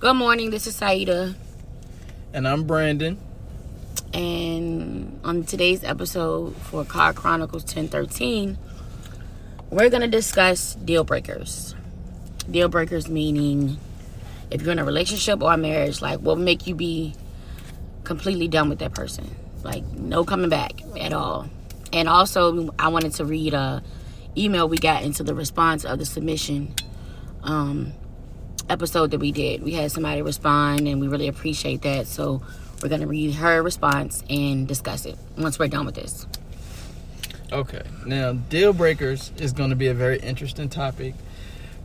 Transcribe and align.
Good 0.00 0.14
morning. 0.14 0.48
This 0.48 0.66
is 0.66 0.76
Saida. 0.76 1.34
And 2.32 2.48
I'm 2.48 2.64
Brandon. 2.64 3.18
And 4.14 5.20
on 5.22 5.44
today's 5.44 5.84
episode 5.84 6.56
for 6.56 6.86
Car 6.86 7.12
Chronicles 7.12 7.64
1013, 7.64 8.56
we're 9.68 9.90
going 9.90 10.00
to 10.00 10.08
discuss 10.08 10.74
deal 10.74 11.04
breakers. 11.04 11.74
Deal 12.50 12.70
breakers 12.70 13.10
meaning 13.10 13.76
if 14.50 14.62
you're 14.62 14.72
in 14.72 14.78
a 14.78 14.86
relationship 14.86 15.42
or 15.42 15.52
a 15.52 15.58
marriage, 15.58 16.00
like 16.00 16.20
what 16.20 16.38
make 16.38 16.66
you 16.66 16.74
be 16.74 17.12
completely 18.02 18.48
done 18.48 18.70
with 18.70 18.78
that 18.78 18.94
person? 18.94 19.36
Like 19.64 19.84
no 19.84 20.24
coming 20.24 20.48
back 20.48 20.80
at 20.98 21.12
all. 21.12 21.50
And 21.92 22.08
also, 22.08 22.70
I 22.78 22.88
wanted 22.88 23.12
to 23.16 23.26
read 23.26 23.52
a 23.52 23.82
email 24.34 24.66
we 24.66 24.78
got 24.78 25.02
into 25.02 25.22
the 25.22 25.34
response 25.34 25.84
of 25.84 25.98
the 25.98 26.06
submission 26.06 26.74
um, 27.42 27.92
episode 28.70 29.10
that 29.10 29.18
we 29.18 29.32
did. 29.32 29.62
We 29.62 29.72
had 29.72 29.92
somebody 29.92 30.22
respond, 30.22 30.88
and 30.88 31.00
we 31.00 31.08
really 31.08 31.28
appreciate 31.28 31.82
that. 31.82 32.06
So 32.06 32.40
we're 32.82 32.88
gonna 32.88 33.06
read 33.06 33.34
her 33.34 33.62
response 33.62 34.24
and 34.30 34.66
discuss 34.66 35.04
it 35.04 35.18
once 35.36 35.58
we're 35.58 35.68
done 35.68 35.86
with 35.86 35.96
this. 35.96 36.26
Okay. 37.52 37.82
Now, 38.06 38.32
deal 38.32 38.72
breakers 38.72 39.32
is 39.38 39.52
going 39.52 39.70
to 39.70 39.76
be 39.76 39.88
a 39.88 39.94
very 39.94 40.20
interesting 40.20 40.68
topic 40.68 41.14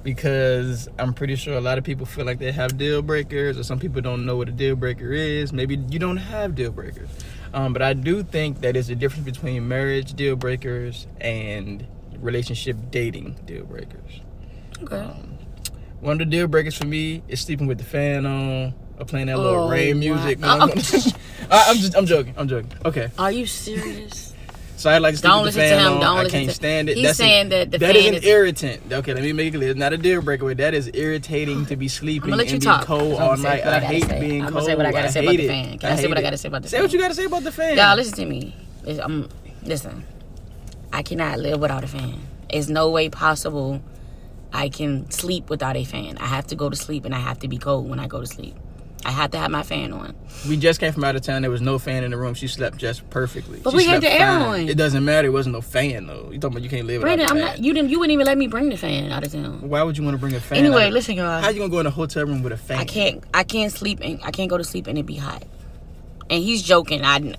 because 0.03 0.87
I'm 0.99 1.15
pretty 1.15 1.35
sure 1.35 1.57
a 1.57 1.61
lot 1.61 1.79
of 1.79 1.83
people 1.83 2.05
feel 2.05 2.23
like 2.23 2.37
they 2.37 2.51
have 2.51 2.77
deal 2.77 3.01
breakers, 3.01 3.57
or 3.57 3.63
some 3.63 3.79
people 3.79 3.99
don't 4.01 4.27
know 4.27 4.37
what 4.37 4.47
a 4.47 4.51
deal 4.51 4.75
breaker 4.75 5.11
is. 5.11 5.51
Maybe 5.51 5.77
you 5.89 5.97
don't 5.97 6.17
have 6.17 6.53
deal 6.53 6.71
breakers. 6.71 7.09
Um, 7.53 7.73
but 7.73 7.81
I 7.81 7.93
do 7.93 8.21
think 8.21 8.61
that 8.61 8.73
there's 8.73 8.91
a 8.91 8.95
difference 8.95 9.25
between 9.25 9.67
marriage 9.67 10.13
deal 10.13 10.35
breakers 10.35 11.07
and 11.19 11.87
relationship 12.19 12.77
dating 12.91 13.39
deal 13.45 13.65
breakers. 13.65 14.21
Okay. 14.83 14.97
Um, 14.97 15.37
one 16.01 16.13
of 16.13 16.19
the 16.19 16.25
deal 16.25 16.47
breakers 16.47 16.75
for 16.77 16.85
me 16.85 17.23
is 17.27 17.41
sleeping 17.41 17.67
with 17.67 17.77
the 17.77 17.83
fan 17.83 18.25
on 18.25 18.73
or 18.99 19.05
playing 19.05 19.27
that 19.27 19.37
little 19.37 19.63
Oh, 19.65 19.69
rain 19.69 19.95
wow. 19.95 19.99
music. 19.99 20.39
Oh. 20.43 20.47
I, 21.51 21.65
I'm 21.69 21.77
just, 21.77 21.95
I'm 21.97 22.05
joking, 22.05 22.33
I'm 22.37 22.47
joking. 22.47 22.71
Okay, 22.85 23.09
Are 23.17 23.31
you 23.31 23.45
serious? 23.45 24.33
so 24.77 24.89
I 24.89 24.97
like 24.99 25.13
to 25.13 25.17
sleep 25.19 25.31
Don't 25.31 25.43
with 25.43 25.53
the 25.53 25.59
listen 25.61 25.77
to 25.77 25.83
fan 25.83 25.87
him, 25.91 25.97
on. 25.97 26.01
don't 26.01 26.17
I 26.17 26.23
listen 26.23 26.39
can't 26.39 26.49
to- 26.49 26.55
stand 26.55 26.89
it. 26.89 26.97
He's 26.97 27.05
That's 27.07 27.17
saying 27.17 27.41
an, 27.41 27.49
that 27.49 27.71
the 27.71 27.77
that 27.79 27.95
is 27.95 28.03
fan 28.03 28.13
an 28.13 28.19
is- 28.19 28.25
irritant. 28.25 28.93
Okay, 28.93 29.13
let 29.13 29.23
me 29.23 29.33
make 29.33 29.53
it 29.53 29.57
clear. 29.57 29.69
It's 29.71 29.79
not 29.79 29.93
a 29.93 29.97
deal 29.97 30.21
breaker. 30.21 30.53
That 30.53 30.73
is 30.73 30.89
irritating 30.93 31.65
to 31.67 31.75
be 31.75 31.87
sleeping 31.87 32.31
and 32.33 32.41
be 32.41 32.59
cold 32.83 33.15
I'm 33.19 33.21
all 33.29 33.37
say 33.37 33.43
night. 33.43 33.65
I 33.65 33.77
I 33.77 33.79
hate 33.79 34.03
say. 34.05 34.19
being 34.19 34.41
I'm 34.41 34.53
cold. 34.53 34.53
gonna 34.53 34.65
say 34.65 34.75
what 34.75 34.85
I 34.85 34.91
gotta 34.91 35.11
say 35.11 35.19
about 35.21 35.31
hate 35.31 35.37
the 35.37 35.47
fan. 35.47 35.79
Can 35.79 35.91
I 35.91 35.95
say 35.95 36.01
hate 36.01 36.07
what 36.09 36.17
I 36.17 36.21
gotta 36.21 36.37
say 36.37 36.47
about 36.47 36.61
the 36.63 36.69
Say 36.69 36.81
what 36.81 36.93
you 36.93 36.99
gotta 36.99 37.13
say 37.13 37.25
about 37.25 37.43
the 37.43 37.51
fan. 37.51 37.77
Y'all 37.77 37.95
listen 37.95 38.13
to 38.15 38.25
me. 38.25 38.55
It's, 38.85 38.99
I'm, 38.99 39.29
listen, 39.63 40.05
I 40.93 41.03
cannot 41.03 41.39
live 41.39 41.59
without 41.59 41.83
a 41.83 41.87
fan. 41.87 42.19
It's 42.49 42.67
no 42.69 42.89
way 42.91 43.09
possible 43.09 43.81
I 44.53 44.69
can 44.69 45.09
sleep 45.11 45.49
without 45.49 45.75
a 45.75 45.83
fan. 45.83 46.17
I 46.19 46.25
have 46.27 46.47
to 46.47 46.55
go 46.55 46.69
to 46.69 46.75
sleep 46.75 47.05
and 47.05 47.13
I 47.13 47.19
have 47.19 47.39
to 47.39 47.47
be 47.47 47.57
cold 47.57 47.89
when 47.89 47.99
I 47.99 48.07
go 48.07 48.21
to 48.21 48.27
sleep. 48.27 48.55
I 49.03 49.11
have 49.11 49.29
to 49.31 49.37
have 49.37 49.51
my 49.51 49.61
fan 49.61 49.93
on. 49.93 50.15
We 50.49 50.57
just 50.57 50.79
came 50.79 50.91
from 50.91 51.03
out 51.03 51.15
of 51.15 51.21
town. 51.21 51.43
There 51.43 51.51
was 51.51 51.61
no 51.61 51.77
fan 51.77 52.03
in 52.03 52.09
the 52.09 52.17
room. 52.17 52.33
She 52.33 52.47
slept 52.47 52.77
just 52.77 53.07
perfectly. 53.11 53.59
But 53.59 53.69
She 53.71 53.77
we 53.77 53.85
had 53.85 54.01
the 54.01 54.11
air 54.11 54.19
fine. 54.39 54.41
on. 54.63 54.69
It 54.69 54.77
doesn't 54.77 55.05
matter. 55.05 55.27
It 55.27 55.31
wasn't 55.31 55.53
no 55.53 55.61
fan 55.61 56.07
though. 56.07 56.29
You 56.31 56.39
talking 56.39 56.57
about 56.57 56.63
you 56.63 56.69
can't 56.71 56.87
live 56.87 57.01
Brandon, 57.01 57.25
without 57.25 57.31
I'm 57.37 57.37
a 57.37 57.45
not. 57.45 57.55
fan. 57.55 57.63
You 57.63 57.73
didn't. 57.73 57.89
You 57.91 57.99
wouldn't 57.99 58.13
even 58.13 58.25
let 58.25 58.37
me 58.37 58.47
bring 58.47 58.69
the 58.69 58.77
fan 58.77 59.11
out 59.11 59.23
of 59.23 59.31
town. 59.31 59.69
Why 59.69 59.83
would 59.83 59.95
you 59.95 60.03
want 60.03 60.15
to 60.15 60.19
bring 60.19 60.33
a 60.33 60.39
fan? 60.39 60.57
Anyway, 60.57 60.87
of- 60.87 60.93
listen, 60.93 61.15
y'all. 61.17 61.39
How 61.39 61.49
you 61.49 61.59
gonna 61.59 61.69
go 61.69 61.79
in 61.81 61.85
a 61.85 61.91
hotel 61.91 62.25
room 62.25 62.41
with 62.41 62.53
a 62.53 62.57
fan? 62.57 62.79
I 62.79 62.85
can't. 62.85 63.23
I 63.31 63.43
can't 63.43 63.71
sleep 63.71 63.99
and 64.01 64.19
I 64.23 64.31
can't 64.31 64.49
go 64.49 64.57
to 64.57 64.63
sleep 64.63 64.87
and 64.87 64.97
it 64.97 65.05
be 65.05 65.17
hot. 65.17 65.43
And 66.31 66.41
he's 66.41 66.63
joking. 66.63 67.03
I 67.05 67.35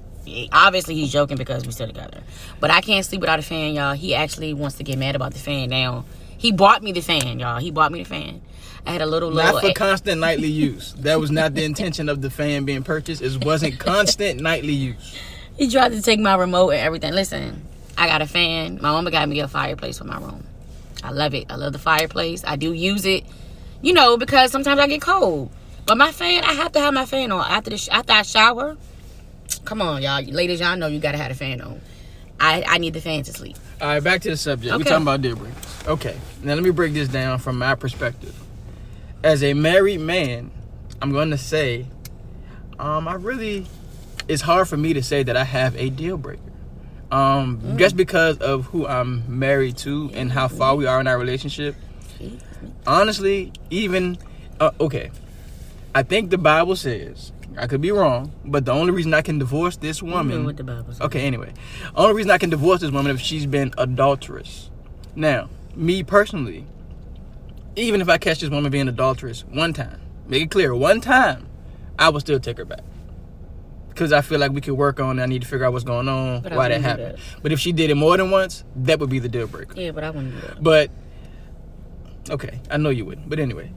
obviously 0.53 0.95
he's 0.95 1.11
joking 1.13 1.37
because 1.37 1.67
we 1.67 1.73
still 1.73 1.89
together. 1.89 2.21
But 2.61 2.71
I 2.71 2.81
can't 2.81 3.05
sleep 3.05 3.21
without 3.23 3.41
a 3.41 3.43
fan, 3.43 3.75
y'all. 3.75 3.95
He 3.95 4.15
actually 4.15 4.55
wants 4.55 4.77
to 4.77 4.85
get 4.85 4.99
mad 4.99 5.17
about 5.17 5.33
the 5.33 5.41
fan 5.41 5.71
now. 5.71 6.05
He 6.39 6.53
bought 6.53 6.83
me 6.83 6.93
the 6.93 7.01
fan, 7.01 7.39
y'all. 7.39 7.59
He 7.59 7.71
bought 7.71 7.93
me 7.93 8.03
the 8.03 8.09
fan. 8.09 8.43
I 8.87 8.91
had 8.93 9.03
a 9.03 9.07
little 9.07 9.31
little. 9.31 9.53
Not 9.53 9.63
for 9.63 9.73
constant 9.73 10.21
nightly 10.21 10.49
use. 10.67 10.95
That 10.95 11.19
was 11.21 11.31
not 11.31 11.55
the 11.55 11.65
intention 11.65 12.09
of 12.09 12.23
the 12.23 12.31
fan 12.31 12.65
being 12.65 12.83
purchased. 12.85 13.23
It 13.23 13.45
wasn't 13.45 13.79
constant 13.79 14.41
nightly 14.41 14.73
use. 14.75 15.19
he 15.57 15.69
tried 15.69 15.93
to 15.93 16.03
take 16.03 16.21
my 16.21 16.37
remote 16.37 16.71
and 16.71 16.81
everything. 16.81 17.13
Listen, 17.13 17.63
I 17.99 18.07
got 18.07 18.23
a 18.23 18.27
fan. 18.27 18.77
My 18.81 18.93
mama 18.93 19.11
got 19.11 19.29
me 19.29 19.41
a 19.41 19.49
fireplace 19.49 19.99
for 19.99 20.05
my 20.05 20.19
room. 20.19 20.45
I 21.03 21.11
love 21.11 21.35
it. 21.35 21.47
I 21.51 21.57
love 21.57 21.73
the 21.73 21.79
fireplace. 21.79 22.45
I 22.47 22.57
do 22.57 22.73
use 22.73 23.05
it, 23.07 23.25
you 23.83 23.93
know, 23.93 24.17
because 24.17 24.51
sometimes 24.53 24.79
I 24.81 24.87
get 24.87 25.01
cold. 25.01 25.51
But 25.87 25.97
my 25.99 26.11
fan, 26.13 26.43
I 26.45 26.53
have 26.53 26.73
to 26.73 26.81
have 26.81 26.95
my 26.95 27.07
fan 27.07 27.31
on 27.33 27.45
after 27.49 27.71
the 27.71 27.79
sh- 27.79 27.89
after 27.91 28.13
I 28.13 28.23
shower. 28.23 28.77
Come 29.65 29.81
on, 29.83 30.03
y'all, 30.03 30.23
ladies, 30.23 30.61
y'all 30.61 30.77
know 30.77 30.87
you 30.87 30.99
gotta 31.01 31.19
have 31.19 31.31
a 31.31 31.35
fan 31.35 31.61
on. 31.61 31.81
I 32.39 32.63
I 32.67 32.79
need 32.79 32.95
the 32.95 33.01
fan 33.01 33.23
to 33.25 33.33
sleep. 33.33 33.57
All 33.81 33.89
right, 33.89 34.03
back 34.03 34.21
to 34.23 34.31
the 34.31 34.37
subject. 34.37 34.77
We're 34.77 34.85
talking 34.85 35.03
about 35.03 35.23
deal 35.23 35.37
breakers. 35.37 35.76
Okay, 35.87 36.17
now 36.43 36.55
let 36.55 36.63
me 36.65 36.71
break 36.71 36.93
this 36.95 37.09
down 37.09 37.39
from 37.39 37.59
my 37.59 37.75
perspective. 37.75 38.35
As 39.23 39.43
a 39.43 39.55
married 39.55 40.01
man, 40.01 40.51
I'm 41.01 41.13
going 41.13 41.31
to 41.31 41.39
say, 41.39 41.87
um, 42.79 43.07
I 43.07 43.15
really, 43.15 43.67
it's 44.29 44.43
hard 44.43 44.69
for 44.69 44.77
me 44.77 44.93
to 44.95 45.03
say 45.03 45.23
that 45.23 45.37
I 45.37 45.45
have 45.45 45.77
a 45.77 45.91
deal 45.91 46.17
breaker. 46.17 46.43
Um, 47.13 47.59
Mm. 47.61 47.79
just 47.79 47.97
because 47.97 48.39
of 48.39 48.67
who 48.67 48.85
I'm 48.87 49.23
married 49.29 49.77
to 49.79 50.11
and 50.13 50.33
how 50.33 50.49
far 50.49 50.75
we 50.75 50.87
are 50.87 50.99
in 51.01 51.07
our 51.07 51.17
relationship. 51.19 51.77
Honestly, 52.85 53.53
even 53.71 54.19
uh, 54.59 54.73
okay, 54.81 55.11
I 55.95 56.03
think 56.03 56.31
the 56.31 56.39
Bible 56.39 56.75
says 56.75 57.31
I 57.57 57.69
could 57.69 57.81
be 57.81 57.93
wrong, 57.93 58.33
but 58.45 58.65
the 58.65 58.73
only 58.73 58.91
reason 58.93 59.15
I 59.15 59.23
can 59.23 59.39
divorce 59.39 59.77
this 59.77 60.03
woman 60.03 60.45
what 60.45 60.57
the 60.57 60.65
Bible 60.65 60.93
says. 60.93 61.01
Okay, 61.03 61.21
anyway. 61.27 61.53
Only 61.95 62.15
reason 62.15 62.31
I 62.33 62.39
can 62.39 62.51
divorce 62.51 62.81
this 62.81 62.91
woman 62.91 63.13
if 63.15 63.21
she's 63.21 63.47
been 63.47 63.73
adulterous. 63.79 64.69
Now, 65.15 65.49
me 65.77 66.03
personally, 66.03 66.67
even 67.77 68.01
if 68.01 68.09
I 68.09 68.19
catch 68.19 68.41
this 68.41 68.51
woman 68.51 68.71
being 68.71 68.89
adulterous 68.89 69.43
one 69.45 69.73
time, 69.73 70.01
make 70.27 70.43
it 70.43 70.51
clear, 70.51 70.75
one 70.75 71.01
time, 71.01 71.47
I 71.99 72.09
will 72.09 72.21
still 72.21 72.41
take 72.41 72.59
her 72.59 72.65
back. 72.65 72.81
Because 73.89 74.13
I 74.13 74.21
feel 74.21 74.39
like 74.39 74.53
we 74.53 74.61
could 74.61 74.75
work 74.75 75.01
on 75.01 75.19
it. 75.19 75.23
I 75.23 75.27
need 75.27 75.41
to 75.43 75.49
figure 75.49 75.65
out 75.65 75.73
what's 75.73 75.85
going 75.85 76.09
on, 76.09 76.43
But 76.43 76.53
why 76.53 76.69
that 76.69 76.83
happened. 76.83 77.19
But 77.43 77.53
if 77.53 77.61
she 77.61 77.73
did 77.73 77.89
it 77.89 77.95
more 77.95 78.17
than 78.17 78.31
once, 78.31 78.63
that 78.77 79.01
would 79.01 79.09
be 79.09 79.19
the 79.21 79.29
deal 79.29 79.47
breaker. 79.47 79.81
Yeah, 79.81 79.93
but 79.93 80.05
I 80.05 80.11
wouldn't 80.11 80.35
do 80.35 80.41
that. 80.47 80.63
But, 80.63 80.91
okay, 82.29 82.61
I 82.71 82.77
know 82.77 82.91
you 82.91 83.07
wouldn't. 83.07 83.29
But 83.29 83.39
anyway, 83.39 83.73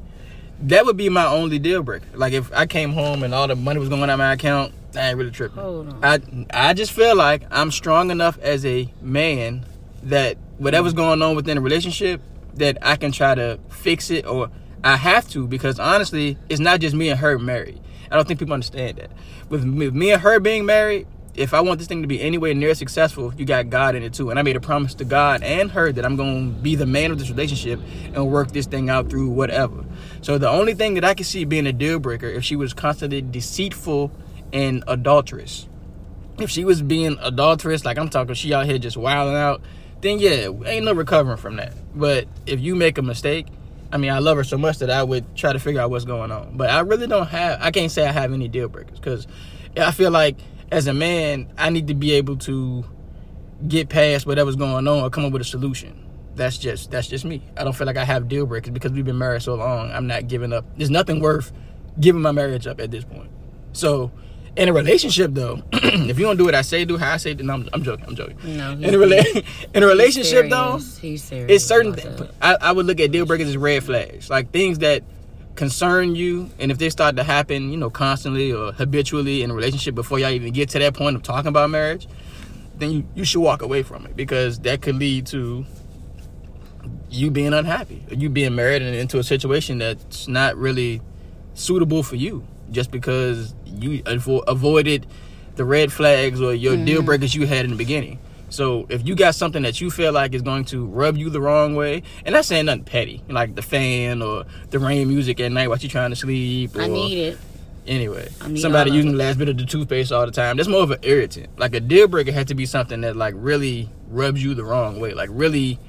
that 0.63 0.85
would 0.85 0.97
be 0.97 1.07
my 1.07 1.25
only 1.25 1.57
deal 1.57 1.83
breaker. 1.83 2.07
Like 2.13 2.33
if 2.33 2.51
I 2.51 2.65
came 2.65 2.91
home 2.91 3.23
and 3.23 3.33
all 3.33 3.47
the 3.47 3.55
money 3.55 3.79
was 3.79 3.87
going 3.87 4.03
out 4.03 4.09
of 4.09 4.19
my 4.19 4.33
account, 4.33 4.73
I 4.95 5.09
ain't 5.09 5.17
really 5.17 5.31
tripping. 5.31 5.61
Hold 5.61 5.89
on. 6.03 6.03
I 6.03 6.69
I 6.69 6.73
just 6.73 6.91
feel 6.91 7.15
like 7.15 7.43
I'm 7.51 7.71
strong 7.71 8.11
enough 8.11 8.37
as 8.39 8.65
a 8.65 8.91
man 9.01 9.65
that 10.03 10.37
whatever's 10.59 10.93
going 10.93 11.21
on 11.21 11.35
within 11.35 11.57
a 11.57 11.61
relationship 11.61 12.21
that 12.55 12.77
I 12.81 12.95
can 12.95 13.11
try 13.11 13.33
to 13.33 13.59
fix 13.69 14.11
it 14.11 14.25
or 14.25 14.51
I 14.83 14.95
have 14.95 15.27
to 15.29 15.47
because 15.47 15.79
honestly 15.79 16.37
it's 16.49 16.59
not 16.59 16.79
just 16.79 16.95
me 16.95 17.09
and 17.09 17.19
her 17.19 17.39
married. 17.39 17.81
I 18.11 18.15
don't 18.15 18.27
think 18.27 18.39
people 18.39 18.53
understand 18.53 18.97
that. 18.97 19.11
With 19.49 19.63
me, 19.63 20.11
and 20.11 20.21
her 20.21 20.39
being 20.39 20.65
married, 20.65 21.07
if 21.35 21.53
I 21.53 21.61
want 21.61 21.79
this 21.79 21.87
thing 21.87 22.01
to 22.01 22.07
be 22.07 22.21
anywhere 22.21 22.53
near 22.53 22.73
successful, 22.73 23.33
you 23.35 23.45
got 23.45 23.69
God 23.69 23.95
in 23.95 24.03
it 24.03 24.13
too. 24.13 24.29
And 24.29 24.39
I 24.39 24.41
made 24.41 24.55
a 24.55 24.59
promise 24.59 24.95
to 24.95 25.05
God 25.05 25.43
and 25.43 25.71
her 25.71 25.91
that 25.91 26.05
I'm 26.05 26.15
going 26.15 26.55
to 26.55 26.61
be 26.61 26.75
the 26.75 26.85
man 26.85 27.11
of 27.11 27.19
this 27.19 27.29
relationship 27.29 27.79
and 28.13 28.29
work 28.29 28.51
this 28.51 28.65
thing 28.65 28.89
out 28.89 29.09
through 29.09 29.29
whatever. 29.29 29.85
So 30.21 30.37
the 30.37 30.49
only 30.49 30.73
thing 30.73 30.95
that 30.95 31.05
I 31.05 31.13
can 31.13 31.23
see 31.23 31.45
being 31.45 31.67
a 31.67 31.73
deal 31.73 31.99
breaker 31.99 32.27
if 32.27 32.43
she 32.43 32.55
was 32.55 32.73
constantly 32.73 33.21
deceitful 33.21 34.11
and 34.51 34.83
adulterous. 34.87 35.67
If 36.39 36.49
she 36.49 36.63
was 36.63 36.81
being 36.81 37.17
adulterous, 37.21 37.85
like 37.85 37.97
I'm 37.97 38.09
talking, 38.09 38.33
she 38.33 38.53
out 38.53 38.65
here 38.65 38.77
just 38.77 38.97
wilding 38.97 39.35
out, 39.35 39.61
then 40.01 40.19
yeah, 40.19 40.49
ain't 40.65 40.85
no 40.85 40.93
recovering 40.93 41.37
from 41.37 41.57
that. 41.57 41.73
But 41.97 42.27
if 42.45 42.59
you 42.59 42.75
make 42.75 42.97
a 42.97 43.01
mistake, 43.01 43.47
I 43.91 43.97
mean, 43.97 44.11
I 44.11 44.19
love 44.19 44.37
her 44.37 44.43
so 44.43 44.57
much 44.57 44.79
that 44.79 44.89
I 44.89 45.03
would 45.03 45.35
try 45.35 45.51
to 45.51 45.59
figure 45.59 45.81
out 45.81 45.89
what's 45.89 46.05
going 46.05 46.31
on. 46.31 46.57
But 46.57 46.69
I 46.69 46.81
really 46.81 47.07
don't 47.07 47.27
have, 47.27 47.59
I 47.61 47.71
can't 47.71 47.91
say 47.91 48.07
I 48.07 48.11
have 48.11 48.31
any 48.31 48.47
deal 48.47 48.69
breakers 48.69 48.99
because 48.99 49.27
I 49.75 49.91
feel 49.91 50.11
like 50.11 50.37
as 50.71 50.87
a 50.87 50.93
man, 50.93 51.51
I 51.57 51.69
need 51.69 51.87
to 51.87 51.95
be 51.95 52.13
able 52.13 52.37
to 52.37 52.85
get 53.67 53.89
past 53.89 54.25
whatever's 54.25 54.55
going 54.55 54.87
on 54.87 55.03
or 55.03 55.09
come 55.09 55.25
up 55.25 55.31
with 55.31 55.41
a 55.41 55.45
solution. 55.45 56.05
That's 56.35 56.57
just 56.57 56.91
that's 56.91 57.07
just 57.07 57.25
me. 57.25 57.43
I 57.57 57.63
don't 57.63 57.73
feel 57.73 57.87
like 57.87 57.97
I 57.97 58.05
have 58.05 58.29
deal 58.29 58.45
breakers 58.45 58.71
because 58.71 58.91
we've 58.91 59.03
been 59.03 59.17
married 59.17 59.41
so 59.41 59.55
long. 59.55 59.91
I'm 59.91 60.07
not 60.07 60.27
giving 60.27 60.53
up. 60.53 60.65
There's 60.77 60.89
nothing 60.89 61.19
worth 61.19 61.51
giving 61.99 62.21
my 62.21 62.31
marriage 62.31 62.65
up 62.65 62.79
at 62.79 62.91
this 62.91 63.03
point. 63.03 63.29
So, 63.73 64.11
in 64.59 64.69
a 64.69 64.73
relationship 64.73 65.31
though, 65.33 65.61
if 65.73 66.19
you 66.19 66.25
don't 66.25 66.37
do 66.37 66.45
what 66.45 66.55
I 66.55 66.61
say, 66.61 66.85
do 66.85 66.97
how 66.97 67.13
I 67.13 67.17
say, 67.17 67.33
then 67.33 67.49
I'm, 67.49 67.67
I'm 67.73 67.83
joking. 67.83 68.05
I'm 68.07 68.15
joking. 68.15 68.37
No, 68.57 68.71
In 68.71 68.83
a 68.93 68.97
rela- 68.97 69.45
in 69.73 69.83
a 69.83 69.87
relationship 69.87 70.49
though, 70.49 70.77
He's 71.01 71.23
serious. 71.23 71.49
it's 71.51 71.65
certain. 71.65 71.93
Th- 71.93 72.29
I, 72.41 72.55
I 72.61 72.71
would 72.71 72.85
look 72.85 72.99
at 72.99 73.11
deal 73.11 73.25
breakers 73.25 73.47
as 73.49 73.57
red 73.57 73.83
flags, 73.83 74.29
like 74.29 74.51
things 74.51 74.79
that 74.79 75.03
concern 75.55 76.15
you, 76.15 76.49
and 76.59 76.71
if 76.71 76.77
they 76.77 76.89
start 76.89 77.15
to 77.17 77.23
happen, 77.23 77.69
you 77.71 77.77
know, 77.77 77.89
constantly 77.89 78.51
or 78.53 78.71
habitually 78.71 79.41
in 79.43 79.51
a 79.51 79.53
relationship 79.53 79.95
before 79.95 80.19
y'all 80.19 80.29
even 80.29 80.53
get 80.53 80.69
to 80.69 80.79
that 80.79 80.93
point 80.93 81.15
of 81.15 81.23
talking 81.23 81.49
about 81.49 81.69
marriage, 81.69 82.07
then 82.77 82.91
you, 82.91 83.03
you 83.15 83.25
should 83.25 83.41
walk 83.41 83.61
away 83.61 83.83
from 83.83 84.05
it 84.05 84.15
because 84.15 84.59
that 84.59 84.81
could 84.81 84.95
lead 84.95 85.25
to 85.27 85.65
you 87.09 87.31
being 87.31 87.53
unhappy, 87.53 88.03
or 88.09 88.15
you 88.15 88.29
being 88.29 88.55
married 88.55 88.81
and 88.81 88.95
into 88.95 89.17
a 89.19 89.23
situation 89.23 89.79
that's 89.79 90.27
not 90.27 90.55
really 90.55 91.01
suitable 91.55 92.03
for 92.03 92.15
you, 92.15 92.45
just 92.71 92.91
because 92.91 93.53
you 93.65 94.03
avo- 94.03 94.43
avoided 94.47 95.07
the 95.55 95.65
red 95.65 95.91
flags 95.91 96.41
or 96.41 96.53
your 96.53 96.75
deal 96.77 96.97
mm-hmm. 96.97 97.05
breakers 97.05 97.35
you 97.35 97.45
had 97.45 97.65
in 97.65 97.71
the 97.71 97.77
beginning. 97.77 98.19
So 98.49 98.87
if 98.89 99.05
you 99.05 99.15
got 99.15 99.35
something 99.35 99.61
that 99.63 99.79
you 99.79 99.91
feel 99.91 100.11
like 100.11 100.33
is 100.33 100.41
going 100.41 100.65
to 100.65 100.85
rub 100.85 101.17
you 101.17 101.29
the 101.29 101.41
wrong 101.41 101.75
way, 101.75 102.03
and 102.25 102.33
that's 102.33 102.47
saying 102.47 102.65
nothing 102.65 102.83
petty, 102.83 103.21
like 103.29 103.55
the 103.55 103.61
fan 103.61 104.21
or 104.21 104.45
the 104.69 104.79
rain 104.79 105.07
music 105.07 105.39
at 105.39 105.51
night 105.51 105.67
while 105.67 105.77
you're 105.77 105.89
trying 105.89 106.09
to 106.09 106.15
sleep. 106.15 106.75
Or, 106.75 106.81
I 106.81 106.87
need 106.87 107.17
it. 107.17 107.37
Anyway, 107.85 108.27
need 108.47 108.59
somebody 108.59 108.91
using 108.91 109.11
the 109.11 109.17
last 109.17 109.37
bit 109.37 109.49
of 109.49 109.57
the 109.57 109.65
toothpaste 109.65 110.11
all 110.11 110.25
the 110.25 110.31
time. 110.31 110.57
That's 110.57 110.69
more 110.69 110.83
of 110.83 110.91
an 110.91 110.99
irritant. 111.01 111.57
Like 111.57 111.73
a 111.73 111.79
deal 111.79 112.07
breaker 112.07 112.31
had 112.31 112.47
to 112.49 112.55
be 112.55 112.65
something 112.65 113.01
that 113.01 113.15
like 113.15 113.33
really 113.37 113.89
rubs 114.09 114.43
you 114.43 114.53
the 114.53 114.63
wrong 114.63 114.99
way, 114.99 115.13
like 115.13 115.29
really 115.31 115.79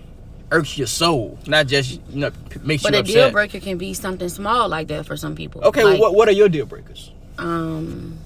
irks 0.53 0.77
your 0.77 0.87
soul, 0.87 1.39
not 1.47 1.67
just 1.67 2.01
you 2.11 2.21
know 2.21 2.31
makes 2.63 2.83
But 2.83 2.93
you 2.93 2.99
a 2.99 3.01
upset. 3.01 3.15
deal 3.15 3.31
breaker 3.31 3.61
can 3.61 3.79
be 3.79 3.95
something 3.95 4.29
small 4.29 4.69
like 4.69 4.89
that 4.89 5.07
for 5.07 5.17
some 5.17 5.35
people. 5.35 5.63
Okay, 5.65 5.85
like, 5.85 5.93
well, 5.95 6.11
what 6.11 6.15
what 6.15 6.29
are 6.29 6.33
your 6.33 6.49
deal 6.49 6.67
breakers? 6.67 7.13
um 7.39 8.19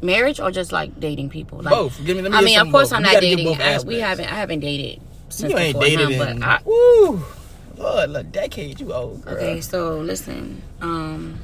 marriage 0.00 0.38
or 0.38 0.50
just 0.50 0.70
like 0.70 1.00
dating 1.00 1.28
people 1.30 1.58
like 1.62 1.74
both. 1.74 1.96
Give 2.04 2.16
me. 2.16 2.22
Let 2.22 2.32
me 2.32 2.38
i 2.38 2.40
mean 2.42 2.58
of 2.60 2.70
course 2.70 2.90
both. 2.90 2.96
i'm 2.98 3.02
not 3.02 3.20
dating 3.20 3.48
I, 3.60 3.78
we 3.82 3.98
haven't 3.98 4.26
i 4.26 4.34
haven't 4.36 4.60
dated 4.60 5.00
since 5.30 5.50
You 5.50 5.58
ain't 5.58 5.80
dated 5.80 6.10
him, 6.10 6.12
in 6.30 6.38
but 6.40 6.46
I, 6.46 6.60
woo, 6.64 7.24
Lord, 7.76 8.10
a 8.14 8.22
decade. 8.22 8.78
You 8.80 8.92
old 8.92 9.22
girl. 9.24 9.34
okay 9.34 9.60
so 9.60 9.98
listen 9.98 10.62
um 10.80 11.38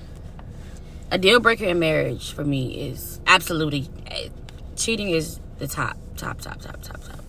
a 1.11 1.19
deal 1.19 1.41
breaker 1.41 1.65
in 1.65 1.79
marriage 1.81 2.33
for 2.33 2.45
me 2.45 2.89
is 2.89 3.19
absolutely 3.27 3.89
eh, 4.07 4.29
cheating 4.77 5.11
is 5.11 5.41
the 5.59 5.67
top 5.67 5.97
top 6.17 6.41
top 6.41 6.61
top 6.61 6.81
top 6.83 7.03
top 7.03 7.25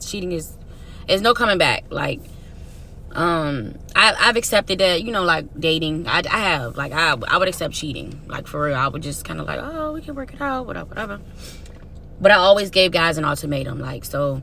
cheating 0.00 0.32
is 0.32 0.52
there's 1.08 1.22
no 1.22 1.32
coming 1.32 1.56
back 1.58 1.84
like 1.90 2.20
um 3.14 3.74
I, 3.94 4.14
i've 4.20 4.36
accepted 4.36 4.78
that 4.78 5.02
you 5.02 5.12
know 5.12 5.22
like 5.22 5.46
dating. 5.58 6.06
I, 6.06 6.22
I 6.30 6.38
have 6.38 6.76
like 6.76 6.92
I, 6.92 7.14
I 7.28 7.36
would 7.36 7.48
accept 7.48 7.74
cheating 7.74 8.20
like 8.26 8.46
for 8.46 8.62
real. 8.62 8.76
I 8.76 8.88
would 8.88 9.02
just 9.02 9.24
kind 9.24 9.40
of 9.40 9.46
like 9.46 9.60
oh 9.62 9.92
we 9.92 10.00
can 10.00 10.14
work 10.14 10.32
it 10.32 10.40
out 10.40 10.66
whatever 10.66 10.88
whatever. 10.88 11.20
But 12.20 12.30
i 12.30 12.36
always 12.36 12.70
gave 12.70 12.92
guys 12.92 13.18
an 13.18 13.24
ultimatum 13.24 13.80
like 13.80 14.04
so 14.04 14.42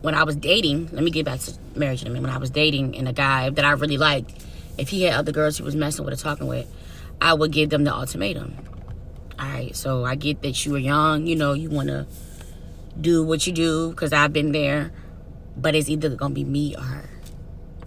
when 0.00 0.14
i 0.14 0.24
was 0.24 0.34
dating 0.34 0.88
let 0.92 1.04
me 1.04 1.10
get 1.10 1.24
back 1.24 1.40
to 1.40 1.54
marriage 1.76 2.02
in 2.02 2.08
a 2.08 2.10
minute. 2.10 2.22
When 2.26 2.34
i 2.34 2.38
was 2.38 2.50
dating 2.50 2.96
and 2.96 3.08
a 3.08 3.12
guy 3.12 3.50
that 3.50 3.64
i 3.64 3.70
really 3.72 3.98
liked 3.98 4.32
if 4.78 4.88
he 4.88 5.02
had 5.02 5.14
other 5.14 5.32
girls 5.32 5.58
he 5.58 5.62
was 5.62 5.76
messing 5.76 6.04
with 6.04 6.14
or 6.14 6.16
talking 6.16 6.46
with 6.46 6.66
i 7.20 7.32
would 7.34 7.52
give 7.52 7.70
them 7.70 7.84
the 7.84 7.94
ultimatum. 7.94 8.56
All 9.38 9.46
right 9.46 9.76
so 9.76 10.04
i 10.04 10.16
get 10.16 10.42
that 10.42 10.66
you 10.66 10.74
are 10.74 10.78
young 10.78 11.26
you 11.26 11.36
know 11.36 11.52
you 11.52 11.70
want 11.70 11.88
to 11.88 12.06
do 13.00 13.24
what 13.24 13.46
you 13.46 13.52
do 13.52 13.90
because 13.90 14.12
i've 14.12 14.32
been 14.32 14.52
there. 14.52 14.92
But 15.54 15.74
it's 15.74 15.90
either 15.90 16.08
gonna 16.16 16.32
be 16.32 16.44
me 16.44 16.74
or 16.74 16.82
her 16.82 17.11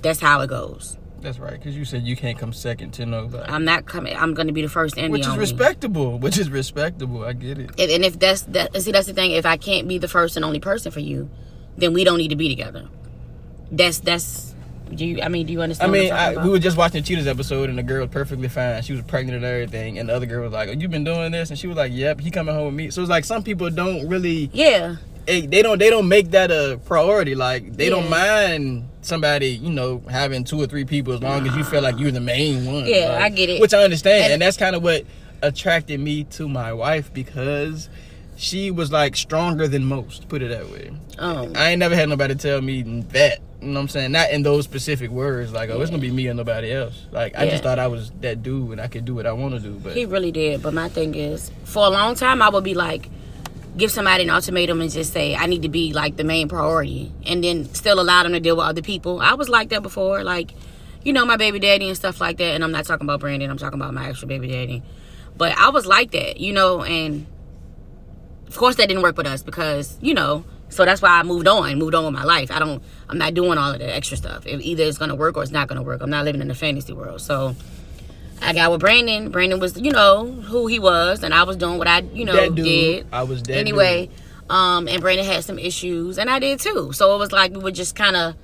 that's 0.05 0.19
how 0.19 0.39
it 0.41 0.47
goes 0.47 0.97
That's 1.21 1.39
right, 1.39 1.53
because 1.57 1.75
you 1.75 1.85
said 1.85 2.03
you 2.03 2.15
can't 2.15 2.37
come 2.37 2.53
second 2.53 2.91
to 2.97 3.05
nobody. 3.05 3.51
i'm 3.51 3.65
not 3.65 3.85
coming 3.87 4.15
i'm 4.15 4.33
gonna 4.33 4.51
be 4.53 4.61
the 4.61 4.69
first 4.69 4.97
and 4.97 5.11
which 5.11 5.25
the 5.25 5.31
is 5.31 5.37
respectable. 5.37 6.19
Which 6.19 6.37
is 6.37 6.49
respectable. 6.49 7.23
I 7.25 7.33
get 7.33 7.57
it. 7.57 7.71
and, 7.79 7.89
and 7.95 8.05
if 8.05 8.19
that's 8.19 8.43
that 8.55 8.79
see 8.81 8.91
that's 8.91 9.07
the 9.07 9.13
thing 9.13 9.31
if 9.31 9.45
i 9.45 9.57
can't 9.57 9.87
be 9.87 9.97
the 9.97 10.07
first 10.07 10.35
and 10.35 10.45
only 10.45 10.59
person 10.59 10.91
for 10.91 10.99
you 10.99 11.29
then 11.77 11.91
we 11.93 12.03
don't 12.03 12.19
need 12.19 12.29
to 12.29 12.35
be 12.35 12.47
together 12.55 12.87
that's 13.71 13.99
that's 13.99 14.53
do 14.93 15.03
you 15.03 15.21
i 15.23 15.27
mean 15.27 15.47
do 15.47 15.53
you 15.53 15.61
I 15.61 15.63
understand 15.63 15.91
mean, 15.91 16.09
what 16.09 16.19
I'm 16.19 16.37
I, 16.39 16.43
we 16.43 16.49
were 16.51 16.59
just 16.59 16.77
watching 16.77 17.01
the 17.01 17.07
Cheaters 17.07 17.25
episode, 17.25 17.69
and 17.69 17.77
the 17.77 17.83
girl 17.83 18.01
was 18.01 18.11
perfectly 18.11 18.47
fine. 18.47 18.83
She 18.83 18.93
was 18.93 19.01
pregnant 19.01 19.37
and 19.37 19.43
everything, 19.45 19.97
and 19.97 20.07
the 20.07 20.13
other 20.15 20.27
girl 20.27 20.43
was 20.43 20.53
like, 20.53 20.69
"Oh, 20.69 20.73
"You've 20.73 20.91
been 20.91 21.03
doing 21.03 21.31
this?" 21.31 21.49
And 21.49 21.57
she 21.57 21.65
was 21.65 21.75
like, 21.75 21.91
"Yep." 21.91 22.19
He 22.19 22.29
coming 22.29 22.53
home 22.53 22.65
with 22.67 22.75
me. 22.75 22.91
So 22.91 23.01
it's 23.01 23.09
like 23.09 23.25
some 23.25 23.41
people 23.41 23.67
don't 23.71 24.07
really, 24.07 24.51
yeah 24.53 24.97
eh, 25.27 25.47
they 25.47 25.63
don't, 25.63 25.79
they 25.79 25.89
don't 25.89 26.07
make 26.07 26.29
that 26.31 26.51
a 26.51 26.79
priority. 26.85 27.33
Like 27.33 27.73
they 27.75 27.89
don't 27.89 28.09
mind 28.11 28.87
somebody, 29.05 29.47
you 29.49 29.69
know, 29.71 30.01
having 30.09 30.43
two 30.43 30.61
or 30.61 30.67
three 30.67 30.85
people 30.85 31.13
as 31.13 31.21
long 31.21 31.47
as 31.47 31.55
you 31.55 31.63
feel 31.63 31.81
like 31.81 31.97
you're 31.99 32.11
the 32.11 32.19
main 32.19 32.65
one. 32.65 32.85
Yeah, 32.85 33.09
Like, 33.13 33.21
I 33.21 33.29
get 33.29 33.49
it. 33.49 33.61
Which 33.61 33.73
I 33.73 33.83
understand, 33.83 34.23
And- 34.25 34.33
and 34.33 34.41
that's 34.41 34.57
kind 34.57 34.75
of 34.75 34.83
what 34.83 35.03
attracted 35.41 35.99
me 35.99 36.23
to 36.23 36.47
my 36.47 36.73
wife 36.73 37.13
because 37.13 37.89
she 38.37 38.71
was 38.71 38.91
like 38.91 39.15
stronger 39.15 39.67
than 39.67 39.85
most. 39.85 40.27
Put 40.27 40.41
it 40.41 40.49
that 40.49 40.69
way. 40.69 40.91
um 41.17 41.53
I 41.55 41.69
ain't 41.71 41.79
never 41.79 41.95
had 41.95 42.09
nobody 42.09 42.35
tell 42.35 42.61
me 42.61 42.81
that. 43.11 43.39
You 43.61 43.67
know 43.71 43.75
what 43.75 43.81
I'm 43.83 43.87
saying? 43.87 44.11
Not 44.11 44.29
in 44.31 44.43
those 44.43 44.63
specific 44.65 45.09
words, 45.09 45.51
like, 45.53 45.69
oh, 45.69 45.79
it's 45.81 45.89
gonna 45.89 46.01
be 46.01 46.11
me 46.11 46.27
and 46.27 46.37
nobody 46.37 46.71
else. 46.71 47.05
Like, 47.11 47.35
I 47.37 47.47
just 47.47 47.63
thought 47.63 47.79
I 47.79 47.87
was 47.87 48.11
that 48.21 48.43
dude 48.43 48.71
and 48.73 48.81
I 48.81 48.87
could 48.87 49.05
do 49.05 49.15
what 49.15 49.25
I 49.25 49.31
want 49.31 49.53
to 49.55 49.59
do. 49.59 49.79
But 49.81 49.93
He 49.95 50.05
really 50.05 50.31
did. 50.31 50.61
But 50.61 50.73
my 50.73 50.89
thing 50.89 51.15
is, 51.15 51.49
for 51.63 51.85
a 51.85 51.89
long 51.89 52.15
time, 52.15 52.41
I 52.41 52.49
would 52.49 52.63
be 52.65 52.73
like, 52.75 53.09
give 53.77 53.91
somebody 53.91 54.23
an 54.23 54.29
ultimatum 54.29 54.81
and 54.81 54.91
just 54.91 55.13
say, 55.13 55.35
I 55.35 55.45
need 55.47 55.63
to 55.63 55.69
be 55.69 55.93
like 55.93 56.15
the 56.15 56.23
main 56.23 56.47
priority. 56.47 57.11
And 57.25 57.43
then 57.43 57.65
still 57.73 57.99
allow 57.99 58.23
them 58.23 58.33
to 58.33 58.39
deal 58.39 58.55
with 58.55 58.65
other 58.65 58.81
people. 58.81 59.19
I 59.19 59.33
was 59.33 59.49
like 59.49 59.69
that 59.69 59.83
before. 59.83 60.23
Like, 60.23 60.51
you 61.03 61.13
know, 61.13 61.25
my 61.25 61.37
baby 61.37 61.59
daddy 61.59 61.87
and 61.87 61.95
stuff 61.95 62.21
like 62.21 62.37
that. 62.37 62.55
And 62.55 62.63
I'm 62.63 62.71
not 62.71 62.85
talking 62.85 63.05
about 63.05 63.19
Brandon, 63.19 63.49
I'm 63.49 63.57
talking 63.57 63.79
about 63.79 63.93
my 63.93 64.09
actual 64.09 64.27
baby 64.27 64.47
daddy. 64.47 64.83
But 65.37 65.57
I 65.57 65.69
was 65.69 65.85
like 65.85 66.11
that, 66.11 66.39
you 66.39 66.53
know, 66.53 66.83
and 66.83 67.27
of 68.47 68.55
course 68.55 68.75
that 68.77 68.87
didn't 68.87 69.03
work 69.03 69.17
with 69.17 69.27
us 69.27 69.43
because, 69.43 69.97
you 70.01 70.13
know, 70.13 70.45
so 70.69 70.85
that's 70.85 71.01
why 71.01 71.09
I 71.09 71.23
moved 71.23 71.47
on, 71.47 71.77
moved 71.77 71.93
on 71.93 72.05
with 72.05 72.13
my 72.13 72.23
life. 72.23 72.51
I 72.51 72.59
don't, 72.59 72.81
I'm 73.09 73.17
not 73.17 73.33
doing 73.33 73.57
all 73.57 73.73
of 73.73 73.79
the 73.79 73.93
extra 73.93 74.17
stuff. 74.17 74.47
It, 74.47 74.61
either 74.61 74.83
it's 74.83 74.97
gonna 74.97 75.15
work 75.15 75.35
or 75.35 75.43
it's 75.43 75.51
not 75.51 75.67
gonna 75.67 75.83
work. 75.83 76.01
I'm 76.01 76.09
not 76.09 76.23
living 76.25 76.41
in 76.41 76.47
the 76.47 76.55
fantasy 76.55 76.93
world. 76.93 77.21
So 77.21 77.55
I 78.41 78.53
got 78.53 78.71
with 78.71 78.81
Brandon. 78.81 79.31
Brandon 79.31 79.59
was, 79.59 79.77
you 79.79 79.91
know, 79.91 80.25
who 80.25 80.67
he 80.67 80.79
was, 80.79 81.23
and 81.23 81.33
I 81.33 81.43
was 81.43 81.57
doing 81.57 81.77
what 81.77 81.87
I, 81.87 81.99
you 82.13 82.25
know, 82.25 82.49
did. 82.49 83.07
I 83.11 83.23
was 83.23 83.41
dead. 83.41 83.57
anyway, 83.57 84.07
dude. 84.07 84.51
um, 84.51 84.87
and 84.87 85.01
Brandon 85.01 85.25
had 85.25 85.43
some 85.43 85.57
issues, 85.57 86.17
and 86.17 86.29
I 86.29 86.39
did 86.39 86.59
too. 86.59 86.91
So 86.93 87.15
it 87.15 87.17
was 87.19 87.31
like 87.31 87.51
we 87.53 87.59
were 87.59 87.71
just 87.71 87.95
kind 87.95 88.15
of, 88.15 88.35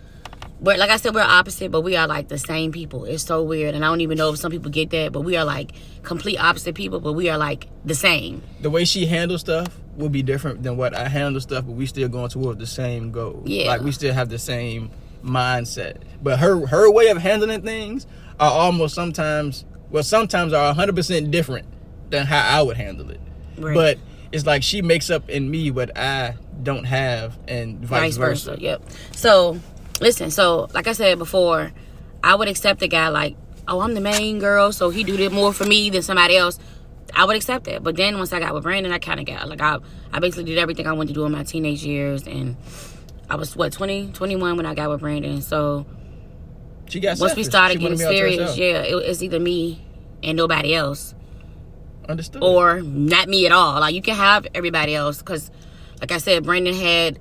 we're 0.60 0.78
like 0.78 0.90
I 0.90 0.98
said, 0.98 1.14
we're 1.14 1.22
opposite, 1.22 1.72
but 1.72 1.82
we 1.82 1.96
are 1.98 2.08
like 2.08 2.30
the 2.30 2.38
same 2.38 2.72
people. 2.72 3.06
It's 3.06 3.24
so 3.24 3.44
weird, 3.44 3.76
and 3.76 3.84
I 3.84 3.90
don't 3.90 4.02
even 4.02 4.18
know 4.18 4.32
if 4.32 4.40
some 4.40 4.52
people 4.52 4.72
get 4.72 4.90
that, 4.92 5.12
but 5.12 5.22
we 5.22 5.36
are 5.36 5.46
like 5.46 5.72
complete 6.04 6.38
opposite 6.38 6.74
people, 6.76 7.00
but 7.00 7.14
we 7.14 7.30
are 7.30 7.38
like 7.38 7.68
the 7.86 7.96
same. 7.96 8.42
The 8.62 8.70
way 8.70 8.86
she 8.86 9.06
handles 9.06 9.42
stuff 9.42 9.68
will 9.98 10.10
be 10.10 10.24
different 10.24 10.64
than 10.64 10.78
what 10.78 10.96
I 10.96 11.10
handle 11.10 11.42
stuff, 11.42 11.66
but 11.66 11.74
we 11.74 11.86
still 11.86 12.08
going 12.08 12.30
toward 12.30 12.60
the 12.60 12.66
same 12.68 13.12
goal. 13.12 13.44
Yeah. 13.46 13.68
like 13.68 13.82
we 13.82 13.92
still 13.92 14.14
have 14.14 14.30
the 14.30 14.40
same 14.40 14.90
mindset. 15.24 15.98
But 16.24 16.40
her 16.40 16.66
her 16.68 16.90
way 16.92 17.08
of 17.08 17.18
handling 17.18 17.62
things 17.62 18.08
are 18.40 18.52
almost 18.52 18.96
sometimes, 18.96 19.66
well, 19.92 20.04
sometimes 20.04 20.54
are 20.54 20.68
100 20.68 20.96
percent 20.96 21.32
different 21.32 21.68
than 22.10 22.26
how 22.26 22.60
I 22.60 22.62
would 22.62 22.78
handle 22.78 23.10
it. 23.10 23.20
Right. 23.58 23.74
But 23.74 23.98
it's 24.32 24.46
like 24.46 24.64
she 24.64 24.82
makes 24.82 25.10
up 25.10 25.30
in 25.30 25.50
me 25.50 25.72
what 25.72 25.98
I 25.98 26.36
don't 26.64 26.86
have, 26.86 27.38
and 27.48 27.80
vice, 27.80 28.16
vice 28.16 28.18
versa. 28.18 28.58
Yep. 28.60 28.84
So, 29.12 29.60
listen. 30.00 30.32
So, 30.32 30.70
like 30.74 30.88
I 30.88 30.94
said 30.94 31.18
before, 31.18 31.72
I 32.24 32.36
would 32.36 32.48
accept 32.48 32.82
a 32.82 32.88
guy 32.88 33.10
like, 33.10 33.36
oh, 33.68 33.82
I'm 33.82 33.94
the 33.94 34.02
main 34.02 34.40
girl, 34.40 34.72
so 34.72 34.90
he 34.90 35.04
do 35.04 35.16
it 35.16 35.32
more 35.32 35.54
for 35.54 35.66
me 35.66 35.90
than 35.90 36.02
somebody 36.02 36.38
else. 36.38 36.60
I 37.14 37.26
would 37.26 37.36
accept 37.36 37.66
that. 37.66 37.84
But 37.84 37.98
then 37.98 38.18
once 38.18 38.32
I 38.32 38.40
got 38.40 38.54
with 38.54 38.64
Brandon, 38.64 38.92
I 38.94 39.00
kind 39.00 39.20
of 39.20 39.26
got 39.26 39.50
like 39.50 39.62
I, 39.62 39.80
I 40.14 40.20
basically 40.20 40.46
did 40.46 40.58
everything 40.58 40.88
I 40.88 40.94
wanted 40.94 41.10
to 41.10 41.14
do 41.14 41.26
in 41.26 41.32
my 41.32 41.44
teenage 41.44 41.84
years, 41.84 42.26
and 42.26 42.56
I 43.30 43.36
was 43.36 43.56
what 43.56 43.74
20, 43.74 44.12
21 44.14 44.58
when 44.58 44.66
I 44.66 44.74
got 44.74 44.90
with 44.90 45.02
Brandon. 45.02 45.42
So 45.42 45.86
She 46.92 47.00
got 47.00 47.18
once 47.20 47.36
we 47.38 47.44
started 47.46 47.76
She 47.76 47.80
getting 47.80 47.98
serious, 47.98 48.58
yeah, 48.58 48.82
it, 48.82 48.94
it's 48.96 49.22
either 49.24 49.40
me 49.40 49.82
and 50.22 50.36
nobody 50.36 50.76
else 50.76 51.16
Understood. 52.10 52.44
or 52.44 52.82
not 52.82 53.30
me 53.30 53.46
at 53.46 53.54
all. 53.54 53.80
Like 53.80 53.96
you 53.96 54.02
can 54.02 54.16
have 54.16 54.46
everybody 54.54 54.94
else 54.94 55.20
because, 55.20 55.50
like 56.02 56.12
I 56.12 56.18
said, 56.18 56.44
Brandon 56.44 56.74
had 56.76 57.18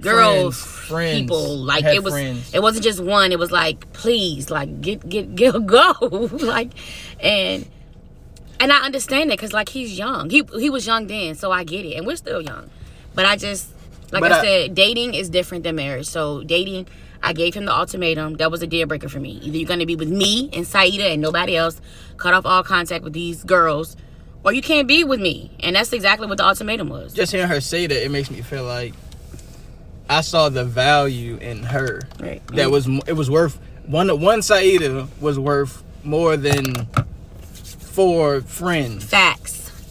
girls, 0.00 0.60
Friends, 0.60 0.88
friends. 0.88 1.20
people. 1.20 1.56
Like 1.58 1.84
it 1.84 2.02
was, 2.02 2.12
friends. 2.14 2.52
it 2.52 2.60
wasn't 2.62 2.84
just 2.84 2.98
one. 3.00 3.30
It 3.30 3.38
was 3.38 3.52
like, 3.52 3.92
please, 3.92 4.50
like 4.50 4.80
get 4.80 5.08
get 5.08 5.34
get 5.36 5.64
go, 5.66 5.92
like, 6.32 6.72
and 7.20 7.68
and 8.58 8.72
I 8.72 8.78
understand 8.84 9.30
it 9.30 9.34
because 9.38 9.52
like 9.52 9.68
he's 9.68 9.96
young. 9.96 10.30
He 10.30 10.42
he 10.58 10.68
was 10.68 10.84
young 10.84 11.06
then, 11.06 11.36
so 11.36 11.52
I 11.52 11.62
get 11.62 11.84
it, 11.86 11.94
and 11.96 12.06
we're 12.06 12.16
still 12.16 12.40
young. 12.40 12.70
But 13.14 13.26
I 13.26 13.36
just, 13.36 13.68
like 14.10 14.24
I, 14.24 14.38
I- 14.40 14.42
said, 14.42 14.74
dating 14.74 15.14
is 15.14 15.28
different 15.30 15.62
than 15.62 15.76
marriage. 15.76 16.06
So 16.06 16.42
dating. 16.42 16.88
I 17.24 17.32
gave 17.32 17.54
him 17.54 17.64
the 17.64 17.72
ultimatum. 17.72 18.34
That 18.34 18.50
was 18.50 18.62
a 18.62 18.66
deal 18.66 18.86
breaker 18.86 19.08
for 19.08 19.18
me. 19.18 19.40
Either 19.42 19.56
you're 19.56 19.66
gonna 19.66 19.86
be 19.86 19.96
with 19.96 20.10
me 20.10 20.50
and 20.52 20.66
Saida 20.66 21.06
and 21.06 21.22
nobody 21.22 21.56
else, 21.56 21.80
cut 22.18 22.34
off 22.34 22.44
all 22.44 22.62
contact 22.62 23.02
with 23.02 23.14
these 23.14 23.42
girls, 23.42 23.96
or 24.44 24.52
you 24.52 24.60
can't 24.60 24.86
be 24.86 25.04
with 25.04 25.20
me. 25.20 25.50
And 25.60 25.74
that's 25.74 25.92
exactly 25.92 26.26
what 26.26 26.36
the 26.36 26.46
ultimatum 26.46 26.90
was. 26.90 27.14
just 27.14 27.32
hearing 27.32 27.48
her 27.48 27.60
say 27.60 27.86
that, 27.86 28.04
it 28.04 28.10
makes 28.10 28.30
me 28.30 28.42
feel 28.42 28.64
like 28.64 28.92
I 30.08 30.20
saw 30.20 30.50
the 30.50 30.64
value 30.64 31.36
in 31.36 31.62
her. 31.62 32.02
Right. 32.20 32.46
That 32.48 32.68
mm-hmm. 32.68 32.70
was 32.70 33.08
it 33.08 33.14
was 33.14 33.30
worth 33.30 33.58
one 33.86 34.20
one 34.20 34.42
Saida 34.42 35.08
was 35.20 35.38
worth 35.38 35.82
more 36.04 36.36
than 36.36 36.86
four 37.94 38.42
friends. 38.42 39.04
Facts. 39.04 39.33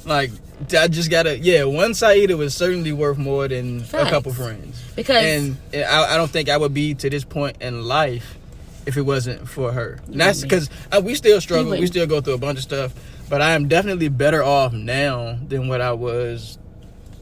Like 0.06 0.32
I 0.78 0.88
just 0.88 1.10
gotta 1.10 1.38
yeah, 1.38 1.64
one 1.64 1.94
Saida 1.94 2.36
was 2.38 2.56
certainly 2.56 2.92
worth 2.92 3.18
more 3.18 3.48
than 3.48 3.82
Facts. 3.82 4.08
a 4.08 4.10
couple 4.10 4.34
friends. 4.34 4.82
Because 4.96 5.24
And 5.24 5.58
I, 5.74 6.14
I 6.14 6.18
don't 6.18 6.30
think 6.30 6.50
I 6.50 6.58
would 6.58 6.74
be 6.74 6.94
to 6.96 7.10
this 7.10 7.24
point 7.24 7.58
in 7.62 7.84
life 7.84 8.38
if 8.86 8.98
it 8.98 9.02
wasn't 9.02 9.48
for 9.48 9.72
her. 9.72 10.00
And 10.08 10.20
that's 10.20 10.42
because 10.42 10.70
uh, 10.92 11.02
we 11.04 11.16
still 11.16 11.40
struggle. 11.42 11.72
We 11.72 11.88
still 11.88 12.08
go 12.08 12.22
through 12.22 12.34
a 12.34 12.38
bunch 12.38 12.58
of 12.58 12.64
stuff. 12.64 12.94
But 13.30 13.42
I 13.42 13.52
am 13.52 13.68
definitely 13.68 14.10
better 14.10 14.44
off 14.44 14.74
now 14.74 15.40
than 15.48 15.68
what 15.68 15.82
I 15.82 15.94
was 15.94 16.58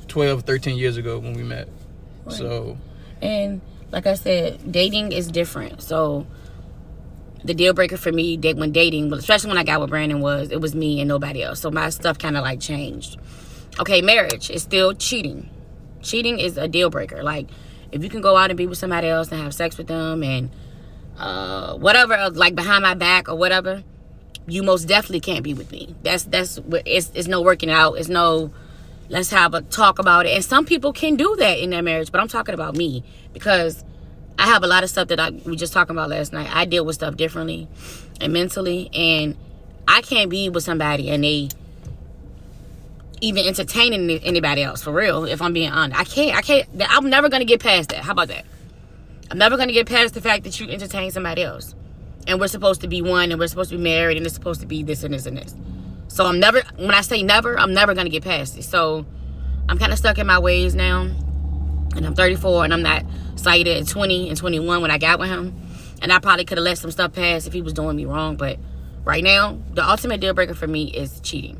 12, 0.07 0.43
13 0.43 0.77
years 0.77 0.97
ago 0.97 1.19
when 1.19 1.33
we 1.33 1.43
met. 1.43 1.69
So 2.29 2.77
And 3.21 3.61
like 3.91 4.07
I 4.07 4.15
said, 4.15 4.71
dating 4.71 5.11
is 5.11 5.27
different. 5.27 5.81
So 5.81 6.25
the 7.43 7.53
deal 7.53 7.73
breaker 7.73 7.97
for 7.97 8.11
me 8.11 8.37
when 8.37 8.71
dating, 8.71 9.11
especially 9.13 9.49
when 9.49 9.57
I 9.57 9.63
got 9.63 9.81
with 9.81 9.89
Brandon 9.89 10.21
was 10.21 10.51
it 10.51 10.61
was 10.61 10.75
me 10.75 10.99
and 11.01 11.07
nobody 11.07 11.43
else. 11.43 11.59
So 11.59 11.71
my 11.71 11.89
stuff 11.89 12.17
kind 12.17 12.37
of 12.37 12.43
like 12.43 12.59
changed. 12.59 13.17
Okay, 13.79 14.01
marriage 14.01 14.49
is 14.49 14.61
still 14.61 14.93
cheating. 14.93 15.49
Cheating 16.01 16.39
is 16.39 16.57
a 16.57 16.67
deal 16.67 16.89
breaker. 16.89 17.23
Like 17.23 17.47
If 17.91 18.03
you 18.03 18.09
can 18.09 18.21
go 18.21 18.37
out 18.37 18.49
and 18.49 18.57
be 18.57 18.67
with 18.67 18.77
somebody 18.77 19.07
else 19.07 19.31
and 19.31 19.41
have 19.41 19.53
sex 19.53 19.77
with 19.77 19.87
them 19.87 20.23
and 20.23 20.51
uh, 21.17 21.75
whatever, 21.75 22.13
uh, 22.13 22.31
like 22.31 22.55
behind 22.55 22.83
my 22.83 22.93
back 22.93 23.29
or 23.29 23.35
whatever, 23.35 23.83
you 24.47 24.63
most 24.63 24.85
definitely 24.85 25.19
can't 25.19 25.43
be 25.43 25.53
with 25.53 25.71
me. 25.71 25.95
That's 26.03 26.23
that's 26.23 26.59
it's 26.85 27.11
it's 27.13 27.27
no 27.27 27.41
working 27.41 27.69
out. 27.69 27.93
It's 27.93 28.09
no 28.09 28.51
let's 29.09 29.29
have 29.29 29.53
a 29.53 29.61
talk 29.61 29.99
about 29.99 30.25
it. 30.25 30.35
And 30.35 30.43
some 30.43 30.65
people 30.65 30.93
can 30.93 31.15
do 31.15 31.35
that 31.37 31.59
in 31.59 31.69
their 31.69 31.81
marriage, 31.81 32.11
but 32.11 32.21
I'm 32.21 32.27
talking 32.27 32.53
about 32.53 32.75
me 32.75 33.03
because 33.33 33.83
I 34.37 34.45
have 34.45 34.63
a 34.63 34.67
lot 34.67 34.83
of 34.83 34.89
stuff 34.89 35.07
that 35.09 35.19
I 35.19 35.29
we 35.29 35.55
just 35.55 35.73
talking 35.73 35.95
about 35.95 36.09
last 36.09 36.33
night. 36.33 36.49
I 36.53 36.65
deal 36.65 36.85
with 36.85 36.95
stuff 36.95 37.15
differently 37.15 37.67
and 38.19 38.33
mentally, 38.33 38.89
and 38.93 39.37
I 39.87 40.01
can't 40.01 40.29
be 40.29 40.49
with 40.49 40.63
somebody 40.63 41.09
and 41.09 41.23
they 41.23 41.49
even 43.21 43.45
entertaining 43.45 44.09
anybody 44.23 44.63
else 44.63 44.81
for 44.81 44.91
real. 44.91 45.25
If 45.25 45.41
I'm 45.41 45.53
being 45.53 45.71
honest, 45.71 45.99
I 45.99 46.03
can't. 46.03 46.37
I 46.37 46.41
can't. 46.41 46.67
I'm 46.89 47.09
never 47.09 47.29
gonna 47.29 47.45
get 47.45 47.61
past 47.61 47.89
that. 47.89 47.99
How 47.99 48.11
about 48.11 48.27
that? 48.29 48.45
I'm 49.29 49.37
never 49.37 49.57
gonna 49.57 49.71
get 49.71 49.87
past 49.87 50.15
the 50.15 50.21
fact 50.21 50.43
that 50.43 50.59
you 50.59 50.67
entertain 50.67 51.11
somebody 51.11 51.43
else, 51.43 51.75
and 52.27 52.39
we're 52.39 52.47
supposed 52.47 52.81
to 52.81 52.87
be 52.87 53.01
one, 53.01 53.31
and 53.31 53.39
we're 53.39 53.47
supposed 53.47 53.69
to 53.69 53.77
be 53.77 53.83
married, 53.83 54.17
and 54.17 54.25
it's 54.25 54.35
supposed 54.35 54.59
to 54.61 54.67
be 54.67 54.83
this 54.83 55.03
and 55.03 55.13
this 55.13 55.25
and 55.25 55.37
this. 55.37 55.55
So 56.07 56.25
I'm 56.25 56.39
never. 56.39 56.63
When 56.77 56.91
I 56.91 57.01
say 57.01 57.21
never, 57.21 57.57
I'm 57.57 57.73
never 57.73 57.93
gonna 57.93 58.09
get 58.09 58.23
past 58.23 58.57
it. 58.57 58.63
So 58.63 59.05
I'm 59.69 59.77
kind 59.77 59.93
of 59.93 59.99
stuck 59.99 60.17
in 60.17 60.25
my 60.27 60.39
ways 60.39 60.73
now, 60.73 61.09
and 61.95 62.05
I'm 62.05 62.15
34, 62.15 62.65
and 62.65 62.73
I'm 62.73 62.81
not 62.81 63.05
Saida 63.35 63.77
at 63.79 63.87
20 63.87 64.29
and 64.29 64.37
21 64.37 64.81
when 64.81 64.91
I 64.91 64.97
got 64.97 65.19
with 65.19 65.29
him, 65.29 65.55
and 66.01 66.11
I 66.11 66.19
probably 66.19 66.45
could 66.45 66.57
have 66.57 66.65
let 66.65 66.77
some 66.77 66.91
stuff 66.91 67.13
pass 67.13 67.47
if 67.47 67.53
he 67.53 67.61
was 67.61 67.73
doing 67.73 67.95
me 67.95 68.05
wrong, 68.05 68.35
but 68.35 68.59
right 69.03 69.23
now, 69.23 69.57
the 69.73 69.87
ultimate 69.87 70.19
deal 70.21 70.33
breaker 70.33 70.53
for 70.53 70.67
me 70.67 70.85
is 70.85 71.19
cheating. 71.21 71.59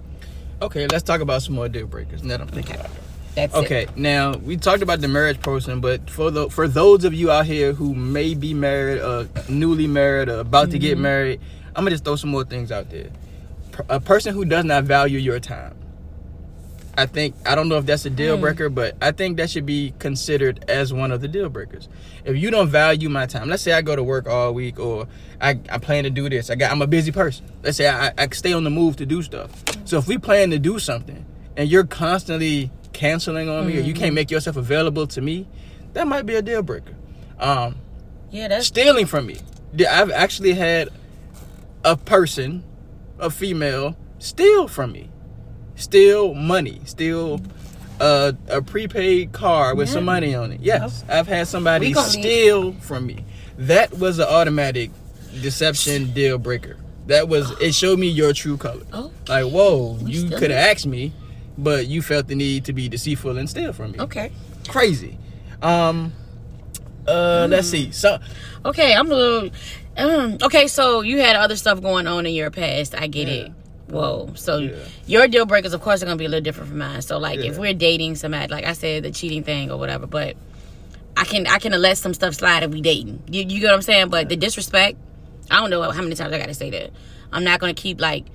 Okay, 0.61 0.87
let's 0.87 1.03
talk 1.03 1.21
about 1.21 1.41
some 1.41 1.55
more 1.55 1.67
deal 1.67 1.87
breakers. 1.87 2.23
Now 2.23 2.37
that 2.37 2.41
I'm 2.41 2.47
thinking 2.47 2.75
Okay. 2.75 2.79
about 2.81 2.95
it. 2.95 3.01
That's 3.33 3.55
Okay, 3.55 3.83
it. 3.83 3.97
now 3.97 4.33
we 4.33 4.57
talked 4.57 4.83
about 4.83 4.99
the 4.99 5.07
marriage 5.07 5.39
person, 5.39 5.79
but 5.79 6.09
for 6.09 6.29
the 6.31 6.49
for 6.49 6.67
those 6.67 7.05
of 7.05 7.13
you 7.13 7.31
out 7.31 7.45
here 7.45 7.71
who 7.73 7.95
may 7.95 8.33
be 8.33 8.53
married, 8.53 8.99
or 8.99 9.27
newly 9.47 9.87
married, 9.87 10.27
or 10.27 10.39
about 10.39 10.69
to 10.71 10.77
get 10.79 10.93
mm-hmm. 10.93 11.03
married, 11.03 11.41
I'm 11.75 11.83
gonna 11.85 11.91
just 11.91 12.03
throw 12.03 12.17
some 12.17 12.29
more 12.29 12.43
things 12.43 12.71
out 12.71 12.89
there. 12.89 13.09
A 13.89 14.01
person 14.01 14.33
who 14.33 14.43
does 14.43 14.65
not 14.65 14.83
value 14.83 15.17
your 15.17 15.39
time. 15.39 15.73
I 17.01 17.07
think 17.07 17.33
I 17.47 17.55
don't 17.55 17.67
know 17.67 17.77
if 17.77 17.87
that's 17.87 18.05
a 18.05 18.11
deal 18.11 18.37
breaker, 18.37 18.69
but 18.69 18.95
I 19.01 19.11
think 19.11 19.37
that 19.37 19.49
should 19.49 19.65
be 19.65 19.91
considered 19.97 20.63
as 20.67 20.93
one 20.93 21.11
of 21.11 21.19
the 21.19 21.27
deal 21.27 21.49
breakers. 21.49 21.89
If 22.25 22.37
you 22.37 22.51
don't 22.51 22.69
value 22.69 23.09
my 23.09 23.25
time, 23.25 23.49
let's 23.49 23.63
say 23.63 23.73
I 23.73 23.81
go 23.81 23.95
to 23.95 24.03
work 24.03 24.27
all 24.27 24.53
week, 24.53 24.79
or 24.79 25.07
I, 25.41 25.59
I 25.69 25.79
plan 25.79 26.03
to 26.03 26.11
do 26.11 26.29
this. 26.29 26.51
I 26.51 26.55
got 26.55 26.71
I'm 26.71 26.81
a 26.83 26.87
busy 26.87 27.11
person. 27.11 27.47
Let's 27.63 27.77
say 27.77 27.89
I, 27.89 28.13
I 28.15 28.27
stay 28.33 28.53
on 28.53 28.63
the 28.63 28.69
move 28.69 28.97
to 28.97 29.05
do 29.07 29.23
stuff. 29.23 29.49
So 29.85 29.97
if 29.97 30.07
we 30.07 30.19
plan 30.19 30.51
to 30.51 30.59
do 30.59 30.77
something, 30.77 31.25
and 31.57 31.67
you're 31.67 31.85
constantly 31.85 32.69
canceling 32.93 33.49
on 33.49 33.65
me, 33.65 33.77
or 33.77 33.81
you 33.81 33.95
can't 33.95 34.13
make 34.13 34.29
yourself 34.29 34.55
available 34.55 35.07
to 35.07 35.21
me, 35.21 35.47
that 35.93 36.07
might 36.07 36.27
be 36.27 36.35
a 36.35 36.41
deal 36.43 36.61
breaker. 36.61 36.93
Um, 37.39 37.77
Yeah, 38.29 38.47
that's 38.47 38.67
stealing 38.67 39.07
from 39.07 39.25
me. 39.25 39.39
I've 39.89 40.11
actually 40.11 40.53
had 40.53 40.89
a 41.83 41.97
person, 41.97 42.63
a 43.17 43.31
female, 43.31 43.97
steal 44.19 44.67
from 44.67 44.91
me. 44.91 45.09
Steal 45.81 46.33
money. 46.33 46.79
Steal 46.85 47.41
uh, 47.99 48.31
a 48.49 48.61
prepaid 48.61 49.31
car 49.31 49.75
with 49.75 49.89
some 49.89 50.05
money 50.05 50.33
on 50.35 50.51
it. 50.51 50.61
Yes, 50.61 51.03
I've 51.09 51.27
had 51.27 51.47
somebody 51.47 51.93
steal 51.93 52.73
from 52.73 53.05
me. 53.05 53.25
That 53.57 53.97
was 53.97 54.19
an 54.19 54.27
automatic 54.27 54.91
deception 55.41 56.11
deal 56.13 56.37
breaker. 56.37 56.77
That 57.07 57.27
was 57.27 57.51
it 57.59 57.73
showed 57.73 57.99
me 57.99 58.07
your 58.09 58.33
true 58.33 58.57
color. 58.57 58.83
Oh. 58.93 59.11
Like, 59.27 59.45
whoa, 59.45 59.97
We 60.01 60.11
you 60.11 60.29
could 60.29 60.51
have 60.51 60.75
asked 60.75 60.85
me, 60.85 61.13
but 61.57 61.87
you 61.87 62.01
felt 62.01 62.27
the 62.27 62.35
need 62.35 62.65
to 62.65 62.73
be 62.73 62.87
deceitful 62.89 63.37
and 63.37 63.49
steal 63.49 63.73
from 63.73 63.91
me. 63.93 63.99
okay. 63.99 64.31
Crazy. 64.67 65.17
Um 65.61 66.13
uh 67.07 67.47
let's 67.49 67.67
Hmm. 67.67 67.71
see. 67.71 67.91
So 67.91 68.19
Okay, 68.65 68.93
I'm 68.93 69.11
a 69.11 69.15
little. 69.15 69.49
Um, 69.97 70.37
okay, 70.43 70.67
so 70.67 71.01
you 71.01 71.17
had 71.19 71.35
other 71.35 71.55
stuff 71.55 71.81
going 71.81 72.07
on 72.07 72.25
in 72.25 72.33
your 72.33 72.51
past. 72.51 72.93
I 72.95 73.07
get 73.07 73.27
it. 73.27 73.51
Whoa. 73.91 74.29
So 74.35 74.57
Yeah. 74.57 74.75
your 75.05 75.27
deal 75.27 75.45
breakers, 75.45 75.73
of 75.73 75.81
course, 75.81 76.01
are 76.01 76.05
gonna 76.05 76.17
be 76.17 76.25
a 76.25 76.29
little 76.29 76.43
different 76.43 76.69
from 76.69 76.79
mine. 76.79 77.01
So 77.01 77.17
like, 77.17 77.39
if 77.39 77.57
we're 77.57 77.73
dating 77.73 78.15
somebody, 78.15 78.51
like 78.51 78.65
I 78.65 78.73
said, 78.73 79.03
the 79.03 79.11
cheating 79.11 79.43
thing 79.43 79.69
or 79.69 79.77
whatever, 79.77 80.07
but 80.07 80.35
I 81.17 81.25
can 81.25 81.45
I 81.47 81.59
can 81.59 81.73
let 81.73 81.97
some 81.97 82.13
stuff 82.13 82.35
slide 82.35 82.63
if 82.63 82.71
we 82.71 82.81
dating. 82.81 83.21
You, 83.29 83.41
you 83.43 83.59
get 83.59 83.67
what 83.67 83.75
I'm 83.75 83.81
saying? 83.81 84.09
But 84.09 84.29
the 84.29 84.37
disrespect, 84.37 84.97
I 85.49 85.59
don't 85.59 85.69
know 85.69 85.81
how 85.91 86.01
many 86.01 86.15
times 86.15 86.33
I 86.33 86.39
gotta 86.39 86.53
say 86.53 86.69
that. 86.69 86.91
I'm 87.33 87.43
not 87.43 87.59
gonna 87.59 87.73
keep 87.73 87.99
like 87.99 88.25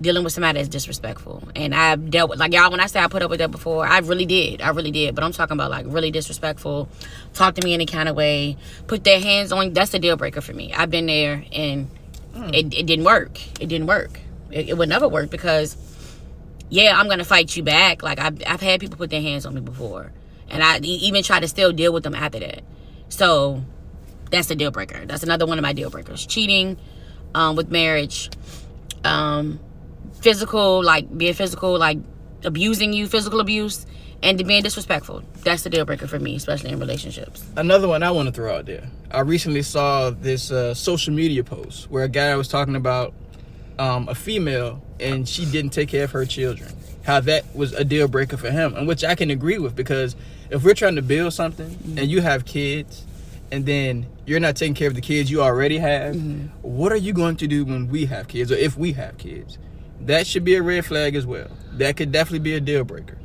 dealing 0.00 0.24
with 0.24 0.32
somebody 0.32 0.58
that's 0.58 0.68
disrespectful. 0.68 1.42
And 1.54 1.74
I've 1.74 2.10
dealt 2.10 2.28
with 2.28 2.38
like 2.38 2.52
y'all 2.52 2.70
when 2.70 2.80
I 2.80 2.86
say 2.86 3.00
I 3.00 3.06
put 3.06 3.22
up 3.22 3.30
with 3.30 3.38
that 3.38 3.50
before, 3.50 3.86
I 3.86 3.98
really 4.00 4.26
did. 4.26 4.60
I 4.60 4.70
really 4.70 4.90
did. 4.90 5.14
But 5.14 5.24
I'm 5.24 5.32
talking 5.32 5.54
about 5.54 5.70
like 5.70 5.86
really 5.88 6.10
disrespectful, 6.10 6.88
talk 7.32 7.54
to 7.54 7.64
me 7.64 7.72
any 7.72 7.86
kind 7.86 8.08
of 8.08 8.16
way, 8.16 8.56
put 8.86 9.04
their 9.04 9.20
hands 9.20 9.52
on 9.52 9.72
that's 9.72 9.94
a 9.94 9.98
deal 9.98 10.16
breaker 10.16 10.40
for 10.40 10.52
me. 10.52 10.72
I've 10.74 10.90
been 10.90 11.06
there 11.06 11.44
and 11.52 11.88
hmm. 12.34 12.50
it, 12.52 12.74
it 12.74 12.86
didn't 12.86 13.04
work. 13.04 13.40
It 13.60 13.66
didn't 13.68 13.86
work. 13.86 14.20
It, 14.52 14.70
it 14.70 14.78
would 14.78 14.88
never 14.88 15.08
work 15.08 15.30
because 15.30 15.76
yeah, 16.68 16.98
I'm 16.98 17.08
gonna 17.08 17.24
fight 17.24 17.56
you 17.56 17.62
back. 17.62 18.02
Like 18.02 18.18
I've 18.18 18.42
I've 18.46 18.60
had 18.60 18.80
people 18.80 18.96
put 18.96 19.10
their 19.10 19.22
hands 19.22 19.46
on 19.46 19.54
me 19.54 19.60
before. 19.60 20.12
And 20.48 20.62
I 20.62 20.78
even 20.80 21.22
try 21.22 21.40
to 21.40 21.48
still 21.48 21.72
deal 21.72 21.92
with 21.92 22.02
them 22.02 22.14
after 22.14 22.38
that. 22.38 22.62
So 23.08 23.62
that's 24.30 24.50
a 24.50 24.54
deal 24.54 24.70
breaker. 24.70 25.06
That's 25.06 25.22
another 25.22 25.46
one 25.46 25.58
of 25.58 25.62
my 25.62 25.72
deal 25.72 25.88
breakers. 25.88 26.26
Cheating 26.26 26.76
um, 27.34 27.56
with 27.56 27.70
marriage. 27.70 28.30
Um, 29.04 29.58
physical, 30.20 30.82
like 30.84 31.16
being 31.16 31.34
physical, 31.34 31.78
like 31.78 31.98
abusing 32.44 32.92
you, 32.92 33.08
physical 33.08 33.40
abuse, 33.40 33.86
and 34.22 34.38
being 34.46 34.62
disrespectful. 34.62 35.22
That's 35.42 35.62
the 35.62 35.70
deal 35.70 35.84
breaker 35.84 36.06
for 36.06 36.18
me, 36.18 36.36
especially 36.36 36.70
in 36.70 36.78
relationships. 36.78 37.44
another 37.56 37.88
one 37.88 38.02
I 38.02 38.10
want 38.10 38.28
to 38.28 38.32
throw 38.32 38.54
out 38.54 38.66
there. 38.66 38.88
I 39.10 39.20
recently 39.20 39.62
saw 39.62 40.10
this 40.10 40.50
uh, 40.50 40.74
social 40.74 41.12
media 41.12 41.42
post 41.42 41.90
where 41.90 42.04
a 42.04 42.08
guy 42.08 42.34
was 42.36 42.48
talking 42.48 42.76
about 42.76 43.14
um, 43.78 44.08
a 44.08 44.14
female 44.14 44.82
and 45.00 45.28
she 45.28 45.44
didn't 45.46 45.70
take 45.70 45.88
care 45.88 46.04
of 46.04 46.10
her 46.12 46.24
children. 46.24 46.72
How 47.04 47.20
that 47.20 47.44
was 47.56 47.72
a 47.72 47.84
deal 47.84 48.06
breaker 48.06 48.36
for 48.36 48.50
him, 48.50 48.76
and 48.76 48.86
which 48.86 49.02
I 49.04 49.14
can 49.16 49.30
agree 49.30 49.58
with 49.58 49.74
because 49.74 50.14
if 50.50 50.62
we're 50.64 50.74
trying 50.74 50.94
to 50.96 51.02
build 51.02 51.32
something 51.32 51.76
and 51.96 52.08
you 52.10 52.20
have 52.20 52.44
kids 52.44 53.04
and 53.50 53.66
then 53.66 54.06
you're 54.24 54.38
not 54.40 54.54
taking 54.56 54.74
care 54.74 54.86
of 54.88 54.94
the 54.94 55.00
kids 55.00 55.28
you 55.30 55.42
already 55.42 55.78
have, 55.78 56.14
what 56.62 56.92
are 56.92 56.96
you 56.96 57.12
going 57.12 57.36
to 57.38 57.48
do 57.48 57.64
when 57.64 57.88
we 57.88 58.06
have 58.06 58.28
kids 58.28 58.52
or 58.52 58.54
if 58.54 58.76
we 58.78 58.92
have 58.92 59.18
kids? 59.18 59.58
That 60.02 60.26
should 60.28 60.44
be 60.44 60.54
a 60.54 60.62
red 60.62 60.84
flag 60.86 61.16
as 61.16 61.26
well. 61.26 61.48
That 61.72 61.96
could 61.96 62.12
definitely 62.12 62.38
be 62.40 62.54
a 62.54 62.60
deal 62.60 62.84
breaker. 62.84 63.18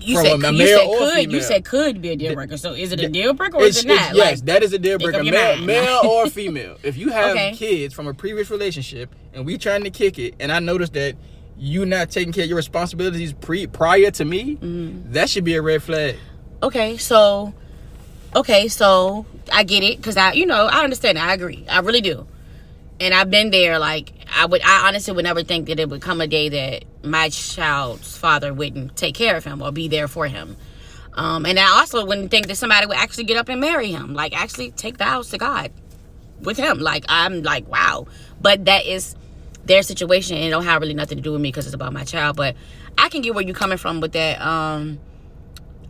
You 0.00 0.14
From 0.16 0.24
said, 0.26 0.44
a 0.44 0.52
you 0.52 0.58
male 0.58 0.78
said 0.78 0.86
or 0.86 0.98
could. 1.10 1.32
You 1.32 1.40
said 1.42 1.64
could 1.64 2.00
be 2.00 2.10
a 2.10 2.16
deal 2.16 2.34
breaker. 2.34 2.56
So 2.56 2.72
is 2.72 2.92
it 2.92 3.00
a 3.00 3.08
deal 3.08 3.34
breaker 3.34 3.56
or 3.56 3.62
It's- 3.62 3.78
is 3.78 3.84
it 3.84 3.88
not? 3.88 4.14
yes, 4.14 4.36
Like, 4.38 4.46
that 4.46 4.62
is 4.62 4.72
a 4.72 4.78
deal 4.78 4.98
breaker, 4.98 5.24
male, 5.24 5.58
male 5.58 6.00
or 6.08 6.26
female. 6.30 6.76
If 6.84 6.96
you 6.96 7.08
have 7.10 7.32
Okay. 7.32 7.52
kids 7.56 7.92
from 7.94 8.06
a 8.06 8.14
previous 8.14 8.48
relationship 8.50 9.12
and 9.38 9.46
we 9.46 9.56
trying 9.58 9.84
to 9.84 9.90
kick 9.90 10.18
it, 10.18 10.34
and 10.40 10.52
I 10.52 10.58
noticed 10.60 10.92
that 10.94 11.14
you 11.56 11.86
not 11.86 12.10
taking 12.10 12.32
care 12.32 12.44
of 12.44 12.48
your 12.50 12.56
responsibilities 12.56 13.32
pre 13.32 13.66
prior 13.66 14.10
to 14.12 14.24
me, 14.24 14.56
Mm-hmm. 14.56 15.12
that 15.12 15.28
should 15.30 15.44
be 15.44 15.54
a 15.54 15.62
red 15.62 15.82
flag. 15.82 16.16
okay, 16.62 16.96
so 16.96 17.52
okay, 18.36 18.68
so 18.68 19.24
I 19.52 19.62
get 19.64 19.82
it 19.82 19.96
because 19.96 20.16
I, 20.16 20.32
you 20.32 20.46
know, 20.46 20.66
I 20.66 20.84
understand. 20.84 21.18
I 21.18 21.32
agree. 21.34 21.64
I 21.68 21.80
really 21.80 22.00
do. 22.02 22.26
And 23.00 23.14
I've 23.14 23.30
been 23.30 23.50
there. 23.50 23.78
Like 23.78 24.12
I 24.36 24.44
would, 24.46 24.60
I 24.64 24.88
honestly 24.88 25.14
would 25.14 25.24
never 25.24 25.42
think 25.42 25.66
that 25.68 25.78
it 25.80 25.88
would 25.88 26.02
come 26.02 26.20
a 26.20 26.26
day 26.26 26.48
that 26.48 26.84
my 27.04 27.28
child's 27.28 28.16
father 28.16 28.52
wouldn't 28.52 28.96
take 28.96 29.14
care 29.14 29.36
of 29.36 29.44
him 29.44 29.62
or 29.62 29.70
be 29.72 29.88
there 29.88 30.08
for 30.08 30.26
him. 30.26 30.56
Um, 31.14 31.46
and 31.46 31.58
I 31.58 31.78
also 31.80 32.04
wouldn't 32.04 32.30
think 32.30 32.46
that 32.48 32.56
somebody 32.56 32.86
would 32.86 32.96
actually 32.96 33.24
get 33.24 33.36
up 33.36 33.48
and 33.48 33.60
marry 33.60 33.90
him, 33.90 34.14
like 34.14 34.36
actually 34.38 34.70
take 34.72 34.96
vows 34.98 35.30
to 35.30 35.38
God 35.38 35.72
with 36.40 36.56
him. 36.56 36.78
Like 36.78 37.04
I'm 37.08 37.42
like, 37.42 37.66
wow. 37.68 38.06
But 38.40 38.66
that 38.66 38.84
is 38.86 39.16
their 39.68 39.82
situation 39.82 40.36
and 40.36 40.44
it 40.46 40.50
don't 40.50 40.64
have 40.64 40.80
really 40.82 40.94
nothing 40.94 41.18
to 41.18 41.22
do 41.22 41.32
with 41.32 41.40
me 41.40 41.48
because 41.50 41.66
it's 41.66 41.74
about 41.74 41.92
my 41.92 42.04
child. 42.04 42.36
But 42.36 42.56
I 42.98 43.08
can 43.08 43.22
get 43.22 43.34
where 43.34 43.44
you're 43.44 43.54
coming 43.54 43.78
from 43.78 44.00
with 44.00 44.12
that. 44.12 44.40
Um, 44.40 44.98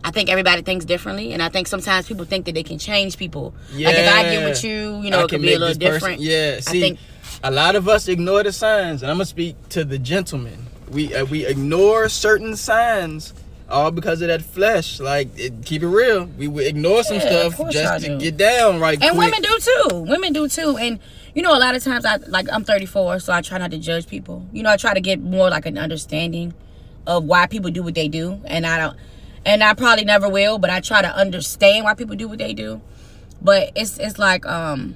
I 0.03 0.11
think 0.11 0.29
everybody 0.29 0.61
thinks 0.61 0.85
differently, 0.85 1.33
and 1.33 1.41
I 1.43 1.49
think 1.49 1.67
sometimes 1.67 2.07
people 2.07 2.23
think 2.25 2.45
that 2.45 2.53
they 2.53 2.63
can 2.63 2.77
change 2.79 3.17
people. 3.17 3.53
Like 3.73 3.95
if 3.95 4.07
I 4.13 4.23
get 4.23 4.45
with 4.47 4.63
you, 4.63 5.01
you 5.01 5.09
know, 5.09 5.19
I 5.21 5.23
it 5.23 5.29
can 5.29 5.39
could 5.39 5.41
be 5.41 5.53
a 5.53 5.59
little 5.59 5.67
this 5.69 5.77
person- 5.77 5.93
different. 5.93 6.21
yeah, 6.21 6.55
I 6.57 6.59
see, 6.61 6.79
think 6.79 6.99
a 7.43 7.51
lot 7.51 7.75
of 7.75 7.89
us 7.89 8.07
ignore 8.07 8.43
the 8.43 8.51
signs, 8.53 9.01
and 9.01 9.11
I'm 9.11 9.17
gonna 9.17 9.25
speak 9.25 9.55
to 9.69 9.83
the 9.83 9.97
gentleman. 9.97 10.67
We 10.89 11.13
uh, 11.13 11.25
we 11.25 11.45
ignore 11.45 12.07
certain 12.09 12.55
signs. 12.55 13.33
All 13.71 13.91
because 13.91 14.23
of 14.23 14.29
that 14.29 14.41
flesh, 14.41 14.99
like 14.99 15.27
it, 15.37 15.53
keep 15.63 15.83
it 15.83 15.87
real. 15.87 16.25
We 16.25 16.47
would 16.47 16.65
ignore 16.65 17.03
some 17.03 17.17
Yeah, 17.17 17.49
stuff 17.51 17.69
just 17.71 18.03
to 18.05 18.17
get 18.17 18.35
down 18.35 18.79
right 18.79 18.97
and 18.99 19.15
quick. 19.15 19.25
women 19.31 19.41
do 19.43 19.57
too. 19.59 19.95
Women 20.07 20.33
do 20.33 20.47
too. 20.47 20.75
And 20.77 20.97
you 21.33 21.41
know, 21.41 21.55
a 21.55 21.59
lot 21.59 21.75
of 21.75 21.83
times 21.83 22.05
I 22.05 22.17
like 22.17 22.47
I'm 22.51 22.63
34, 22.63 23.19
so 23.19 23.33
I 23.33 23.41
try 23.41 23.57
not 23.57 23.71
to 23.71 23.77
judge 23.77 24.07
people. 24.07 24.47
You 24.51 24.63
know, 24.63 24.71
I 24.71 24.77
try 24.77 24.93
to 24.93 25.01
get 25.01 25.21
more 25.21 25.49
like 25.49 25.65
an 25.65 25.77
understanding 25.77 26.53
of 27.05 27.23
why 27.23 27.47
people 27.47 27.71
do 27.71 27.83
what 27.83 27.95
they 27.95 28.07
do, 28.07 28.41
and 28.45 28.65
I 28.65 28.77
don't. 28.77 28.97
And 29.45 29.63
I 29.63 29.73
probably 29.73 30.05
never 30.05 30.27
will, 30.27 30.59
but 30.59 30.69
I 30.69 30.81
try 30.81 31.01
to 31.01 31.15
understand 31.15 31.85
why 31.85 31.93
people 31.93 32.15
do 32.15 32.27
what 32.27 32.39
they 32.39 32.53
do. 32.53 32.81
But 33.41 33.71
it's 33.75 33.97
it's 33.99 34.19
like 34.19 34.45
um 34.45 34.95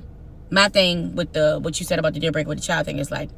my 0.50 0.70
thing 0.70 1.16
with 1.16 1.34
the 1.34 1.60
what 1.60 1.80
you 1.80 1.86
said 1.86 2.00
about 2.00 2.14
the 2.14 2.20
deal 2.20 2.32
breaker 2.32 2.50
with 2.50 2.60
the 2.60 2.64
child 2.64 2.86
thing 2.86 3.00
is 3.00 3.10
like 3.10 3.30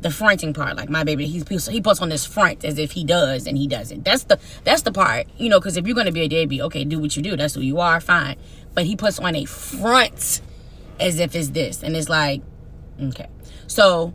the 0.00 0.10
fronting 0.10 0.52
part, 0.52 0.76
like 0.76 0.90
my 0.90 1.02
baby, 1.02 1.26
he's 1.26 1.66
he 1.66 1.80
puts 1.80 2.00
on 2.00 2.10
this 2.10 2.26
front 2.26 2.64
as 2.64 2.78
if 2.78 2.92
he 2.92 3.04
does 3.04 3.46
and 3.46 3.56
he 3.56 3.66
doesn't. 3.66 4.04
That's 4.04 4.24
the 4.24 4.38
that's 4.62 4.82
the 4.82 4.92
part, 4.92 5.26
you 5.38 5.48
know, 5.48 5.58
because 5.58 5.76
if 5.76 5.86
you're 5.86 5.96
gonna 5.96 6.12
be 6.12 6.20
a 6.22 6.28
deadbeat, 6.28 6.60
okay, 6.62 6.84
do 6.84 6.98
what 6.98 7.16
you 7.16 7.22
do. 7.22 7.36
That's 7.36 7.54
who 7.54 7.60
you 7.60 7.80
are, 7.80 8.00
fine. 8.00 8.36
But 8.74 8.84
he 8.84 8.96
puts 8.96 9.18
on 9.18 9.34
a 9.34 9.44
front 9.44 10.42
as 11.00 11.18
if 11.20 11.34
it's 11.34 11.48
this, 11.50 11.82
and 11.82 11.96
it's 11.96 12.08
like, 12.08 12.42
okay, 13.00 13.28
so 13.66 14.12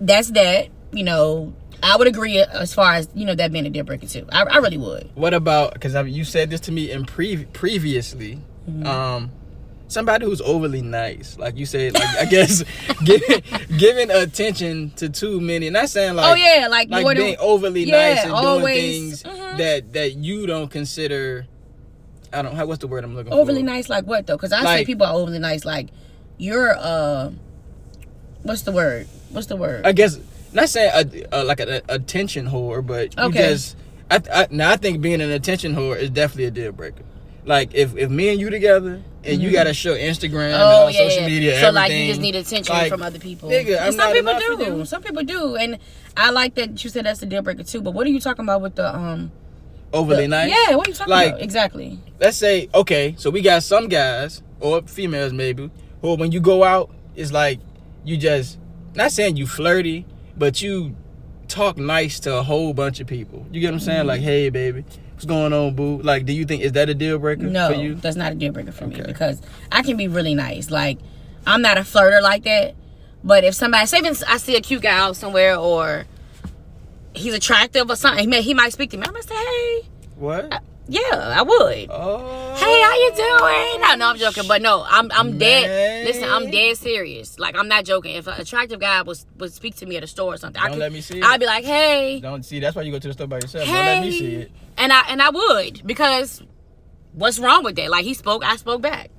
that's 0.00 0.30
that. 0.32 0.68
You 0.92 1.04
know, 1.04 1.52
I 1.82 1.96
would 1.96 2.06
agree 2.06 2.38
as 2.38 2.72
far 2.74 2.94
as 2.94 3.08
you 3.14 3.26
know 3.26 3.34
that 3.34 3.52
being 3.52 3.66
a 3.66 3.70
deal 3.70 3.84
breaker 3.84 4.06
too. 4.06 4.26
I, 4.30 4.42
I 4.42 4.56
really 4.58 4.78
would. 4.78 5.10
What 5.14 5.34
about 5.34 5.74
because 5.74 5.94
you 6.08 6.24
said 6.24 6.50
this 6.50 6.60
to 6.62 6.72
me 6.72 6.90
in 6.90 7.04
pre- 7.04 7.44
previously? 7.46 8.38
Mm-hmm. 8.68 8.86
Um, 8.86 9.30
somebody 9.88 10.24
who's 10.24 10.40
overly 10.40 10.82
nice, 10.82 11.36
like 11.38 11.56
you 11.56 11.66
said, 11.66 11.94
like 11.94 12.16
I 12.16 12.24
guess 12.26 12.62
giving 13.04 13.42
giving 13.76 14.10
attention 14.10 14.90
to 14.96 15.08
too 15.08 15.40
many. 15.40 15.68
Not 15.70 15.88
saying 15.90 16.14
like 16.14 16.30
oh 16.30 16.34
yeah, 16.34 16.68
like, 16.68 16.88
like 16.90 17.16
being 17.16 17.36
overly 17.40 17.84
Yeah, 17.84 18.14
nice 18.14 18.24
and 18.24 18.32
always. 18.32 18.64
doing 18.64 18.74
things 18.76 19.22
Mhm. 19.24 19.56
that 19.58 19.92
that 19.94 20.14
you 20.14 20.46
don't 20.46 20.70
consider. 20.70 21.46
I 22.34 22.42
don't. 22.42 22.54
How, 22.56 22.66
what's 22.66 22.80
the 22.80 22.88
word 22.88 23.04
I'm 23.04 23.14
looking 23.14 23.32
overly 23.32 23.44
for? 23.46 23.50
Overly 23.50 23.62
nice 23.62 23.88
like 23.88 24.04
what 24.06 24.26
though 24.26 24.36
because 24.36 24.52
i 24.52 24.58
say 24.60 24.64
Like- 24.64 24.86
people 24.86 25.06
are 25.06 25.14
overly 25.14 25.38
nice 25.38 25.64
like 25.64 25.88
you're 26.38 26.76
uh 26.76 27.30
what's 28.42 28.62
the 28.62 28.72
word 28.72 29.06
what's 29.30 29.46
the 29.46 29.56
word 29.56 29.86
I 29.86 29.92
guess 29.92 30.18
not 30.52 30.68
saying 30.68 31.26
a, 31.32 31.40
a, 31.40 31.44
like 31.44 31.58
an 31.60 31.80
attention 31.88 32.46
whore, 32.46 32.84
but 32.86 33.16
you 33.16 33.24
Okay. 33.24 33.38
just. 33.38 33.76
I, 34.10 34.20
I 34.32 34.46
now 34.50 34.70
I 34.70 34.76
think 34.76 35.00
being 35.00 35.20
an 35.20 35.30
attention 35.30 35.74
whore 35.74 35.96
is 35.96 36.10
definitely 36.10 36.44
a 36.44 36.50
deal 36.52 36.70
breaker. 36.72 37.02
Like 37.44 37.74
if 37.74 37.96
if 37.96 38.08
me 38.10 38.28
and 38.28 38.38
you 38.40 38.50
together 38.50 39.02
and 39.24 39.42
you 39.42 39.50
gotta 39.50 39.74
show 39.74 39.94
Instagram 39.96 40.52
and 40.52 40.54
Mm-hmm. 40.54 40.62
oh 40.62 40.86
on 40.86 40.92
yeah, 40.92 40.98
social 41.08 41.20
yeah. 41.22 41.26
media, 41.26 41.60
so 41.60 41.70
like 41.70 41.90
you 41.90 42.06
just 42.08 42.20
need 42.20 42.36
attention 42.36 42.72
like, 42.74 42.90
from 42.92 43.02
other 43.02 43.18
people 43.18 43.48
nigga, 43.50 43.80
I'm 43.80 43.86
and 43.88 43.94
some 43.96 44.12
people 44.12 44.38
do 44.58 44.84
some 44.84 45.02
people 45.02 45.22
do 45.24 45.56
and 45.56 45.78
i 46.16 46.30
like 46.30 46.54
that 46.54 46.82
you 46.84 46.90
said 46.90 47.04
that's 47.06 47.22
a 47.22 47.26
deal 47.26 47.42
breaker 47.42 47.62
too 47.64 47.80
but 47.82 47.92
what 47.92 48.06
are 48.06 48.10
you 48.10 48.20
talking 48.20 48.44
about 48.44 48.60
with 48.60 48.74
the 48.76 48.94
um 48.94 49.32
overly 49.94 50.22
the- 50.22 50.28
nice. 50.28 50.50
yeah 50.50 50.74
what 50.76 50.86
are 50.86 50.90
you 50.90 50.94
talking 50.96 51.10
Like- 51.10 51.28
about 51.28 51.42
exactly 51.42 51.98
let's 52.20 52.36
say 52.36 52.68
okay, 52.74 53.14
so 53.18 53.30
we 53.30 53.40
got 53.40 53.62
some 53.62 53.88
guys 53.88 54.42
or 54.60 54.82
females 54.82 55.32
maybe 55.32 55.70
who 56.02 56.14
when 56.16 56.32
you 56.32 56.40
go 56.40 56.64
out, 56.64 56.90
it's 57.16 57.32
like 57.32 57.60
you 58.04 58.16
just 58.16 58.58
not 58.94 59.10
saying 59.12 59.36
you 59.36 59.46
flirty, 59.46 60.04
but 60.36 60.60
you 60.62 60.94
talk 61.48 61.76
nice 61.78 62.20
to 62.20 62.34
a 62.36 62.42
whole 62.42 62.72
bunch 62.72 63.00
of 63.00 63.06
people. 63.06 63.46
You 63.50 63.60
get 63.60 63.68
what 63.68 63.74
I'm 63.74 63.80
saying? 63.80 63.98
Mm-hmm. 64.00 64.08
Like, 64.08 64.20
hey 64.20 64.48
baby, 64.50 64.84
what's 65.12 65.24
going 65.24 65.52
on, 65.52 65.74
boo? 65.74 66.00
Like, 66.02 66.24
do 66.26 66.32
you 66.32 66.44
think 66.44 66.62
is 66.62 66.72
that 66.72 66.88
a 66.88 66.94
deal 66.94 67.18
breaker 67.18 67.42
no 67.44 67.68
for 67.70 67.74
you? 67.74 67.94
that's 67.96 68.16
not 68.16 68.32
a 68.32 68.34
deal 68.34 68.52
breaker 68.52 68.72
for 68.72 68.86
me 68.86 69.00
because 69.00 69.40
i 69.72 69.82
can 69.82 69.96
be 69.96 70.08
really 70.08 70.34
nice 70.34 70.70
like 70.70 70.98
i'm 71.46 71.60
not 71.62 71.76
a 71.78 71.82
flirter 71.82 72.20
like 72.22 72.44
that 72.44 72.74
but 73.22 73.44
if 73.44 73.54
somebody 73.54 73.86
say 73.86 73.98
if 73.98 74.22
i 74.28 74.36
see 74.36 74.56
a 74.56 74.60
cute 74.60 74.82
guy 74.82 74.96
out 74.98 75.16
somewhere 75.16 75.56
or 75.56 76.04
he's 77.14 77.34
attractive 77.34 77.88
or 77.90 77.96
something 77.96 78.20
he, 78.22 78.26
may, 78.26 78.42
he 78.42 78.54
might 78.54 78.72
speak 78.72 78.90
to 78.90 78.96
me 78.96 79.04
i'm 79.06 79.12
gonna 79.12 79.22
say 79.22 79.34
hey 79.34 79.82
What? 80.16 80.62
yeah 80.88 81.00
i 81.12 81.42
would 81.42 81.88
Oh. 81.90 82.40
Hey, 82.56 82.80
how 82.80 82.94
you 82.94 83.10
doing? 83.16 83.80
No, 83.82 83.94
no, 83.96 84.10
I'm 84.10 84.16
joking, 84.16 84.44
but 84.46 84.62
no, 84.62 84.84
I'm 84.88 85.10
I'm 85.12 85.36
dead. 85.38 86.06
Listen, 86.06 86.24
I'm 86.30 86.50
dead 86.52 86.76
serious. 86.78 87.36
Like 87.38 87.56
I'm 87.58 87.66
not 87.68 87.84
joking. 87.84 88.14
If 88.14 88.26
an 88.28 88.40
attractive 88.40 88.78
guy 88.80 89.02
was 89.02 89.26
would 89.38 89.52
speak 89.52 89.74
to 89.76 89.86
me 89.86 89.96
at 89.96 90.04
a 90.04 90.06
store 90.06 90.34
or 90.34 90.36
something, 90.36 90.60
I 90.62 90.66
Don't 90.66 90.74
could, 90.74 90.80
let 90.80 90.92
me 90.92 91.00
see 91.00 91.18
it. 91.18 91.24
I'd 91.24 91.40
be 91.40 91.46
like, 91.46 91.64
hey, 91.64 92.20
Don't 92.20 92.44
see. 92.44 92.60
That's 92.60 92.76
why 92.76 92.82
you 92.82 92.92
go 92.92 93.00
to 93.00 93.08
the 93.08 93.12
store 93.12 93.26
by 93.26 93.38
yourself. 93.38 93.64
hey, 93.66 93.72
Don't 93.74 93.84
let 93.86 94.02
me 94.02 94.18
see 94.18 94.34
it. 94.36 94.52
and 94.78 94.92
I 94.92 95.02
and 95.08 95.20
I 95.20 95.30
would 95.30 95.84
because 95.84 96.42
what's 97.12 97.38
wrong 97.40 97.64
with 97.64 97.74
that? 97.76 97.90
Like 97.90 98.04
he 98.04 98.14
spoke, 98.14 98.44
I 98.44 98.54
spoke 98.56 98.80
back. 98.80 99.10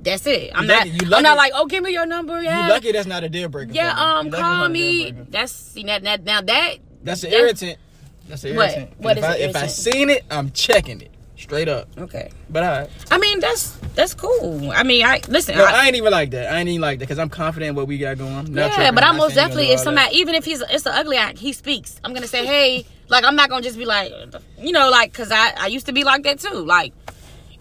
That's 0.00 0.26
it. 0.26 0.50
I'm 0.54 0.64
You 0.64 0.68
not. 0.68 0.78
lucky- 0.78 1.06
you 1.06 1.14
I'm 1.14 1.22
not 1.22 1.36
like, 1.36 1.52
oh, 1.54 1.66
give 1.66 1.84
me 1.84 1.92
your 1.92 2.06
number. 2.06 2.42
Yeah. 2.42 2.64
You 2.66 2.72
lucky 2.72 2.92
that's 2.92 3.06
not 3.06 3.22
a 3.24 3.28
deal 3.28 3.48
breaker. 3.48 3.72
yeah. 3.72 3.90
Um, 3.92 4.30
call 4.30 4.34
it's 4.34 4.40
not 4.40 4.70
a 4.70 4.72
deal 4.74 5.12
me. 5.12 5.12
That's 5.30 5.52
see 5.52 5.84
that, 5.84 6.02
that 6.02 6.24
now 6.24 6.40
that 6.42 6.76
That's 7.02 7.24
an 7.24 7.32
irritant. 7.32 7.78
That's 8.28 8.44
an 8.44 8.54
What? 8.56 8.70
irritant. 8.70 9.00
What 9.00 9.12
if 9.12 9.18
is 9.18 9.24
I, 9.24 9.34
an 9.36 9.40
If 9.42 9.56
I 9.56 9.60
irritant? 9.60 9.70
seen 9.72 10.10
it, 10.10 10.24
I'm 10.30 10.50
checking 10.50 11.00
it 11.00 11.10
straight 11.36 11.68
up. 11.68 11.88
okay. 11.98 12.30
But 12.50 12.62
I, 12.62 12.88
I 13.10 13.18
mean, 13.18 13.40
that's 13.40 13.76
that's 13.94 14.14
cool. 14.14 14.70
I 14.72 14.82
mean, 14.82 15.04
I 15.04 15.20
listen. 15.28 15.56
no, 15.56 15.64
I, 15.64 15.70
I 15.84 15.86
ain't 15.86 15.96
even 15.96 16.12
like 16.12 16.30
that. 16.32 16.52
I 16.52 16.58
ain't 16.58 16.68
even 16.68 16.80
like 16.80 16.98
that 16.98 17.06
because 17.06 17.18
I'm 17.18 17.28
confident 17.30 17.70
in 17.70 17.74
what 17.76 17.86
we 17.86 17.96
got 17.98 18.18
going. 18.18 18.34
I'm 18.34 18.46
not 18.46 18.70
Yeah, 18.70 18.74
tripping. 18.76 18.94
but 18.94 19.04
I'm 19.04 19.16
most 19.16 19.34
saying 19.34 19.38
you 19.38 19.54
definitely 19.54 19.64
if 19.64 19.68
do 19.68 19.70
all 19.72 19.76
that. 19.78 19.84
somebody, 19.84 20.16
even 20.16 20.34
if 20.34 20.44
he's 20.44 20.60
it's 20.62 20.86
an 20.86 20.92
ugly 20.94 21.16
act, 21.16 21.38
he 21.38 21.52
speaks. 21.52 22.00
I'm 22.04 22.12
gonna 22.12 22.26
say, 22.28 22.44
hey, 22.44 22.84
like 23.08 23.24
I'm 23.24 23.36
not 23.36 23.48
gonna 23.50 23.62
just 23.62 23.78
be 23.78 23.84
like, 23.86 24.12
you 24.58 24.72
know, 24.72 24.90
like 24.90 25.12
because 25.12 25.32
I 25.32 25.52
I 25.56 25.66
used 25.68 25.86
to 25.86 25.92
be 25.92 26.04
like 26.04 26.22
that 26.24 26.38
too. 26.40 26.54
Like 26.64 26.92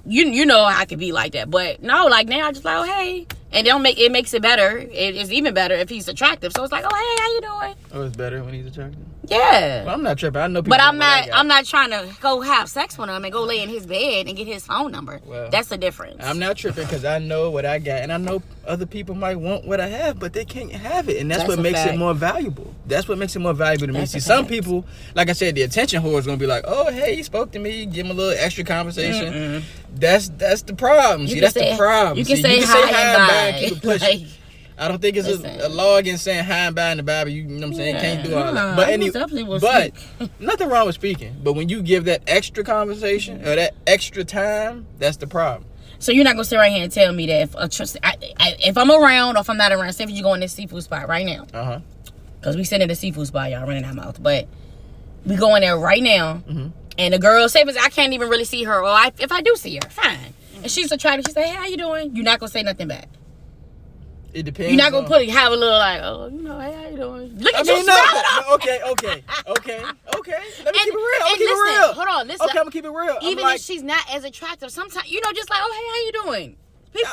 you 0.05 0.25
you 0.27 0.45
know 0.45 0.63
I 0.63 0.85
could 0.85 0.99
be 0.99 1.11
like 1.11 1.31
that, 1.33 1.49
but 1.49 1.81
no, 1.81 2.07
like 2.07 2.27
now 2.27 2.47
I 2.47 2.51
just 2.51 2.65
like, 2.65 2.77
oh 2.77 2.83
hey, 2.83 3.27
and 3.51 3.65
it 3.65 3.69
don't 3.69 3.81
make 3.81 3.97
it 3.99 4.11
makes 4.11 4.33
it 4.33 4.41
better. 4.41 4.77
It 4.77 5.15
is 5.15 5.31
even 5.31 5.53
better 5.53 5.75
if 5.75 5.89
he's 5.89 6.07
attractive. 6.07 6.51
So 6.53 6.63
it's 6.63 6.71
like, 6.71 6.85
oh 6.87 6.95
hey, 6.95 7.21
how 7.21 7.33
you 7.33 7.41
doing? 7.41 7.75
Oh, 7.93 8.05
it's 8.07 8.15
better 8.17 8.43
when 8.43 8.53
he's 8.53 8.65
attractive. 8.65 8.99
Yeah. 9.29 9.85
Well, 9.85 9.93
I'm 9.95 10.03
not 10.03 10.17
tripping. 10.17 10.41
I 10.41 10.47
know 10.47 10.61
people. 10.61 10.71
But 10.71 10.81
I'm 10.81 10.97
know 10.97 11.05
what 11.05 11.23
I 11.23 11.25
not. 11.27 11.39
I'm 11.39 11.47
not 11.47 11.65
trying 11.65 11.91
to 11.91 12.07
go 12.21 12.41
have 12.41 12.67
sex 12.69 12.97
with 12.97 13.09
him 13.09 13.23
and 13.23 13.31
go 13.33 13.43
lay 13.43 13.61
in 13.61 13.69
his 13.69 13.85
bed 13.85 14.27
and 14.27 14.35
get 14.35 14.47
his 14.47 14.65
phone 14.65 14.91
number. 14.91 15.19
Well, 15.25 15.49
That's 15.49 15.67
the 15.69 15.77
difference. 15.77 16.23
I'm 16.23 16.39
not 16.39 16.57
tripping 16.57 16.85
because 16.85 17.05
I 17.05 17.19
know 17.19 17.49
what 17.51 17.65
I 17.65 17.79
got, 17.79 18.01
and 18.01 18.11
I 18.11 18.17
know 18.17 18.41
other 18.65 18.85
people 18.85 19.15
might 19.15 19.35
want 19.37 19.65
what 19.65 19.79
I 19.79 19.87
have, 19.87 20.19
but 20.19 20.33
they 20.33 20.45
can't 20.45 20.71
have 20.71 21.09
it, 21.09 21.17
and 21.17 21.29
that's, 21.29 21.41
That's 21.43 21.49
what 21.55 21.59
makes 21.59 21.79
fact. 21.79 21.93
it 21.95 21.97
more 21.97 22.13
valuable. 22.13 22.73
That's 22.87 23.07
what 23.07 23.17
makes 23.17 23.35
it 23.35 23.39
more 23.39 23.53
valuable 23.53 23.87
to 23.87 23.93
me. 23.93 23.99
That's 23.99 24.11
See, 24.11 24.19
some 24.19 24.45
fact. 24.45 24.49
people, 24.51 24.85
like 25.15 25.29
I 25.29 25.33
said, 25.33 25.55
the 25.55 25.61
attention 25.63 26.01
whore 26.03 26.19
is 26.19 26.25
gonna 26.25 26.37
be 26.37 26.45
like, 26.47 26.63
"Oh, 26.67 26.91
hey, 26.91 27.15
he 27.15 27.23
spoke 27.23 27.51
to 27.53 27.59
me, 27.59 27.85
give 27.85 28.05
him 28.05 28.11
a 28.11 28.15
little 28.15 28.37
extra 28.43 28.63
conversation." 28.63 29.33
Mm-mm. 29.33 29.63
That's 29.95 30.29
that's 30.37 30.61
the 30.63 30.73
problem. 30.75 31.21
You 31.23 31.27
See, 31.35 31.39
that's 31.39 31.53
say- 31.53 31.71
the 31.71 31.77
problem. 31.77 32.17
You 32.17 32.25
can 32.25 32.35
See, 32.37 32.41
say 32.43 32.61
hi 32.61 32.89
and 32.89 33.53
bye. 33.55 33.59
keep 33.59 33.77
it 33.77 33.81
pushing. 33.83 34.19
Like, 34.19 34.27
I 34.79 34.87
don't 34.87 35.01
think 35.01 35.17
it's 35.17 35.27
a, 35.27 35.67
a 35.67 35.69
law 35.69 35.97
against 35.97 36.23
saying 36.23 36.45
hi 36.45 36.59
and 36.67 36.75
bye 36.75 36.91
in 36.91 36.97
the 36.97 37.03
Bible. 37.03 37.31
You, 37.31 37.43
know 37.43 37.55
what 37.55 37.63
I'm 37.67 37.73
saying? 37.73 37.95
Yeah, 37.95 38.01
Can't 38.01 38.23
do 38.25 38.35
all 38.35 38.45
nah, 38.45 38.53
that. 38.53 38.75
But 38.77 38.87
I 38.87 38.93
any, 38.93 39.05
most 39.07 39.13
definitely 39.13 39.43
will 39.43 39.59
but 39.59 39.91
nothing 40.39 40.69
wrong 40.69 40.85
with 40.85 40.95
speaking. 40.95 41.35
But 41.43 41.53
when 41.53 41.67
you 41.67 41.81
give 41.81 42.05
that 42.05 42.23
extra 42.27 42.63
conversation 42.63 43.41
or 43.45 43.55
that 43.55 43.75
extra 43.85 44.23
time, 44.23 44.85
that's 44.97 45.17
the 45.17 45.27
problem. 45.27 45.65
So 45.99 46.13
you're 46.13 46.23
not 46.23 46.33
gonna 46.33 46.45
sit 46.45 46.55
right 46.55 46.71
here 46.71 46.83
and 46.83 46.91
tell 46.91 47.11
me 47.11 47.27
that 47.27 47.41
if 47.41 47.55
a 47.55 47.67
trust, 47.67 47.97
I, 48.01 48.15
I, 48.39 48.55
if 48.59 48.77
I'm 48.77 48.89
around 48.89 49.35
or 49.35 49.41
if 49.41 49.49
I'm 49.49 49.57
not 49.57 49.73
around, 49.73 49.91
say 49.91 50.05
if 50.05 50.11
you 50.11 50.23
go 50.23 50.33
in 50.33 50.39
this 50.39 50.53
seafood 50.53 50.81
spot 50.83 51.09
right 51.09 51.25
now, 51.25 51.45
Uh 51.53 51.63
huh. 51.65 51.79
because 52.39 52.55
we 52.55 52.63
sitting 52.63 52.83
in 52.83 52.87
the 52.87 52.95
seafood 52.95 53.27
spot, 53.27 53.51
y'all 53.51 53.67
running 53.67 53.83
our 53.83 53.93
mouth, 53.93 54.23
but 54.23 54.47
we 55.25 55.35
go 55.35 55.55
in 55.55 55.61
there 55.61 55.77
right 55.77 56.01
now, 56.01 56.35
Mhm. 56.49 56.71
and 56.97 57.13
the 57.13 57.19
girl, 57.19 57.49
say 57.49 57.65
I 57.81 57.89
can't 57.89 58.13
even 58.13 58.29
really 58.29 58.45
see 58.45 58.63
her, 58.63 58.79
or 58.79 58.85
I, 58.85 59.11
if 59.19 59.29
I 59.33 59.41
do 59.41 59.53
see 59.57 59.75
her, 59.75 59.89
fine, 59.89 60.33
and 60.63 60.71
she's 60.71 60.89
attractive, 60.89 61.25
she 61.27 61.33
say, 61.33 61.49
hey, 61.49 61.55
how 61.55 61.65
you 61.65 61.75
doing? 61.75 62.15
You're 62.15 62.23
not 62.23 62.39
gonna 62.39 62.49
say 62.49 62.63
nothing 62.63 62.87
back. 62.87 63.09
It 64.33 64.43
depends. 64.43 64.71
You're 64.71 64.77
not 64.77 64.91
gonna 64.91 65.05
on- 65.05 65.11
put 65.11 65.27
have 65.29 65.51
a 65.51 65.55
little 65.55 65.77
like, 65.79 66.01
oh, 66.03 66.27
you 66.31 66.41
know, 66.43 66.59
hey, 66.59 66.73
how 66.73 66.89
you 66.89 66.97
doing? 66.97 67.37
Look 67.39 67.55
I 67.55 67.59
at 67.59 67.65
you 67.65 67.73
mean, 67.73 67.83
smiling. 67.83 68.23
no, 68.47 68.53
okay, 68.55 68.79
okay, 68.91 69.23
okay, 69.47 69.83
okay. 70.17 70.43
Let 70.63 70.65
me 70.65 70.65
And- 70.65 70.75
keep 70.75 70.93
it 70.93 70.97
real. 70.97 71.21
I'm 71.25 71.37
keep 71.37 71.39
listen, 71.49 71.65
it 71.67 71.77
real. 71.79 71.93
hold 71.93 72.07
on, 72.09 72.27
listen. 72.27 72.45
Okay, 72.45 72.57
I'm 72.59 72.63
gonna 72.65 72.71
keep 72.71 72.85
it 72.85 72.89
real. 72.91 73.17
Even 73.23 73.43
like, 73.43 73.55
if 73.57 73.65
she's 73.65 73.81
not 73.83 74.03
as 74.13 74.23
attractive, 74.23 74.71
sometimes 74.71 75.09
you 75.11 75.19
know, 75.21 75.31
just 75.33 75.49
like, 75.49 75.59
oh, 75.63 75.71
hey, 75.73 75.87
how 75.89 76.05
you 76.05 76.31
doing? 76.31 76.55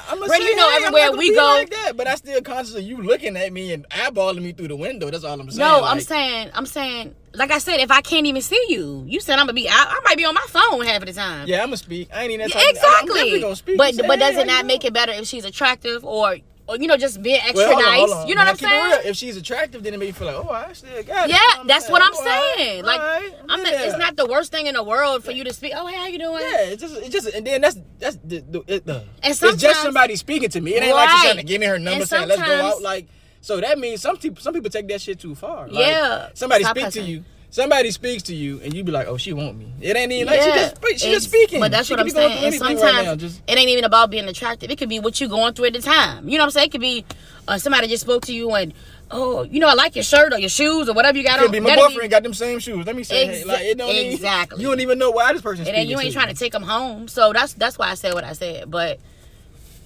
I'm 0.09 0.19
gonna 0.19 0.27
Brady, 0.29 0.45
say, 0.45 0.51
you 0.51 0.57
know, 0.57 0.71
hey, 0.71 0.77
I'm 0.77 0.83
everywhere 0.85 1.13
we 1.19 1.35
go, 1.35 1.45
like 1.45 1.71
that, 1.71 1.97
but 1.99 2.07
I 2.07 2.15
still 2.15 2.41
conscious 2.41 2.75
of 2.75 2.83
you 2.83 3.03
looking 3.03 3.37
at 3.37 3.53
me 3.53 3.73
and 3.75 3.87
eyeballing 3.91 4.41
me 4.43 4.53
through 4.53 4.69
the 4.69 4.77
window. 4.77 5.11
That's 5.11 5.23
all 5.23 5.39
I'm 5.39 5.51
saying. 5.51 5.59
No, 5.59 5.85
I'm 5.85 6.01
saying, 6.01 6.51
I'm 6.55 6.65
saying, 6.65 7.15
like 7.35 7.51
I 7.51 7.59
said, 7.59 7.81
if 7.81 7.91
I 7.91 8.01
can't 8.01 8.27
even 8.27 8.41
see 8.41 8.63
you, 8.69 9.05
you 9.07 9.21
said 9.21 9.35
I'm 9.39 9.45
gonna 9.45 9.53
be, 9.53 9.69
I, 9.69 9.75
I 9.75 10.01
might 10.03 10.17
be 10.17 10.25
on 10.25 10.35
my 10.35 10.47
phone 10.49 10.83
half 10.87 11.03
of 11.03 11.07
the 11.09 11.13
time. 11.13 11.47
Yeah, 11.47 11.59
I'm 11.61 11.67
gonna 11.69 11.77
speak. 11.77 12.09
I 12.13 12.23
ain't 12.23 12.33
even 12.33 12.49
that 12.49 12.55
Yeah, 12.55 12.61
type 12.63 12.63
of- 12.63 12.69
I'm 12.69 12.75
exactly. 12.89 13.15
definitely 13.15 13.41
gonna 13.41 13.57
speak. 13.57 13.79
But 13.79 13.95
Say, 13.95 14.07
but 14.07 14.19
does 14.19 14.35
hey, 14.37 14.41
it 14.43 14.47
not 14.47 14.65
make 14.67 14.85
it 14.87 14.95
better 14.95 15.13
if 15.13 15.27
she's 15.27 15.45
attractive 15.45 16.05
or 16.07 16.39
or 16.69 16.77
you 16.77 16.87
know 16.87 16.97
just 16.97 17.23
being 17.23 17.37
extra 17.37 17.57
Well, 17.57 17.73
hold 17.75 17.85
on, 17.85 17.91
nice? 17.91 17.99
hold 18.01 18.13
on. 18.13 18.29
You 18.29 18.35
know 18.35 18.43
Now, 18.43 18.51
what 18.53 18.63
I'm 18.63 18.93
saying? 18.93 19.11
If 19.11 19.17
she's 19.17 19.37
attractive, 19.37 19.83
then 19.83 19.95
it 19.95 19.99
make 19.99 20.09
you 20.09 20.13
feel 20.13 20.27
like, 20.27 20.37
oh, 20.37 20.51
I 20.51 20.73
still 20.73 21.03
got 21.05 21.29
it. 21.29 21.33
Yeah, 21.33 21.63
that's 21.65 21.89
what 21.89 22.03
I'm 22.03 22.13
right, 22.13 22.55
saying. 22.57 22.85
Like 22.85 23.01
all 23.01 23.07
right, 23.07 23.35
I'm 23.49 23.61
yeah. 23.65 23.83
it's 23.83 23.99
not 23.99 24.17
the 24.17 24.27
worst 24.27 24.53
thing 24.53 24.67
in 24.67 24.75
the 24.75 24.83
world 24.83 25.25
for 25.25 25.31
you 25.33 25.45
to 25.45 25.53
speak. 25.53 25.73
Oh, 25.77 25.87
hey, 25.87 25.97
how 25.97 26.07
you 26.07 26.19
doing? 26.19 26.43
Yeah, 26.43 26.61
it's 26.71 26.83
just, 26.83 26.97
it's 26.97 27.11
just, 27.11 27.29
and 27.29 27.47
then 27.47 27.61
that's 27.61 27.79
that's 27.99 28.17
the, 28.25 28.41
the, 28.41 28.65
it, 28.67 28.87
the 28.87 28.97
And 29.23 29.33
it's 29.33 29.41
just 29.41 29.83
somebody 29.83 30.17
speaking 30.17 30.49
to 30.51 30.61
me. 30.61 30.75
It 30.75 30.83
ain't 30.83 30.95
like 30.95 31.11
she's 31.11 31.23
trying 31.23 31.37
to 31.37 31.43
give 31.43 31.61
me 31.61 31.67
her 31.67 31.79
number 31.79 32.01
And 32.01 32.09
saying 32.09 32.29
let's 32.29 32.43
go 32.43 32.63
out. 32.63 32.83
Like, 32.83 33.09
so 33.41 33.61
that 33.61 33.79
means 33.79 34.03
some 34.03 34.17
people, 34.17 34.43
some 34.43 34.53
people 34.55 34.71
take 34.71 34.89
that 34.89 35.01
shit 35.01 35.21
too 35.21 35.35
far. 35.35 35.69
Like, 35.69 35.87
Yeah. 35.87 36.29
somebody 36.35 36.65
speak 36.65 36.91
to 36.91 37.03
you. 37.03 37.25
Somebody 37.57 37.91
speaks 37.91 38.23
to 38.25 38.35
you, 38.35 38.61
and 38.63 38.75
you 38.75 38.85
be 38.85 38.93
like, 38.93 39.09
"Oh, 39.09 39.17
she 39.17 39.33
want 39.33 39.57
me." 39.57 39.73
It 39.81 39.97
ain't 39.97 40.13
even 40.13 40.27
like 40.27 40.43
she 40.43 40.51
just 40.51 41.03
she 41.03 41.11
just 41.11 41.29
speaking. 41.31 41.59
But 41.59 41.71
that's 41.71 41.89
She 41.89 41.95
what 41.95 42.01
I'm 42.01 42.11
saying. 42.11 42.45
And 42.45 42.55
sometimes 42.55 42.83
right 42.83 43.05
now. 43.07 43.17
Just 43.17 43.41
it 43.47 43.57
ain't 43.57 43.71
even 43.71 43.85
about 43.85 44.11
being 44.11 44.29
attractive. 44.29 44.71
It 44.71 44.77
could 44.77 44.91
be 44.91 45.01
what 45.01 45.23
you 45.23 45.27
going 45.27 45.55
through 45.55 45.69
at 45.69 45.73
the 45.73 45.81
time. 45.81 46.29
You 46.29 46.37
know 46.37 46.43
what 46.43 46.49
I'm 46.49 46.51
saying? 46.51 46.67
It 46.67 46.73
could 46.73 46.83
be 46.83 47.07
uh, 47.49 47.57
somebody 47.57 47.89
just 47.89 48.03
spoke 48.03 48.27
to 48.27 48.35
you 48.35 48.53
and 48.53 48.75
oh, 49.11 49.45
you 49.45 49.59
know, 49.59 49.69
I 49.69 49.73
like 49.73 49.97
your 49.97 50.03
shirt 50.05 50.35
or 50.35 50.39
your 50.39 50.51
shoes 50.51 50.87
or 50.91 50.93
whatever 50.93 51.17
you 51.17 51.25
got 51.25 51.39
could 51.39 51.47
on. 51.47 51.53
be 51.53 51.61
my 51.61 51.77
boyfriend 51.77 52.11
got 52.11 52.25
them 52.25 52.35
same 52.35 52.59
shoes. 52.59 52.85
Let 52.85 52.95
me 52.95 53.05
say, 53.05 53.25
hey, 53.25 53.45
like 53.45 53.63
it 53.63 53.79
don't 53.79 53.89
even- 53.89 54.13
exactly. 54.13 54.61
you 54.61 54.69
don't 54.69 54.81
even 54.81 54.99
know 54.99 55.13
why 55.13 55.33
this 55.33 55.41
person. 55.41 55.67
And 55.67 55.75
then 55.75 55.89
you 55.89 55.99
ain't 55.99 56.13
trying 56.13 56.29
to 56.29 56.35
take 56.35 56.53
them 56.53 56.63
home. 56.63 57.09
So 57.09 57.33
that's 57.33 57.55
that's 57.55 57.79
why 57.79 57.89
I 57.89 57.95
said 57.95 58.13
what 58.13 58.25
I 58.25 58.35
said. 58.35 58.71
But 58.71 59.01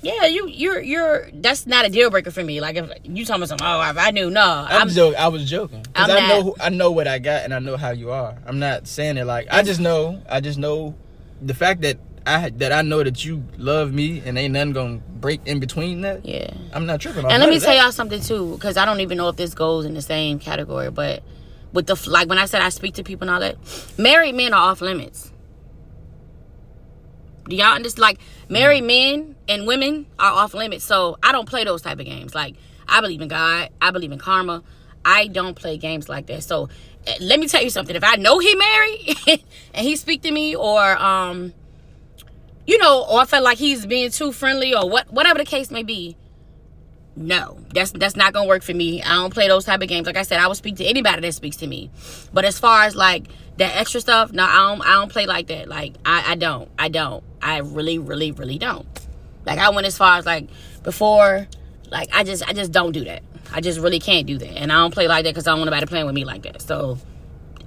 yeah, 0.02 0.26
you 0.26 0.48
you're 0.48 0.80
you're 0.80 1.30
that's 1.34 1.66
not 1.66 1.84
a 1.84 1.88
deal 1.88 2.10
breaker 2.10 2.30
for 2.30 2.42
me. 2.42 2.60
Like 2.60 2.76
if 2.76 2.90
you 3.04 3.24
told 3.24 3.40
me 3.40 3.46
something, 3.46 3.66
oh, 3.66 3.90
if 3.90 3.98
I 3.98 4.10
knew, 4.10 4.30
no, 4.30 4.66
I'm, 4.68 4.82
I'm, 4.82 4.88
joking. 4.88 5.18
I 5.18 5.28
was 5.28 5.48
joking 5.48 5.82
because 5.82 6.10
I'm 6.10 6.24
I 6.24 6.28
know 6.28 6.42
who, 6.42 6.56
I 6.60 6.68
know 6.70 6.90
what 6.90 7.06
I 7.06 7.18
got 7.18 7.44
and 7.44 7.52
I 7.52 7.58
know 7.58 7.76
how 7.76 7.90
you 7.90 8.10
are. 8.10 8.36
I'm 8.46 8.58
not 8.58 8.86
saying 8.86 9.16
it 9.16 9.24
like 9.24 9.48
I 9.50 9.62
just 9.62 9.80
know. 9.80 10.22
I 10.28 10.40
just 10.40 10.58
know 10.58 10.94
the 11.42 11.54
fact 11.54 11.82
that 11.82 11.98
I 12.26 12.50
that 12.50 12.72
I 12.72 12.82
know 12.82 13.02
that 13.02 13.24
you 13.24 13.44
love 13.56 13.92
me 13.92 14.22
and 14.24 14.38
ain't 14.38 14.52
nothing 14.52 14.72
gonna 14.72 15.00
break 15.20 15.40
in 15.46 15.60
between 15.60 16.02
that. 16.02 16.24
Yeah. 16.24 16.52
I'm 16.72 16.86
not 16.86 17.00
tripping. 17.00 17.24
off 17.24 17.32
And 17.32 17.40
let 17.40 17.50
me 17.50 17.58
tell 17.58 17.74
that. 17.74 17.82
y'all 17.82 17.92
something 17.92 18.20
too, 18.20 18.54
because 18.54 18.76
I 18.76 18.84
don't 18.84 19.00
even 19.00 19.18
know 19.18 19.28
if 19.28 19.36
this 19.36 19.54
goes 19.54 19.84
in 19.84 19.94
the 19.94 20.02
same 20.02 20.38
category, 20.38 20.90
but 20.90 21.22
with 21.72 21.86
the 21.86 22.10
like 22.10 22.28
when 22.28 22.38
I 22.38 22.46
said 22.46 22.62
I 22.62 22.68
speak 22.68 22.94
to 22.94 23.04
people 23.04 23.28
and 23.28 23.34
all 23.34 23.40
that, 23.40 23.56
married 23.98 24.34
men 24.34 24.54
are 24.54 24.70
off 24.70 24.80
limits. 24.80 25.32
Do 27.48 27.56
y'all 27.56 27.74
understand? 27.74 28.02
Like 28.02 28.18
married 28.48 28.84
men 28.84 29.36
and 29.48 29.66
women 29.66 30.06
are 30.18 30.32
off 30.32 30.54
limits, 30.54 30.84
so 30.84 31.18
I 31.22 31.32
don't 31.32 31.48
play 31.48 31.64
those 31.64 31.82
type 31.82 31.98
of 31.98 32.06
games. 32.06 32.34
Like 32.34 32.56
I 32.88 33.00
believe 33.00 33.20
in 33.20 33.28
God, 33.28 33.70
I 33.80 33.90
believe 33.90 34.12
in 34.12 34.18
karma. 34.18 34.62
I 35.04 35.28
don't 35.28 35.54
play 35.54 35.78
games 35.78 36.08
like 36.08 36.26
that. 36.26 36.42
So 36.42 36.68
eh, 37.06 37.16
let 37.20 37.40
me 37.40 37.48
tell 37.48 37.62
you 37.62 37.70
something. 37.70 37.96
If 37.96 38.04
I 38.04 38.16
know 38.16 38.38
he 38.38 38.54
married 38.54 39.18
and 39.74 39.86
he 39.86 39.96
speak 39.96 40.22
to 40.22 40.30
me, 40.30 40.54
or 40.54 40.96
um, 40.98 41.54
you 42.66 42.78
know, 42.78 43.04
or 43.10 43.20
I 43.20 43.24
feel 43.24 43.42
like 43.42 43.58
he's 43.58 43.86
being 43.86 44.10
too 44.10 44.32
friendly, 44.32 44.74
or 44.74 44.88
what, 44.88 45.10
whatever 45.12 45.38
the 45.38 45.44
case 45.44 45.70
may 45.70 45.82
be, 45.82 46.16
no 47.16 47.58
that's 47.74 47.90
that's 47.92 48.16
not 48.16 48.32
gonna 48.32 48.48
work 48.48 48.62
for 48.62 48.72
me 48.72 49.02
i 49.02 49.08
don't 49.10 49.34
play 49.34 49.48
those 49.48 49.64
type 49.64 49.82
of 49.82 49.88
games 49.88 50.06
like 50.06 50.16
i 50.16 50.22
said 50.22 50.38
i 50.40 50.46
will 50.46 50.54
speak 50.54 50.76
to 50.76 50.84
anybody 50.84 51.20
that 51.20 51.32
speaks 51.32 51.56
to 51.56 51.66
me 51.66 51.90
but 52.32 52.44
as 52.44 52.58
far 52.58 52.84
as 52.84 52.94
like 52.94 53.26
that 53.60 53.76
extra 53.76 54.00
stuff 54.00 54.32
no 54.32 54.42
i 54.42 54.54
don't 54.54 54.80
i 54.80 54.92
don't 54.94 55.12
play 55.12 55.26
like 55.26 55.46
that. 55.48 55.68
Like 55.68 55.94
i 56.04 56.32
i 56.32 56.34
don't 56.34 56.68
i 56.78 56.88
don't. 56.88 57.22
I 57.42 57.58
really 57.58 57.98
really 57.98 58.32
really 58.32 58.58
don't. 58.58 58.86
Like 59.46 59.58
i 59.58 59.68
went 59.70 59.86
as 59.86 59.96
far 59.96 60.18
as 60.18 60.26
like 60.26 60.48
before 60.82 61.46
like 61.90 62.08
i 62.12 62.24
just 62.24 62.46
i 62.48 62.52
just 62.52 62.72
don't 62.72 62.92
do 62.92 63.04
that. 63.04 63.22
I 63.52 63.60
just 63.60 63.78
really 63.78 64.00
can't 64.00 64.26
do 64.26 64.38
that. 64.38 64.56
And 64.56 64.72
i 64.72 64.76
don't 64.76 64.94
play 64.94 65.08
like 65.08 65.24
that 65.24 65.30
because 65.30 65.46
i 65.46 65.50
don't 65.50 65.60
want 65.60 65.70
nobody 65.70 65.86
playing 65.86 66.06
with 66.06 66.14
me 66.14 66.24
like 66.24 66.42
that. 66.42 66.62
So 66.62 66.98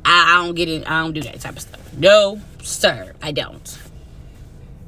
I, 0.04 0.34
I 0.34 0.46
don't 0.46 0.56
get 0.56 0.68
it. 0.68 0.90
I 0.90 1.02
don't 1.02 1.14
do 1.14 1.22
that 1.22 1.40
type 1.40 1.54
of 1.54 1.62
stuff. 1.62 1.94
No 1.94 2.42
sir 2.64 3.14
i 3.22 3.32
don't 3.32 3.78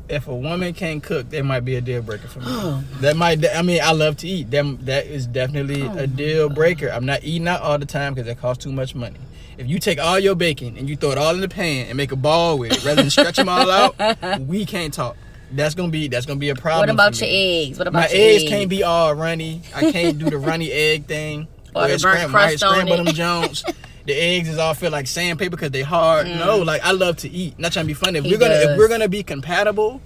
if 0.10 0.28
a 0.28 0.36
woman 0.36 0.74
can't 0.74 1.02
cook, 1.02 1.30
that 1.30 1.44
might 1.44 1.62
be 1.62 1.76
a 1.76 1.82
deal 1.82 2.02
breaker 2.02 2.28
for 2.28 2.40
me. 2.40 2.46
Oh. 2.50 2.84
that 3.02 3.16
might. 3.18 3.46
I 3.56 3.62
mean, 3.62 3.82
I 3.84 3.92
love 3.92 4.18
to 4.18 4.28
eat. 4.28 4.52
Them 4.52 4.80
that 4.84 5.06
is 5.08 5.28
definitely 5.28 5.84
Oh 5.84 5.98
a 5.98 6.08
deal 6.08 6.50
breaker. 6.50 6.90
I'm 6.90 7.06
not 7.06 7.24
eating 7.24 7.48
out 7.48 7.62
all 7.62 7.78
the 7.78 7.86
time 7.86 8.14
because 8.14 8.30
it 8.30 8.40
costs 8.40 8.64
too 8.64 8.72
much 8.72 8.96
money. 8.96 9.18
If 9.58 9.68
you 9.68 9.80
take 9.80 10.00
all 10.00 10.20
your 10.20 10.36
bacon 10.36 10.78
and 10.78 10.90
you 10.90 10.96
throw 10.96 11.12
it 11.12 11.18
all 11.18 11.34
in 11.34 11.42
the 11.42 11.48
pan 11.50 11.88
and 11.88 11.96
make 11.98 12.12
a 12.12 12.16
ball 12.18 12.58
with 12.58 12.74
it, 12.74 12.84
rather 12.84 13.02
than 13.02 13.10
stretch 13.10 13.38
them 13.38 13.48
all 13.50 13.70
out, 13.72 13.96
we 14.42 14.66
can't 14.66 14.94
talk. 14.94 15.16
That's 15.52 15.76
gonna 15.76 15.90
be 15.92 16.08
that's 16.08 16.26
gonna 16.26 16.40
be 16.40 16.50
a 16.50 16.56
problem. 16.56 16.82
what 16.82 16.90
about 16.90 17.20
your 17.22 17.30
eggs 17.32 17.78
what 17.78 17.88
about 17.88 18.00
My 18.04 18.08
your 18.10 18.30
eggs 18.36 18.44
can't 18.50 18.70
be 18.70 18.84
all 18.84 19.14
runny. 19.16 19.62
I 19.74 19.92
can't 19.92 20.18
do 20.18 20.30
the 20.30 20.38
runny 20.38 20.72
egg 20.72 21.06
thing. 21.06 21.48
Or 21.76 21.82
Where 21.82 21.98
the 21.98 22.02
burnt 22.04 22.20
right, 22.20 22.30
crust 22.30 22.64
on 22.64 22.72
scramble 22.72 22.94
it. 22.94 23.04
them 23.04 23.14
Jones. 23.14 23.66
The 24.06 24.14
eggs 24.14 24.50
is 24.50 24.58
all 24.58 24.74
feel 24.74 24.92
like 24.92 25.08
sandpaper 25.08 25.52
because 25.52 25.72
they 25.72 25.82
hard. 25.82 26.28
No, 26.28 26.58
like 26.58 26.84
I 26.86 26.92
love 26.92 27.18
to 27.18 27.30
eat. 27.30 27.58
Not 27.58 27.74
trying 27.74 27.86
to 27.86 27.88
be 27.88 27.94
funny. 27.94 28.20
If 28.20 28.26
Mm. 28.26 28.28
He 28.28 28.34
we're 28.34 28.40
gonna 28.40 28.54
if 28.72 28.78
we're 28.78 28.88
gonna 28.88 29.10
be 29.10 29.24
compatible, 29.24 30.02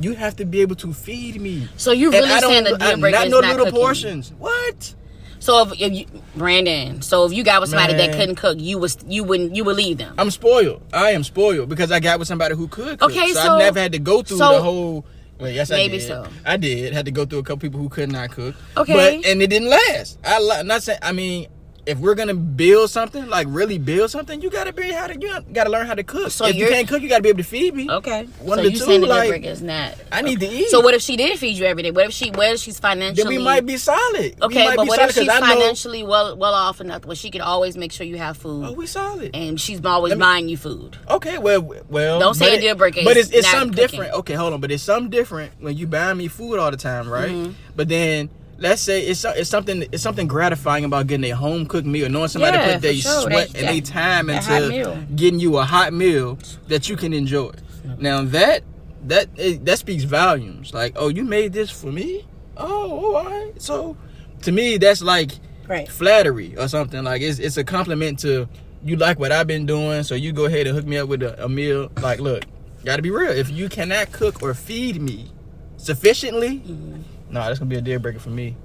you 0.00 0.14
have 0.14 0.36
to 0.36 0.44
be 0.44 0.60
able 0.62 0.76
to 0.76 0.92
feed 0.92 1.40
me. 1.40 1.68
So 1.76 1.92
you 1.92 2.10
really 2.10 2.28
don't- 2.28 2.40
saying 2.50 2.64
the 2.64 2.76
deal 2.78 2.96
breaker 2.98 3.16
not 3.18 3.26
is 3.26 3.30
no 3.32 3.40
not 3.40 3.50
little 3.50 3.66
cooking? 3.66 3.80
portions. 3.80 4.32
What? 4.38 4.94
So 5.38 5.62
if, 5.62 5.80
if 5.80 5.92
you, 5.92 6.06
Brandon, 6.34 7.02
so 7.02 7.24
if 7.26 7.32
you 7.32 7.44
got 7.44 7.60
with 7.60 7.70
somebody 7.70 7.92
that 7.94 8.12
couldn't 8.12 8.36
cook, 8.36 8.58
you 8.58 8.78
was 8.78 8.96
you 9.06 9.22
wouldn't 9.22 9.54
you 9.54 9.64
would 9.64 9.76
leave 9.76 9.98
them. 9.98 10.14
I'm 10.18 10.30
spoiled. 10.30 10.82
I 10.92 11.10
am 11.10 11.22
spoiled 11.22 11.68
because 11.68 11.92
I 11.92 12.00
got 12.00 12.18
with 12.18 12.26
somebody 12.28 12.54
who 12.56 12.68
could. 12.68 12.98
Cook. 12.98 13.10
Okay, 13.10 13.28
so, 13.32 13.42
so- 13.42 13.54
I 13.56 13.58
never 13.58 13.78
had 13.80 13.92
to 13.92 13.98
go 13.98 14.22
through 14.22 14.38
so- 14.38 14.52
the 14.54 14.62
whole. 14.62 15.04
Well, 15.38 15.50
yes, 15.50 15.70
I 15.70 15.76
Maybe 15.76 15.98
did. 15.98 16.08
so. 16.08 16.26
I 16.46 16.56
did. 16.56 16.94
Had 16.94 17.04
to 17.04 17.10
go 17.10 17.26
through 17.26 17.40
a 17.40 17.42
couple 17.42 17.58
people 17.58 17.78
who 17.78 17.90
could 17.90 18.10
not 18.10 18.30
cook. 18.30 18.54
Okay. 18.74 19.18
but 19.20 19.26
and 19.30 19.42
it 19.42 19.48
didn't 19.48 19.68
last. 19.68 20.18
I 20.24 20.62
not 20.64 20.82
saying. 20.82 20.98
I 21.02 21.12
mean, 21.12 21.48
if 21.86 21.98
we're 21.98 22.16
gonna 22.16 22.34
build 22.34 22.90
something, 22.90 23.28
like 23.28 23.46
really 23.48 23.78
build 23.78 24.10
something, 24.10 24.40
you 24.42 24.50
gotta 24.50 24.72
be 24.72 24.90
how 24.90 25.06
to. 25.06 25.18
You 25.18 25.40
gotta 25.52 25.70
learn 25.70 25.86
how 25.86 25.94
to 25.94 26.02
cook. 26.02 26.30
So 26.32 26.44
if 26.46 26.56
you 26.56 26.66
can't 26.66 26.88
cook, 26.88 27.00
you 27.00 27.08
gotta 27.08 27.22
be 27.22 27.28
able 27.28 27.38
to 27.38 27.44
feed 27.44 27.74
me. 27.74 27.88
Okay. 27.88 28.24
One 28.40 28.58
so 28.58 28.66
of 28.66 28.72
the 28.72 28.78
two, 28.78 29.06
like, 29.06 29.44
is 29.44 29.62
not? 29.62 29.94
I 30.10 30.22
need 30.22 30.40
to 30.40 30.46
eat. 30.46 30.68
So 30.68 30.80
what 30.80 30.94
if 30.94 31.02
she 31.02 31.16
did 31.16 31.38
feed 31.38 31.56
you 31.56 31.64
every 31.64 31.84
day? 31.84 31.92
What 31.92 32.06
if 32.06 32.12
she 32.12 32.30
what 32.30 32.50
if 32.52 32.60
she's 32.60 32.80
financially? 32.80 33.22
Then 33.22 33.28
we 33.28 33.38
might 33.42 33.64
be 33.64 33.76
solid. 33.76 34.36
Okay, 34.42 34.72
but 34.74 34.88
what 34.88 35.00
if 35.00 35.12
she's 35.12 35.28
I 35.28 35.38
know- 35.38 35.46
financially 35.46 36.02
well 36.02 36.36
well 36.36 36.54
off 36.54 36.80
enough 36.80 37.06
where 37.06 37.16
she 37.16 37.30
can 37.30 37.40
always 37.40 37.76
make 37.76 37.92
sure 37.92 38.04
you 38.06 38.18
have 38.18 38.36
food, 38.36 38.66
Oh, 38.66 38.72
we 38.72 38.86
solid. 38.86 39.30
and 39.34 39.60
she's 39.60 39.84
always 39.84 40.14
me- 40.14 40.18
buying 40.20 40.48
you 40.48 40.56
food? 40.56 40.96
Okay, 41.08 41.38
well, 41.38 41.62
well. 41.88 42.18
Don't 42.18 42.34
say 42.34 42.50
but 42.50 42.58
a 42.58 42.60
deal 42.60 42.74
breaker 42.74 43.02
But 43.04 43.16
it's, 43.16 43.30
it's 43.30 43.48
something 43.48 43.70
cooking. 43.70 43.88
different. 44.00 44.14
Okay, 44.14 44.34
hold 44.34 44.52
on. 44.54 44.60
But 44.60 44.72
it's 44.72 44.82
something 44.82 45.10
different 45.10 45.52
when 45.60 45.76
you 45.76 45.86
buy 45.86 46.12
me 46.14 46.26
food 46.28 46.58
all 46.58 46.70
the 46.70 46.76
time, 46.76 47.08
right? 47.08 47.30
Mm-hmm. 47.30 47.52
But 47.76 47.88
then 47.88 48.28
let's 48.58 48.80
say 48.82 49.02
it's 49.06 49.24
it's 49.24 49.50
something 49.50 49.84
it's 49.92 50.02
something 50.02 50.26
gratifying 50.26 50.84
about 50.84 51.06
getting 51.06 51.30
a 51.30 51.36
home 51.36 51.66
cooked 51.66 51.86
meal, 51.86 52.08
knowing 52.08 52.28
somebody 52.28 52.56
Yeah, 52.56 52.72
put 52.74 52.82
their 52.82 52.94
sure. 52.94 53.22
sweat 53.22 53.50
That- 53.50 53.58
and 53.62 53.68
their 53.68 53.80
time 53.82 54.30
into 54.30 55.06
getting 55.14 55.40
you 55.40 55.56
a 55.58 55.64
hot 55.64 55.92
meal 55.92 56.38
that 56.68 56.88
you 56.88 56.96
can 56.96 57.12
enjoy. 57.12 57.52
Now 57.98 58.22
that 58.24 58.62
that 59.04 59.28
it, 59.36 59.64
that 59.64 59.78
speaks 59.78 60.04
volumes. 60.04 60.74
Like, 60.74 60.94
oh, 60.96 61.08
you 61.08 61.24
made 61.24 61.52
this 61.52 61.70
for 61.70 61.92
me. 61.92 62.24
Oh, 62.56 63.14
all 63.16 63.24
right. 63.24 63.52
So 63.62 63.96
to 64.42 64.52
me, 64.52 64.78
that's 64.78 65.02
like 65.02 65.32
Right. 65.68 65.88
flattery 65.90 66.56
or 66.56 66.68
something. 66.68 67.02
Like 67.04 67.22
it's 67.22 67.38
it's 67.38 67.56
a 67.56 67.64
compliment 67.64 68.18
to 68.20 68.48
you 68.84 68.96
like 68.96 69.18
what 69.18 69.32
I've 69.32 69.46
been 69.48 69.66
doing, 69.66 70.02
so 70.04 70.14
you 70.14 70.32
go 70.32 70.44
ahead 70.46 70.66
and 70.66 70.76
hook 70.76 70.86
me 70.86 70.96
up 70.98 71.08
with 71.08 71.22
a, 71.22 71.44
a 71.44 71.48
meal. 71.48 71.90
Like, 72.00 72.20
look, 72.20 72.44
gotta 72.84 73.02
be 73.02 73.10
real. 73.10 73.32
If 73.32 73.50
you 73.50 73.68
cannot 73.68 74.12
cook 74.12 74.42
or 74.42 74.54
feed 74.54 75.00
me 75.02 75.30
sufficiently, 75.76 76.58
Mm-hmm. 76.66 77.02
No, 77.30 77.40
that's 77.40 77.58
gonna 77.58 77.68
be 77.68 77.76
a 77.76 77.80
deal 77.80 77.98
breaker 77.98 78.18
for 78.18 78.30
me. 78.30 78.56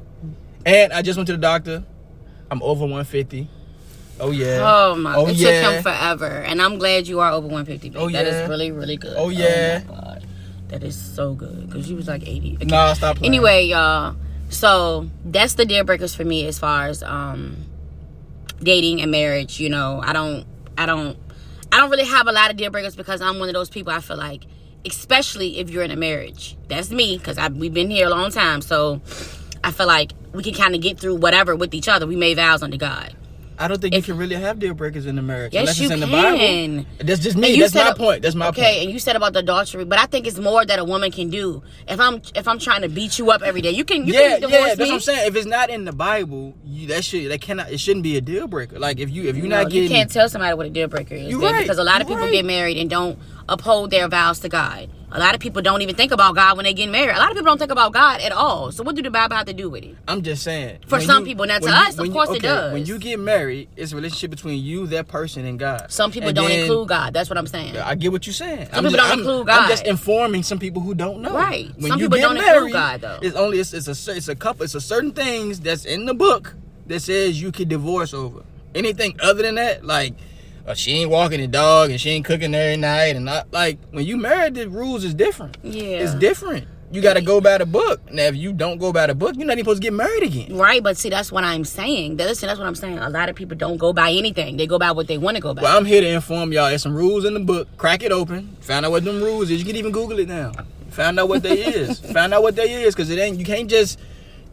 And 0.66 0.94
I 0.94 1.02
just 1.02 1.18
went 1.18 1.28
to 1.28 1.34
the 1.34 1.40
doctor. 1.40 1.84
I'm 2.50 2.62
over 2.62 2.82
150. 2.82 3.48
Oh 4.20 4.32
yeah. 4.32 4.60
Oh 4.62 4.96
my! 4.96 5.16
Oh 5.16 5.28
it 5.28 5.36
yeah. 5.36 5.62
took 5.62 5.74
him 5.74 5.84
forever, 5.84 6.28
and 6.28 6.62
I'm 6.62 6.78
glad 6.78 7.08
you 7.08 7.22
are 7.22 7.32
over 7.32 7.48
150. 7.48 7.90
Babe. 7.90 7.98
Oh, 8.00 8.08
yeah. 8.08 8.22
is 8.22 8.50
really 8.50 8.72
really 8.72 8.98
good. 8.98 9.16
Oh, 9.18 9.30
yeah. 9.30 9.84
my 9.88 9.96
God. 9.96 10.28
That 10.68 10.84
is 10.84 10.96
so 10.96 11.34
good 11.34 11.68
because 11.68 11.90
you 11.90 11.96
was 11.96 12.08
like 12.08 12.26
80. 12.26 12.56
Okay. 12.56 12.66
Nah, 12.66 12.94
stop 12.94 13.18
playing. 13.18 13.34
Anyway, 13.34 13.66
y'all. 13.66 14.16
So 14.50 15.10
that's 15.26 15.56
the 15.56 15.66
deal 15.66 15.84
breakers 15.84 16.14
for 16.16 16.24
me 16.24 16.46
as 16.46 16.60
far 16.60 16.88
as 16.88 17.04
um 17.04 17.66
dating 18.62 19.02
and 19.02 19.12
marriage. 19.12 19.60
You 19.60 19.70
know, 19.70 20.02
I 20.04 20.14
don't, 20.14 20.46
I 20.78 20.86
don't, 20.86 21.18
I 21.72 21.78
don't 21.78 21.90
really 21.90 22.06
have 22.06 22.28
a 22.28 22.32
lot 22.32 22.52
of 22.52 22.58
deal 22.58 22.70
breakers 22.70 22.96
because 22.96 23.22
I'm 23.22 23.40
one 23.40 23.50
of 23.50 23.54
those 23.54 23.70
people. 23.70 23.92
I 23.92 24.00
feel 24.00 24.18
like, 24.18 24.44
especially 24.86 25.60
if 25.60 25.70
you're 25.70 25.84
in 25.84 25.92
a 25.92 25.96
marriage, 25.96 26.58
that's 26.68 26.92
me 26.92 27.18
because 27.18 27.38
we've 27.54 27.74
been 27.74 27.90
here 27.90 28.08
a 28.08 28.10
long 28.10 28.32
time. 28.32 28.62
So 28.62 29.02
I 29.64 29.72
feel 29.72 29.88
like 29.88 30.12
we 30.34 30.44
can 30.44 30.54
kind 30.54 30.76
of 30.76 30.82
get 30.82 31.00
through 31.00 31.16
whatever 31.16 31.56
with 31.56 31.74
each 31.74 31.88
other. 31.88 32.08
We 32.08 32.16
made 32.16 32.38
vows 32.38 32.64
unto 32.64 32.78
God. 32.78 33.16
I 33.60 33.68
don't 33.68 33.80
think 33.80 33.94
you 33.94 34.02
can 34.02 34.18
really 34.18 34.34
have 34.38 34.58
deal 34.58 34.74
breakers 34.74 35.06
in 35.06 35.16
the 35.16 35.22
marriage 35.22 35.54
Yes, 35.54 35.62
unless 35.62 35.80
you 35.80 35.86
it's 35.86 35.94
in 35.94 36.00
the 36.00 36.08
can. 36.08 36.78
Bible. 36.78 36.90
That's 37.06 37.20
just 37.20 37.38
me. 37.38 37.60
That's 37.60 37.74
said 37.74 37.84
my 37.84 37.92
a- 37.92 37.96
point. 37.96 38.24
That's 38.24 38.34
my 38.34 38.48
okay, 38.48 38.62
point. 38.78 38.84
and 38.86 38.92
you 38.92 38.98
said 38.98 39.16
about 39.16 39.34
the 39.34 39.40
adultery, 39.40 39.86
but 39.86 40.00
I 40.00 40.08
think 40.08 40.26
it's 40.26 40.40
more 40.40 40.66
that 40.66 40.80
a 40.80 40.84
woman 40.84 41.12
can 41.12 41.30
do. 41.30 41.62
If 41.88 42.00
I'm 42.00 42.24
if 42.34 42.48
I'm 42.48 42.58
trying 42.58 42.82
to 42.82 42.90
beat 42.90 43.20
you 43.20 43.30
up 43.30 43.44
every 43.44 43.62
day, 43.62 43.70
you 43.70 43.86
can 43.86 44.08
you 44.08 44.14
yeah, 44.14 44.40
can 44.40 44.42
divorce 44.42 44.60
yeah, 44.62 44.68
that's 44.70 44.80
me. 44.80 44.86
what 44.86 44.94
I'm 44.96 45.00
saying. 45.02 45.28
If 45.28 45.36
it's 45.36 45.46
not 45.46 45.70
in 45.70 45.86
the 45.86 45.92
Bible, 45.92 46.56
you, 46.66 46.88
that 46.88 47.04
should 47.06 47.30
that 47.30 47.42
cannot 47.42 47.72
it 47.72 47.80
shouldn't 47.80 48.02
be 48.02 48.18
a 48.18 48.22
deal 48.22 48.48
breaker. 48.48 48.80
Like 48.80 48.98
if 49.00 49.12
you 49.12 49.26
if 49.30 49.38
you're 49.38 49.46
No, 49.46 49.62
not 49.62 49.70
getting 49.72 49.92
you 49.92 49.96
can't 49.96 50.10
tell 50.10 50.28
somebody 50.28 50.56
what 50.56 50.66
a 50.66 50.72
deal 50.72 50.88
breaker 50.88 51.14
is 51.14 51.30
You 51.30 51.40
then, 51.40 51.54
right, 51.54 51.62
because 51.62 51.78
a 51.78 51.84
lot 51.84 52.02
of 52.02 52.08
people 52.08 52.24
right. 52.24 52.32
get 52.32 52.46
married 52.46 52.78
and 52.78 52.90
don't 52.90 53.20
uphold 53.52 53.92
their 53.92 54.08
vows 54.08 54.40
to 54.40 54.50
God. 54.50 54.90
A 55.14 55.20
lot 55.20 55.36
of 55.36 55.42
people 55.42 55.62
don't 55.62 55.82
even 55.82 55.94
think 55.94 56.14
about 56.14 56.36
God 56.36 56.56
when 56.56 56.64
they 56.64 56.74
get 56.74 56.90
married. 56.90 57.18
A 57.18 57.20
lot 57.20 57.32
of 57.32 57.36
people 57.36 57.48
don't 57.52 57.58
think 57.58 57.70
about 57.72 57.92
God 57.92 58.22
at 58.22 58.32
all. 58.32 58.72
So 58.72 58.82
what 58.82 58.96
do 58.96 59.02
the 59.02 59.12
Bible 59.12 59.36
have 59.36 59.46
to 59.48 59.54
do 59.54 59.70
with 59.70 59.84
it? 59.84 59.98
I'm 60.08 60.22
just 60.22 60.42
saying. 60.42 60.80
For 60.88 61.02
some 61.02 61.26
people, 61.26 61.46
now 61.46 61.60
to 61.60 61.66
when 61.66 61.74
us, 61.74 62.00
of 62.00 62.10
course 62.14 62.30
it 62.30 62.38
okay, 62.38 62.48
does. 62.48 62.72
When 62.72 62.86
you 62.86 62.98
get 62.98 63.20
married, 63.20 63.68
it's 63.76 63.92
a 63.92 63.96
relationship 63.98 64.30
between 64.32 64.64
you, 64.64 64.88
that 64.88 65.10
person, 65.10 65.44
and 65.46 65.60
God. 65.60 65.92
Some 65.92 66.14
people 66.14 66.30
And 66.30 66.36
don't 66.38 66.48
then- 66.48 66.62
include 66.62 66.88
God. 66.88 67.14
That's 67.14 67.30
what 67.30 67.38
I'm 67.38 67.46
saying. 67.48 67.76
I 67.78 67.96
get 67.96 68.14
what 68.14 68.26
you're 68.26 68.34
saying. 68.34 68.68
Some 68.68 68.86
I'm 68.86 68.86
people 68.86 68.92
just, 68.92 68.96
don't 68.96 69.12
I'm, 69.12 69.20
include 69.20 69.50
I'm 69.50 69.70
just 69.70 69.86
informing 69.86 70.44
some 70.44 70.60
people 70.60 70.82
who 70.82 70.96
don't 70.96 71.22
know. 71.22 71.34
Right. 71.34 71.70
When 71.76 71.92
Some 71.92 72.00
you 72.00 72.06
people 72.06 72.18
get 72.20 72.24
don't 72.24 72.38
include 72.38 72.56
married, 72.56 72.74
God, 72.74 73.02
though. 73.02 73.20
It's 73.22 73.36
only 73.36 73.60
it's, 73.60 73.74
it's 73.74 73.88
a 74.08 74.16
it's 74.16 74.30
a 74.30 74.36
couple 74.36 74.64
it's 74.64 74.76
a 74.76 74.82
certain 74.82 75.12
things 75.12 75.60
that's 75.60 75.84
in 75.84 76.06
the 76.06 76.14
book 76.14 76.56
that 76.88 77.02
says 77.02 77.42
you 77.42 77.52
can 77.52 77.68
divorce 77.68 78.14
over. 78.14 78.44
Anything 78.74 79.20
other 79.22 79.44
than 79.44 79.56
that, 79.56 79.84
like 79.86 80.14
she 80.78 80.92
ain't 80.94 81.10
walking 81.10 81.40
the 81.40 81.48
dog 81.48 81.92
and 81.92 82.00
she 82.00 82.10
ain't 82.12 82.26
cooking 82.26 82.54
every 82.54 82.78
night 82.78 83.16
and 83.16 83.26
not 83.26 83.52
like 83.52 83.80
when 83.92 84.06
you 84.06 84.18
married, 84.18 84.56
the 84.56 84.70
rules 84.70 85.04
is 85.04 85.14
different. 85.14 85.58
Yeah. 85.64 86.00
It's 86.00 86.16
different. 86.16 86.68
You 86.92 87.02
got 87.02 87.14
to 87.14 87.22
go 87.22 87.40
by 87.40 87.58
the 87.58 87.66
book. 87.66 88.12
Now, 88.12 88.24
if 88.24 88.36
you 88.36 88.52
don't 88.52 88.78
go 88.78 88.92
by 88.92 89.08
the 89.08 89.16
book, 89.16 89.36
you're 89.38 89.46
not 89.46 89.54
even 89.54 89.64
supposed 89.64 89.82
to 89.82 89.86
get 89.86 89.94
married 89.94 90.24
again. 90.24 90.58
Right, 90.58 90.84
but 90.84 90.98
see, 90.98 91.10
that's 91.10 91.32
what 91.32 91.46
I'm 91.46 91.64
saying. 91.64 92.18
Listen, 92.18 92.48
that's 92.48 92.60
what 92.60 92.68
I'm 92.68 92.76
saying. 92.76 93.00
A 93.00 93.10
lot 93.10 93.30
of 93.30 93.36
people 93.38 93.56
don't 93.56 93.78
go 93.78 93.94
by 93.94 94.12
anything. 94.12 94.58
They 94.58 94.68
go 94.68 94.78
by 94.78 94.92
what 94.92 95.08
they 95.08 95.18
want 95.18 95.38
to 95.38 95.42
go 95.42 95.54
by. 95.54 95.62
Well, 95.62 95.78
I'm 95.78 95.86
here 95.86 96.02
to 96.02 96.08
inform 96.08 96.52
y'all. 96.52 96.68
There's 96.68 96.82
some 96.82 96.94
rules 96.94 97.24
in 97.24 97.34
the 97.34 97.40
book. 97.40 97.70
Crack 97.78 98.04
it 98.04 98.12
open. 98.12 98.58
Find 98.60 98.86
out 98.86 98.92
what 98.92 99.06
them 99.06 99.24
rules 99.24 99.50
is. 99.50 99.60
You 99.60 99.66
can 99.66 99.78
even 99.78 99.94
Google 99.94 100.20
it 100.20 100.28
now. 100.28 100.52
Find 100.90 101.18
out 101.18 101.30
what 101.30 101.44
they 101.44 101.64
is. 101.66 102.00
Find 102.12 102.34
out 102.34 102.44
what 102.44 102.58
they 102.58 102.84
is, 102.84 102.94
because 102.94 103.10
it 103.10 103.18
ain't. 103.20 103.40
You 103.40 103.46
can't 103.46 103.70
just 103.70 103.98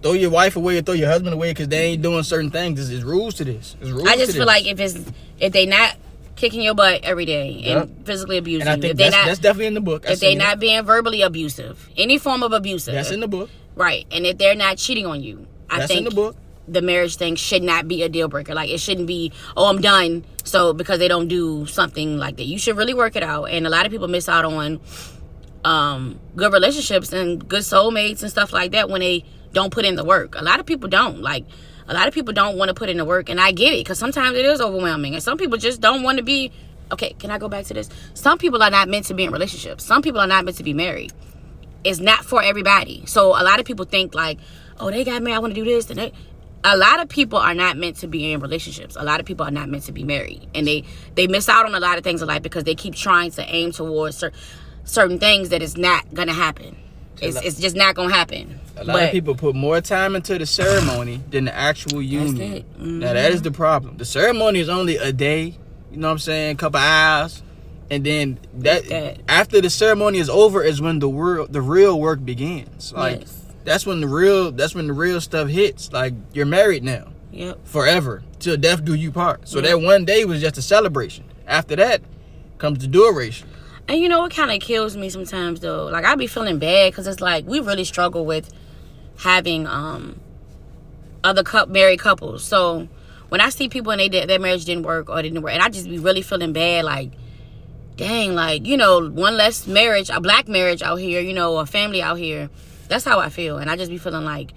throw 0.01 0.13
your 0.13 0.31
wife 0.31 0.55
away 0.55 0.79
or 0.79 0.83
throw 0.83 0.95
your 0.95 1.09
husband 1.09 1.35
away 1.35 1.51
because 1.51 1.67
they 1.67 1.87
ain't 1.87 2.03
doing 2.03 2.23
certain 2.23 2.53
things. 2.53 2.77
There's, 2.79 2.91
there's 2.91 3.05
rules 3.05 3.35
to 3.35 3.45
this. 3.45 3.77
Rules 3.83 4.07
I 4.07 4.17
just 4.17 4.31
feel 4.31 4.43
this. 4.43 4.47
like 4.47 4.67
if 4.67 4.79
it's 4.79 4.97
if 5.41 5.53
they 5.53 5.67
not 5.67 5.97
kicking 6.39 6.63
your 6.63 6.75
butt 6.75 7.01
every 7.05 7.25
day 7.27 7.51
Yep. 7.51 7.83
and 7.83 8.07
physically 8.07 8.39
abusing 8.39 8.67
and 8.69 8.79
you, 8.79 8.83
think 8.83 8.93
if 8.93 8.97
they 8.97 9.05
that's, 9.05 9.17
not 9.17 9.27
that's 9.27 9.39
definitely 9.41 9.67
in 9.67 9.75
the 9.75 9.81
book. 9.83 10.09
I 10.09 10.13
if 10.13 10.21
they're 10.21 10.31
it. 10.33 10.39
not 10.39 10.59
being 10.59 10.83
verbally 10.85 11.21
abusive, 11.23 11.89
any 11.97 12.17
form 12.19 12.43
of 12.43 12.53
abusive, 12.53 12.95
that's 12.95 13.11
in 13.11 13.21
the 13.21 13.29
book. 13.29 13.51
right, 13.75 14.07
and 14.11 14.25
if 14.25 14.39
they're 14.39 14.55
not 14.55 14.79
cheating 14.79 15.05
on 15.07 15.23
you, 15.23 15.47
I 15.71 15.81
That's 15.81 15.89
think 15.93 15.99
in 15.99 16.05
the 16.07 16.15
book. 16.15 16.37
the 16.67 16.81
marriage 16.81 17.17
thing 17.17 17.35
should 17.37 17.63
not 17.63 17.87
be 17.89 18.03
a 18.03 18.09
deal 18.09 18.29
breaker. 18.29 18.55
Like 18.55 18.71
it 18.71 18.81
shouldn't 18.81 19.07
be, 19.07 19.33
oh, 19.57 19.67
I'm 19.69 19.81
done. 19.83 20.25
So 20.45 20.73
because 20.73 20.99
they 20.99 21.09
don't 21.09 21.29
do 21.29 21.67
something 21.67 22.17
like 22.17 22.37
that, 22.39 22.45
you 22.45 22.59
should 22.59 22.77
really 22.79 22.95
work 22.95 23.17
it 23.17 23.23
out. 23.23 23.45
And 23.51 23.67
a 23.67 23.71
lot 23.71 23.85
of 23.85 23.93
people 23.93 24.09
miss 24.09 24.29
out 24.31 24.47
on 24.47 24.81
um, 25.65 26.19
good 26.37 26.53
relationships 26.53 27.13
and 27.13 27.47
good 27.47 27.61
soulmates 27.63 28.23
and 28.23 28.31
stuff 28.31 28.53
like 28.53 28.73
that 28.73 28.89
when 28.89 29.01
they 29.01 29.25
don't 29.53 29.71
put 29.73 29.85
in 29.85 29.97
the 29.97 30.05
work. 30.05 30.35
A 30.37 30.43
lot 30.43 30.61
of 30.61 30.67
people 30.67 30.89
don't. 30.89 31.21
Like, 31.21 31.45
a 31.89 31.95
lot 31.95 32.07
of 32.07 32.15
people 32.15 32.35
don't 32.35 32.57
want 32.57 32.69
to 32.69 32.75
put 32.75 32.91
in 32.91 32.99
the 32.99 33.05
work, 33.05 33.29
and 33.29 33.41
I 33.41 33.53
get 33.53 33.73
it 33.73 33.81
because 33.81 33.99
sometimes 33.99 34.37
it 34.37 34.45
is 34.45 34.61
overwhelming, 34.61 35.15
and 35.15 35.23
some 35.23 35.39
people 35.39 35.57
just 35.59 35.81
don't 35.81 36.03
want 36.03 36.19
to 36.19 36.25
be. 36.25 36.53
Okay, 36.93 37.15
can 37.19 37.31
I 37.31 37.39
go 37.39 37.49
back 37.49 37.65
to 37.67 37.75
this? 37.75 37.89
Some 38.15 38.39
people 38.39 38.63
are 38.63 38.71
not 38.71 38.89
meant 38.89 39.07
to 39.07 39.15
be 39.15 39.25
in 39.25 39.33
relationships. 39.33 39.85
Some 39.85 40.01
people 40.01 40.21
are 40.21 40.27
not 40.27 40.45
meant 40.45 40.57
to 40.59 40.65
be 40.65 40.73
married. 40.73 41.13
It's 41.85 42.01
not 42.01 42.25
for 42.25 42.43
everybody. 42.43 43.05
So 43.07 43.31
a 43.31 43.45
lot 43.45 43.61
of 43.61 43.67
people 43.67 43.85
think 43.85 44.15
like, 44.15 44.39
oh, 44.79 44.91
they 44.91 45.05
got 45.05 45.23
married. 45.23 45.37
I 45.37 45.39
want 45.39 45.55
to 45.55 45.61
do 45.61 45.65
this, 45.65 45.91
and 45.91 45.99
they, 45.99 46.13
a 46.65 46.77
lot 46.77 47.01
of 47.01 47.09
people 47.09 47.39
are 47.39 47.55
not 47.55 47.77
meant 47.77 47.97
to 47.97 48.07
be 48.07 48.33
in 48.33 48.41
relationships. 48.41 48.97
A 48.99 49.05
lot 49.05 49.21
of 49.21 49.27
people 49.27 49.47
are 49.47 49.51
not 49.51 49.69
meant 49.69 49.85
to 49.85 49.93
be 49.93 50.05
married, 50.05 50.49
and 50.55 50.67
they 50.67 50.85
they 51.15 51.27
miss 51.27 51.49
out 51.49 51.67
on 51.67 51.75
a 51.75 51.81
lot 51.81 51.99
of 51.99 52.05
things 52.05 52.23
in 52.23 52.29
life 52.29 52.43
because 52.43 52.65
they 52.65 52.75
keep 52.75 52.95
trying 52.95 53.31
to 53.33 53.43
aim 53.43 53.73
towards 53.73 54.19
cer- 54.19 54.33
certain 54.85 55.19
things 55.19 55.51
that 55.51 55.63
is 55.63 55.77
not 55.77 56.13
gonna 56.15 56.33
happen. 56.33 56.77
It's, 57.21 57.41
it's 57.43 57.61
just 57.61 57.77
not 57.77 57.95
gonna 57.95 58.15
happen. 58.15 58.61
A 58.77 58.85
lot 58.85 59.03
of 59.03 59.11
people 59.11 59.35
put 59.35 59.55
more 59.55 59.81
time 59.81 60.15
into 60.15 60.39
the 60.39 60.47
ceremony 60.47 61.21
than 61.31 61.47
the 61.47 61.55
actual 61.55 62.01
union. 62.01 62.63
Mm-hmm. 62.63 63.01
Now 63.01 63.13
that 63.13 63.33
is 63.33 63.43
the 63.43 63.51
problem. 63.51 63.97
The 63.97 64.05
ceremony 64.05 64.61
is 64.61 64.69
only 64.69 64.97
a 64.97 65.13
day. 65.13 65.57
You 65.91 65.97
know 65.97 66.09
what 66.09 66.13
I'm 66.13 66.19
saying? 66.19 66.53
A 66.53 66.59
couple 66.59 66.81
hours, 66.81 67.43
and 67.91 68.05
then 68.05 68.39
that, 68.55 68.89
that, 68.89 69.21
after 69.29 69.61
the 69.61 69.71
ceremony 69.71 70.19
is 70.19 70.29
over 70.29 70.63
is 70.63 70.81
when 70.81 70.99
the 70.99 71.09
real 71.09 71.47
the 71.47 71.63
real 71.63 71.99
work 71.99 72.25
begins. 72.25 72.93
Like 72.93 73.21
yes. 73.21 73.43
that's 73.65 73.87
when 73.87 74.01
the 74.01 74.09
real 74.09 74.53
that's 74.53 74.75
when 74.75 74.87
the 74.87 74.93
real 74.93 75.21
stuff 75.21 75.49
hits. 75.49 75.93
Like 75.93 76.15
you're 76.33 76.47
married 76.47 76.85
now. 76.85 77.09
Yep. 77.33 77.67
Forever 77.67 78.23
till 78.39 78.57
death 78.57 78.85
do 78.85 78.95
you 78.95 79.11
part. 79.11 79.49
So 79.49 79.59
yep. 79.59 79.69
that 79.69 79.81
one 79.81 80.05
day 80.05 80.25
was 80.25 80.41
just 80.41 80.59
a 80.59 80.63
celebration. 80.63 81.25
After 81.47 81.77
that 81.77 82.03
comes 82.59 82.81
the 82.81 82.87
duration. 82.87 83.49
And 83.89 83.99
you 83.99 84.09
know 84.11 84.21
what 84.21 84.35
kind 84.35 84.51
of 84.51 84.61
kills 84.61 84.97
me 84.97 85.09
sometimes 85.09 85.61
though? 85.61 85.87
Like 85.87 86.05
I'd 86.05 86.19
be 86.19 86.27
feeling 86.27 86.59
bad 86.59 86.93
because 86.93 87.07
it's 87.07 87.23
like 87.23 87.47
we 87.47 87.61
really 87.61 87.85
struggle 87.85 88.27
with 88.27 88.53
having 89.21 89.67
um 89.67 90.21
other 91.25 91.43
cup 91.43 91.71
married 91.71 91.99
couples. 91.99 92.45
So 92.45 92.89
when 93.31 93.41
I 93.41 93.49
see 93.49 93.69
people 93.69 93.91
and 93.93 94.01
they 94.01 94.09
did, 94.09 94.29
their 94.29 94.39
marriage 94.39 94.67
didn't 94.67 94.85
work 94.85 95.09
or 95.09 95.21
didn't 95.23 95.41
work, 95.43 95.53
and 95.53 95.63
I 95.63 95.69
just 95.71 95.89
be 95.89 95.99
really 95.99 96.23
feeling 96.23 96.53
bad, 96.53 96.85
like, 96.85 97.13
dang, 97.97 98.35
like 98.35 98.67
you 98.67 98.77
know, 98.77 99.09
one 99.09 99.37
less 99.37 99.67
marriage, 99.67 100.11
a 100.11 100.21
black 100.21 100.49
marriage 100.49 100.83
out 100.83 100.97
here, 100.97 101.21
you 101.21 101.33
know, 101.33 101.57
a 101.57 101.67
family 101.67 102.03
out 102.03 102.19
here. 102.19 102.51
That's 102.89 103.05
how 103.05 103.19
I 103.21 103.31
feel, 103.31 103.59
and 103.59 103.71
I 103.71 103.77
just 103.77 103.91
be 103.91 103.99
feeling 103.99 104.25
like 104.25 104.53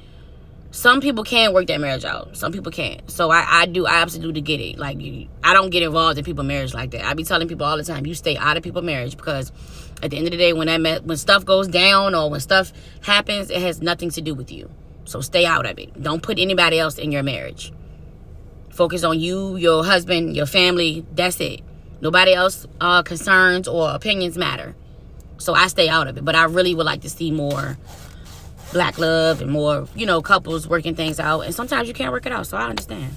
some 0.71 1.01
people 1.01 1.25
can 1.25 1.53
work 1.53 1.67
that 1.67 1.81
marriage 1.81 2.05
out. 2.05 2.35
Some 2.35 2.53
people 2.53 2.71
can't. 2.71 3.09
So 3.11 3.29
I, 3.29 3.45
I 3.47 3.65
do. 3.65 3.85
I 3.85 4.01
absolutely 4.01 4.41
get 4.41 4.61
it. 4.61 4.77
Like 4.77 4.99
you, 5.01 5.27
I 5.43 5.53
don't 5.53 5.69
get 5.69 5.83
involved 5.83 6.17
in 6.17 6.23
people's 6.23 6.47
marriage 6.47 6.73
like 6.73 6.91
that. 6.91 7.05
I 7.05 7.13
be 7.13 7.25
telling 7.25 7.49
people 7.49 7.65
all 7.65 7.77
the 7.77 7.83
time, 7.83 8.05
you 8.05 8.13
stay 8.13 8.37
out 8.37 8.55
of 8.55 8.63
people's 8.63 8.85
marriage 8.85 9.17
because 9.17 9.51
at 10.01 10.11
the 10.11 10.17
end 10.17 10.27
of 10.27 10.31
the 10.31 10.37
day, 10.37 10.53
when 10.53 10.67
that 10.67 11.03
when 11.03 11.17
stuff 11.17 11.43
goes 11.43 11.67
down 11.67 12.15
or 12.15 12.29
when 12.29 12.39
stuff 12.39 12.71
happens, 13.01 13.49
it 13.49 13.61
has 13.61 13.81
nothing 13.81 14.09
to 14.11 14.21
do 14.21 14.33
with 14.33 14.51
you. 14.51 14.69
So 15.03 15.19
stay 15.19 15.45
out 15.45 15.65
of 15.65 15.77
it. 15.77 16.01
Don't 16.01 16.23
put 16.23 16.39
anybody 16.39 16.79
else 16.79 16.97
in 16.97 17.11
your 17.11 17.23
marriage. 17.23 17.73
Focus 18.69 19.03
on 19.03 19.19
you, 19.19 19.57
your 19.57 19.83
husband, 19.83 20.37
your 20.37 20.45
family. 20.45 21.05
That's 21.11 21.39
it. 21.41 21.61
Nobody 21.99 22.33
else 22.33 22.65
uh, 22.79 23.03
concerns 23.03 23.67
or 23.67 23.91
opinions 23.93 24.37
matter. 24.37 24.73
So 25.37 25.53
I 25.53 25.67
stay 25.67 25.89
out 25.89 26.07
of 26.07 26.17
it. 26.17 26.23
But 26.23 26.35
I 26.35 26.45
really 26.45 26.73
would 26.73 26.85
like 26.85 27.01
to 27.01 27.09
see 27.09 27.29
more 27.29 27.77
black 28.71 28.97
love 28.97 29.41
and 29.41 29.51
more, 29.51 29.87
you 29.95 30.05
know, 30.05 30.21
couples 30.21 30.67
working 30.67 30.95
things 30.95 31.19
out. 31.19 31.41
And 31.41 31.53
sometimes 31.53 31.87
you 31.87 31.93
can't 31.93 32.11
work 32.11 32.25
it 32.25 32.31
out, 32.31 32.47
so 32.47 32.57
I 32.57 32.69
understand. 32.69 33.15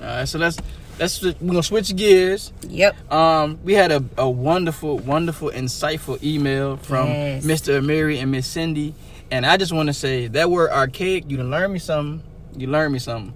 All 0.00 0.06
right, 0.06 0.28
so 0.28 0.38
let's 0.38 0.58
let's 0.98 1.22
we're 1.22 1.32
gonna 1.32 1.62
switch 1.62 1.94
gears. 1.94 2.52
Yep. 2.68 3.12
Um, 3.12 3.58
we 3.64 3.74
had 3.74 3.92
a, 3.92 4.04
a 4.18 4.28
wonderful, 4.28 4.98
wonderful, 4.98 5.50
insightful 5.50 6.22
email 6.22 6.76
from 6.76 7.08
yes. 7.08 7.44
Mr. 7.44 7.80
Amiri 7.80 8.20
and 8.20 8.30
Miss 8.30 8.46
Cindy, 8.46 8.94
and 9.30 9.46
I 9.46 9.56
just 9.56 9.72
want 9.72 9.88
to 9.88 9.94
say 9.94 10.26
that 10.28 10.50
word 10.50 10.70
archaic. 10.70 11.30
You 11.30 11.42
learn 11.42 11.72
me 11.72 11.78
something. 11.78 12.22
You 12.56 12.66
learned 12.66 12.92
me 12.92 12.98
something. 12.98 13.34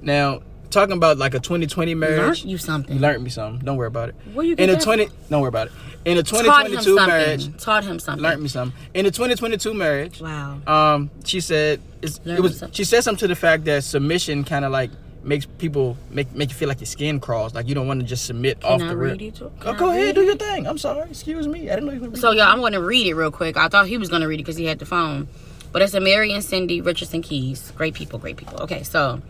Now, 0.00 0.42
talking 0.70 0.96
about 0.96 1.18
like 1.18 1.34
a 1.34 1.40
2020 1.40 1.94
marriage. 1.94 2.18
Learned 2.18 2.44
you 2.44 2.58
something. 2.58 2.94
You 2.94 3.00
learned 3.00 3.24
me 3.24 3.30
something. 3.30 3.64
Don't 3.64 3.76
worry 3.76 3.88
about 3.88 4.10
it. 4.10 4.14
Where 4.32 4.46
you 4.46 4.54
in 4.56 4.70
a 4.70 4.78
20. 4.78 5.08
Don't 5.30 5.40
worry 5.40 5.48
about 5.48 5.68
it. 5.68 5.72
In 6.04 6.16
a 6.18 6.22
2022 6.22 6.96
Taught 6.96 7.06
marriage. 7.08 7.62
Taught 7.62 7.84
him 7.84 7.98
something. 7.98 8.22
Learned 8.22 8.42
me 8.42 8.48
something. 8.48 8.78
In 8.94 9.06
a 9.06 9.10
2022 9.10 9.74
marriage. 9.74 10.20
Wow. 10.20 10.60
Um, 10.66 11.10
she 11.24 11.40
said 11.40 11.80
it 12.02 12.40
was. 12.40 12.62
She 12.72 12.84
said 12.84 13.02
something 13.02 13.20
to 13.20 13.28
the 13.28 13.36
fact 13.36 13.64
that 13.64 13.84
submission 13.84 14.44
kind 14.44 14.64
of 14.64 14.72
like 14.72 14.90
makes 15.22 15.46
people 15.46 15.96
make 16.10 16.32
make 16.34 16.48
you 16.48 16.54
feel 16.54 16.68
like 16.68 16.80
your 16.80 16.86
skin 16.86 17.20
crawls, 17.20 17.54
like 17.54 17.68
you 17.68 17.74
don't 17.74 17.86
want 17.86 18.00
to 18.00 18.06
just 18.06 18.24
submit 18.24 18.60
Can 18.60 18.72
off 18.72 18.82
I 18.82 18.88
the 18.88 18.96
rip. 18.96 19.20
Oh, 19.64 19.74
go 19.74 19.90
ahead, 19.90 20.14
do 20.14 20.22
your 20.22 20.36
thing. 20.36 20.66
I'm 20.66 20.78
sorry, 20.78 21.10
excuse 21.10 21.46
me. 21.46 21.70
I 21.70 21.74
didn't 21.74 21.86
know 21.86 21.92
you 21.92 22.10
were. 22.10 22.16
So 22.16 22.30
y'all, 22.30 22.44
I'm 22.44 22.60
going 22.60 22.72
to 22.72 22.82
read 22.82 23.06
it 23.06 23.14
real 23.14 23.30
quick. 23.30 23.56
I 23.56 23.68
thought 23.68 23.86
he 23.86 23.98
was 23.98 24.08
going 24.08 24.22
to 24.22 24.28
read 24.28 24.40
it 24.40 24.44
because 24.44 24.56
he 24.56 24.64
had 24.64 24.78
the 24.78 24.86
phone, 24.86 25.28
but 25.72 25.82
it's 25.82 25.94
a 25.94 26.00
Mary 26.00 26.32
and 26.32 26.42
Cindy 26.42 26.80
Richardson 26.80 27.22
Keys. 27.22 27.72
Great 27.72 27.94
people, 27.94 28.18
great 28.18 28.36
people. 28.36 28.62
Okay, 28.62 28.82
so 28.82 29.20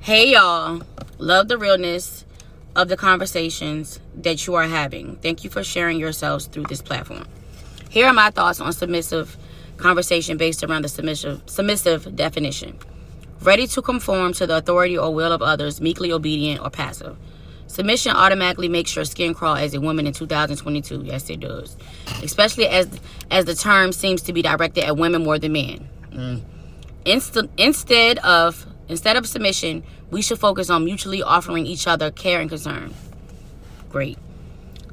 hey 0.00 0.32
y'all, 0.32 0.82
love 1.18 1.48
the 1.48 1.58
realness 1.58 2.24
of 2.76 2.88
the 2.88 2.96
conversations 2.96 4.00
that 4.14 4.46
you 4.46 4.54
are 4.54 4.66
having. 4.66 5.16
Thank 5.16 5.44
you 5.44 5.50
for 5.50 5.64
sharing 5.64 5.98
yourselves 5.98 6.46
through 6.46 6.64
this 6.64 6.82
platform. 6.82 7.26
Here 7.90 8.06
are 8.06 8.12
my 8.12 8.30
thoughts 8.30 8.60
on 8.60 8.72
submissive 8.72 9.36
conversation 9.76 10.36
based 10.36 10.62
around 10.64 10.82
the 10.82 10.88
submissive 10.88 11.42
submissive 11.46 12.14
definition 12.16 12.78
ready 13.40 13.66
to 13.68 13.82
conform 13.82 14.32
to 14.34 14.46
the 14.46 14.56
authority 14.56 14.98
or 14.98 15.14
will 15.14 15.32
of 15.32 15.42
others, 15.42 15.80
meekly 15.80 16.12
obedient 16.12 16.60
or 16.60 16.70
passive. 16.70 17.16
Submission 17.66 18.12
automatically 18.12 18.68
makes 18.68 18.96
your 18.96 19.04
skin 19.04 19.34
crawl 19.34 19.54
as 19.54 19.74
a 19.74 19.80
woman 19.80 20.06
in 20.06 20.12
2022. 20.12 21.02
Yes, 21.04 21.28
it 21.28 21.40
does. 21.40 21.76
Especially 22.22 22.66
as 22.66 22.88
as 23.30 23.44
the 23.44 23.54
term 23.54 23.92
seems 23.92 24.22
to 24.22 24.32
be 24.32 24.40
directed 24.40 24.84
at 24.84 24.96
women 24.96 25.22
more 25.22 25.38
than 25.38 25.52
men. 25.52 25.88
Mm. 26.10 26.42
Inst- 27.04 27.48
instead 27.58 28.18
of 28.20 28.66
instead 28.88 29.16
of 29.16 29.26
submission, 29.26 29.82
we 30.10 30.22
should 30.22 30.38
focus 30.38 30.70
on 30.70 30.84
mutually 30.84 31.22
offering 31.22 31.66
each 31.66 31.86
other 31.86 32.10
care 32.10 32.40
and 32.40 32.48
concern. 32.48 32.94
Great. 33.90 34.18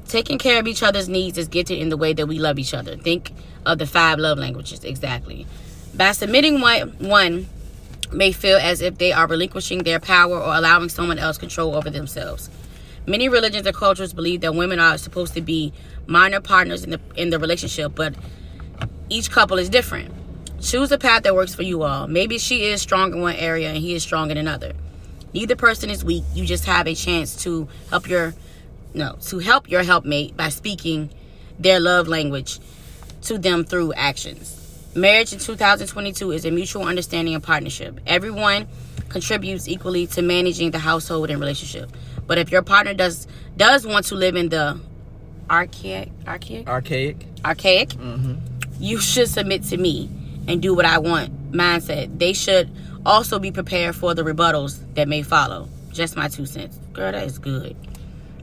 Taking 0.06 0.38
care 0.38 0.60
of 0.60 0.66
each 0.68 0.82
other's 0.82 1.08
needs 1.08 1.36
is 1.36 1.48
gifted 1.48 1.78
in 1.78 1.88
the 1.88 1.96
way 1.96 2.12
that 2.12 2.26
we 2.26 2.38
love 2.38 2.58
each 2.58 2.74
other. 2.74 2.96
Think 2.96 3.32
of 3.64 3.78
the 3.78 3.86
five 3.86 4.18
love 4.18 4.38
languages 4.38 4.84
exactly. 4.84 5.46
By 5.94 6.12
submitting 6.12 6.60
one, 6.60 7.48
may 8.12 8.32
feel 8.32 8.56
as 8.56 8.80
if 8.80 8.98
they 8.98 9.12
are 9.12 9.26
relinquishing 9.26 9.82
their 9.82 9.98
power 9.98 10.38
or 10.38 10.54
allowing 10.54 10.88
someone 10.88 11.18
else 11.18 11.38
control 11.38 11.74
over 11.74 11.90
themselves. 11.90 12.50
Many 13.06 13.28
religions 13.28 13.66
and 13.66 13.76
cultures 13.76 14.12
believe 14.12 14.40
that 14.40 14.54
women 14.54 14.78
are 14.78 14.98
supposed 14.98 15.34
to 15.34 15.40
be 15.40 15.72
minor 16.06 16.40
partners 16.40 16.84
in 16.84 16.90
the 16.90 17.00
in 17.16 17.30
the 17.30 17.38
relationship, 17.38 17.94
but 17.94 18.14
each 19.08 19.30
couple 19.30 19.58
is 19.58 19.68
different. 19.68 20.12
Choose 20.66 20.90
a 20.90 20.98
path 20.98 21.22
that 21.22 21.36
works 21.36 21.54
for 21.54 21.62
you 21.62 21.84
all. 21.84 22.08
Maybe 22.08 22.38
she 22.38 22.64
is 22.64 22.82
strong 22.82 23.12
in 23.12 23.20
one 23.20 23.36
area 23.36 23.68
and 23.68 23.76
he 23.76 23.94
is 23.94 24.02
strong 24.02 24.32
in 24.32 24.36
another. 24.36 24.72
Neither 25.32 25.54
person 25.54 25.90
is 25.90 26.04
weak. 26.04 26.24
You 26.34 26.44
just 26.44 26.64
have 26.64 26.88
a 26.88 26.94
chance 26.96 27.36
to 27.44 27.68
help 27.88 28.08
your 28.08 28.34
no, 28.92 29.16
to 29.26 29.38
help 29.38 29.70
your 29.70 29.84
helpmate 29.84 30.36
by 30.36 30.48
speaking 30.48 31.10
their 31.56 31.78
love 31.78 32.08
language 32.08 32.58
to 33.22 33.38
them 33.38 33.62
through 33.62 33.92
actions. 33.92 34.90
Marriage 34.96 35.32
in 35.32 35.38
2022 35.38 36.32
is 36.32 36.44
a 36.44 36.50
mutual 36.50 36.82
understanding 36.82 37.34
and 37.34 37.44
partnership. 37.44 38.00
Everyone 38.04 38.66
contributes 39.08 39.68
equally 39.68 40.08
to 40.08 40.22
managing 40.22 40.72
the 40.72 40.80
household 40.80 41.30
and 41.30 41.38
relationship. 41.38 41.92
But 42.26 42.38
if 42.38 42.50
your 42.50 42.62
partner 42.62 42.92
does 42.92 43.28
does 43.56 43.86
want 43.86 44.06
to 44.06 44.16
live 44.16 44.34
in 44.34 44.48
the 44.48 44.80
archaic 45.48 46.10
archaic 46.26 46.66
archaic 46.66 47.24
archaic, 47.44 47.90
mm-hmm. 47.90 48.34
you 48.80 48.98
should 48.98 49.28
submit 49.28 49.62
to 49.62 49.76
me 49.76 50.10
and 50.48 50.62
do 50.62 50.74
what 50.74 50.84
I 50.84 50.98
want 50.98 51.52
mindset. 51.52 52.18
They 52.18 52.32
should 52.32 52.70
also 53.04 53.38
be 53.38 53.50
prepared 53.50 53.94
for 53.96 54.14
the 54.14 54.22
rebuttals 54.22 54.80
that 54.94 55.08
may 55.08 55.22
follow. 55.22 55.68
Just 55.92 56.16
my 56.16 56.28
two 56.28 56.46
cents. 56.46 56.78
Girl, 56.92 57.12
that 57.12 57.24
is 57.24 57.38
good. 57.38 57.76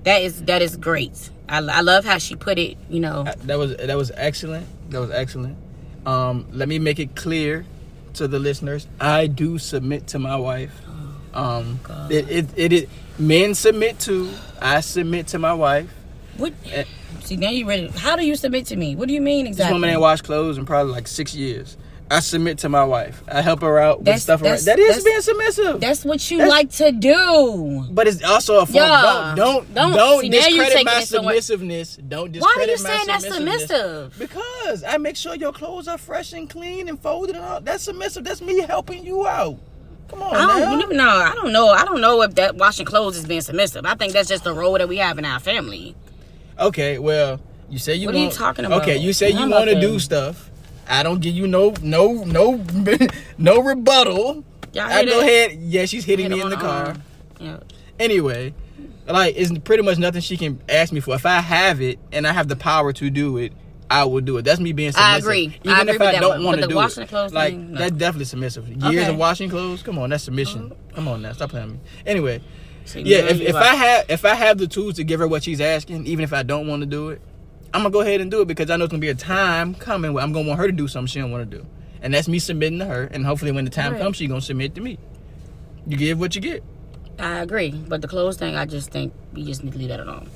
That 0.04 0.22
is 0.22 0.44
that 0.44 0.62
is 0.62 0.76
great. 0.76 1.30
I, 1.48 1.58
I 1.58 1.82
love 1.82 2.04
how 2.06 2.18
she 2.18 2.36
put 2.36 2.58
it. 2.58 2.78
You 2.90 3.00
know, 3.00 3.24
that 3.24 3.58
was 3.58 3.76
that 3.78 3.96
was 3.96 4.12
excellent. 4.16 4.68
That 4.90 5.00
was 5.00 5.12
excellent. 5.12 5.58
Um, 6.06 6.48
let 6.52 6.68
me 6.68 6.80
make 6.80 7.00
it 7.00 7.16
clear 7.16 7.66
to 8.16 8.28
the 8.28 8.40
listeners. 8.40 8.88
I 9.00 9.28
do 9.28 9.58
submit 9.58 10.08
to 10.08 10.20
my 10.20 10.36
wife. 10.36 10.74
Oh, 11.34 11.44
um, 11.44 11.80
it, 12.10 12.30
it, 12.30 12.50
it, 12.56 12.74
it, 12.74 12.90
men 13.18 13.56
submit 13.56 14.00
to. 14.02 14.32
I 14.62 14.82
submit 14.82 15.28
to 15.28 15.40
my 15.40 15.54
wife. 15.54 15.94
What? 16.38 16.54
Uh, 16.76 16.84
See 17.22 17.38
now 17.38 17.52
you 17.52 17.66
ready? 17.66 17.88
How 17.88 18.16
do 18.18 18.26
you 18.26 18.36
submit 18.36 18.66
to 18.68 18.76
me? 18.76 18.96
What 18.96 19.08
do 19.08 19.14
you 19.14 19.22
mean 19.22 19.48
exactly? 19.48 19.70
This 19.70 19.74
woman 19.74 19.90
ain't 19.92 20.02
washed 20.02 20.26
clothes 20.26 20.58
in 20.58 20.66
probably 20.66 20.92
like 20.92 21.08
six 21.08 21.34
years. 21.34 21.78
I 22.14 22.20
submit 22.20 22.60
to 22.60 22.70
my 22.70 22.84
wife. 22.84 23.24
I 23.28 23.42
help 23.42 23.62
her 23.62 23.80
out 23.80 24.04
with 24.04 24.22
stuff. 24.22 24.42
That's, 24.42 24.66
that 24.66 24.78
is 24.78 25.04
being 25.04 25.22
submissive. 25.22 25.80
That's 25.80 26.06
what 26.06 26.30
you 26.30 26.38
that's, 26.38 26.50
like 26.50 26.70
to 26.74 26.92
do. 26.92 27.88
But 27.90 28.08
it's 28.08 28.24
also 28.24 28.60
a 28.60 28.66
form. 28.68 28.76
Yeah. 28.76 29.34
Don't 29.36 29.74
don't 29.74 29.74
don't, 29.74 29.94
don't 29.94 30.22
See, 30.22 30.30
discredit 30.30 30.86
my 30.86 31.02
submissiveness. 31.02 32.08
Don't 32.08 32.32
discredit 32.32 32.42
Why 32.42 32.64
are 32.64 32.68
you 32.68 32.78
saying 32.78 33.08
that's 33.08 33.28
submissive? 33.28 34.16
Because 34.20 34.84
I 34.84 34.98
make 34.98 35.16
sure 35.16 35.34
your 35.34 35.54
clothes 35.54 35.88
are 35.88 35.98
fresh 35.98 36.34
and 36.34 36.48
clean 36.48 36.88
and 36.88 37.00
folded 37.00 37.36
and 37.36 37.44
all. 37.44 37.62
That's 37.62 37.84
submissive. 37.86 38.24
That's 38.24 38.42
me 38.42 38.60
helping 38.60 39.04
you 39.04 39.26
out. 39.26 39.58
Come 40.10 40.22
on, 40.22 40.36
I 40.36 40.60
don't, 40.60 40.92
now. 40.92 41.06
No, 41.06 41.10
I 41.24 41.34
don't 41.34 41.52
know. 41.52 41.70
I 41.70 41.86
don't 41.86 42.00
know 42.00 42.22
if 42.22 42.36
that 42.36 42.58
washing 42.58 42.86
clothes 42.86 43.18
is 43.18 43.26
being 43.26 43.42
submissive. 43.42 43.88
I 43.88 43.96
think 43.96 44.14
that's 44.14 44.30
just 44.30 44.44
the 44.44 44.54
role 44.54 44.74
that 44.74 44.88
we 44.88 44.98
have 44.98 45.18
in 45.18 45.26
our 45.26 45.40
family. 45.40 45.96
Okay, 46.60 47.00
well 47.00 47.40
You 47.70 47.80
say 47.80 47.96
you 47.96 48.06
What 48.06 48.14
are 48.14 48.20
you 48.20 48.24
want- 48.26 48.36
talking 48.36 48.66
about? 48.66 48.84
Okay, 48.84 48.98
you 48.98 49.14
say 49.14 49.32
you 49.32 49.50
want 49.50 49.68
to- 49.70 49.82
do 49.82 49.98
stuff. 49.98 50.52
I 50.88 51.04
don't 51.04 51.22
give 51.22 51.34
you 51.34 51.48
no 51.48 51.74
no 51.82 52.24
no 52.26 52.64
no 53.38 53.62
rebuttal. 53.62 54.44
Y'all 54.74 54.84
I 54.84 55.06
go 55.06 55.20
that? 55.20 55.28
ahead. 55.28 55.52
Yeah, 55.62 55.86
she's 55.86 56.04
hitting 56.06 56.30
Hit 56.30 56.36
me 56.38 56.42
in 56.42 56.50
the 56.50 56.56
car. 56.56 56.86
arm. 56.88 57.04
Yeah. 57.40 57.60
Anyway, 58.00 58.54
like 59.08 59.36
it's 59.38 59.58
pretty 59.60 59.84
much 59.84 59.98
nothing 59.98 60.22
she 60.22 60.38
can 60.38 60.62
ask 60.68 60.92
me 60.92 61.00
for. 61.00 61.16
If 61.16 61.26
I 61.26 61.40
have 61.40 61.82
it 61.82 62.00
and 62.12 62.26
I 62.28 62.34
have 62.34 62.48
the 62.48 62.56
power 62.56 62.92
to 62.94 63.10
do 63.10 63.38
it, 63.38 63.54
I 63.90 64.06
will 64.06 64.22
do 64.22 64.38
it. 64.38 64.42
That's 64.44 64.60
me 64.60 64.74
being 64.74 64.92
submissive. 64.92 65.14
I 65.14 65.18
agree. 65.20 65.58
Even 65.64 65.70
I 65.70 65.82
if 65.82 65.88
agree 65.90 65.92
with 65.94 66.02
I 66.02 66.12
that 66.14 66.22
don't 66.22 66.44
want 66.44 66.56
to 66.58 66.62
the 66.62 66.68
do 66.68 66.76
washing 66.76 67.04
it, 67.04 67.06
the 67.06 67.10
clothes 67.10 67.34
like 67.34 67.54
thing, 67.54 67.74
no. 67.74 67.80
that's 67.80 67.92
definitely 67.92 68.26
submissive. 68.26 68.68
Years 68.68 68.84
Okay. 68.84 69.10
of 69.10 69.18
washing 69.18 69.50
clothes, 69.50 69.84
come 69.84 70.00
on, 70.00 70.10
that's 70.10 70.24
submission. 70.24 70.70
Mm-hmm. 70.72 70.96
Come 70.96 71.08
on 71.08 71.22
now, 71.22 71.34
stop 71.34 71.52
playing 71.52 71.68
with 71.68 71.76
me. 71.76 71.82
Anyway, 72.08 72.42
yeah, 72.96 73.20
if, 73.20 73.40
if 73.42 73.56
I 73.56 73.76
have 73.76 74.06
if 74.10 74.26
I 74.26 74.34
have 74.36 74.58
the 74.58 74.68
tools 74.68 74.96
to 74.96 75.04
give 75.04 75.20
her 75.20 75.28
what 75.28 75.44
she's 75.44 75.62
asking, 75.62 76.08
even 76.08 76.24
if 76.24 76.34
I 76.34 76.42
don't 76.44 76.68
want 76.68 76.82
to 76.82 76.86
do 76.88 77.10
it, 77.10 77.22
I'm 77.74 77.82
gonna 77.82 77.90
go 77.90 78.02
ahead 78.02 78.22
and 78.22 78.30
do 78.30 78.42
it 78.42 78.48
because 78.48 78.70
I 78.70 78.78
know 78.78 78.86
it's 78.86 78.92
gonna 78.92 79.02
be 79.02 79.10
a 79.10 79.16
time 79.16 79.74
coming 79.76 80.14
where 80.14 80.24
I'm 80.24 80.32
gonna 80.32 80.48
want 80.48 80.60
her 80.60 80.68
to 80.68 80.72
do 80.74 80.88
something 80.88 81.08
she 81.08 81.20
don't 81.20 81.32
want 81.32 81.50
to 81.50 81.58
do, 81.58 81.66
and 82.02 82.14
that's 82.14 82.28
me 82.28 82.38
submitting 82.40 82.80
to 82.80 82.86
her. 82.86 83.04
And 83.06 83.26
hopefully, 83.26 83.52
when 83.52 83.66
the 83.66 83.72
time 83.72 83.94
Right. 83.94 84.02
comes, 84.02 84.18
she 84.18 84.28
gonna 84.28 84.42
submit 84.42 84.76
to 84.76 84.82
me. 84.82 85.00
You 85.88 85.98
give 85.98 86.20
what 86.20 86.36
you 86.36 86.42
get. 86.42 86.64
I 87.20 87.40
agree, 87.40 87.72
but 87.72 88.02
the 88.02 88.08
clothes 88.08 88.38
thing, 88.38 88.56
I 88.56 88.66
just 88.66 88.90
think 88.92 89.14
we 89.34 89.44
just 89.44 89.64
need 89.64 89.74
to 89.74 89.80
leave 89.80 89.90
that 89.90 90.00
alone. 90.00 90.30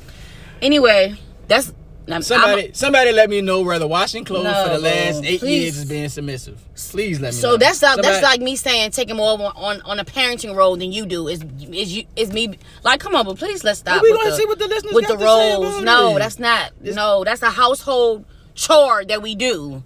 Anyway, 0.61 1.15
that's 1.47 1.73
I'm, 2.09 2.21
Somebody, 2.21 2.71
somebody, 2.73 3.11
let 3.11 3.29
me 3.29 3.41
know 3.41 3.61
whether 3.61 3.87
washing 3.87 4.23
clothes 4.23 4.45
No, 4.45 4.63
for 4.65 4.73
the 4.73 4.79
last 4.79 5.23
eight 5.25 5.39
Please. 5.41 5.63
years 5.63 5.77
is 5.79 5.85
being 5.85 6.09
submissive. 6.09 6.59
Please 6.91 7.19
let 7.19 7.33
me. 7.33 7.39
So 7.39 7.51
know. 7.51 7.57
that's 7.57 7.81
like, 7.81 8.01
that's 8.01 8.23
like 8.23 8.39
me 8.39 8.55
saying 8.55 8.91
taking 8.91 9.17
more 9.17 9.33
on, 9.33 9.41
on 9.41 9.81
on 9.81 9.99
a 9.99 10.05
parenting 10.05 10.55
role 10.55 10.77
than 10.77 10.91
you 10.91 11.05
do. 11.05 11.27
Is 11.27 11.43
is 11.71 11.95
you 11.97 12.05
is 12.15 12.31
me 12.31 12.57
like 12.83 12.99
come 12.99 13.15
on, 13.15 13.25
but 13.25 13.37
please 13.37 13.63
let's 13.63 13.79
stop. 13.79 14.01
We 14.01 14.11
with 14.11 14.21
gonna 14.21 14.35
see 14.35 14.45
what 14.45 14.59
the 14.59 14.67
listeners 14.67 14.93
with 14.93 15.07
the 15.07 15.15
to 15.15 15.19
say 15.19 15.25
roles. 15.25 15.81
No, 15.81 16.15
it. 16.15 16.19
that's 16.19 16.39
not. 16.39 16.71
This- 16.79 16.95
no, 16.95 17.23
that's 17.23 17.41
a 17.41 17.49
household 17.51 18.25
chore 18.55 19.03
that 19.05 19.21
we 19.21 19.35
do. 19.35 19.83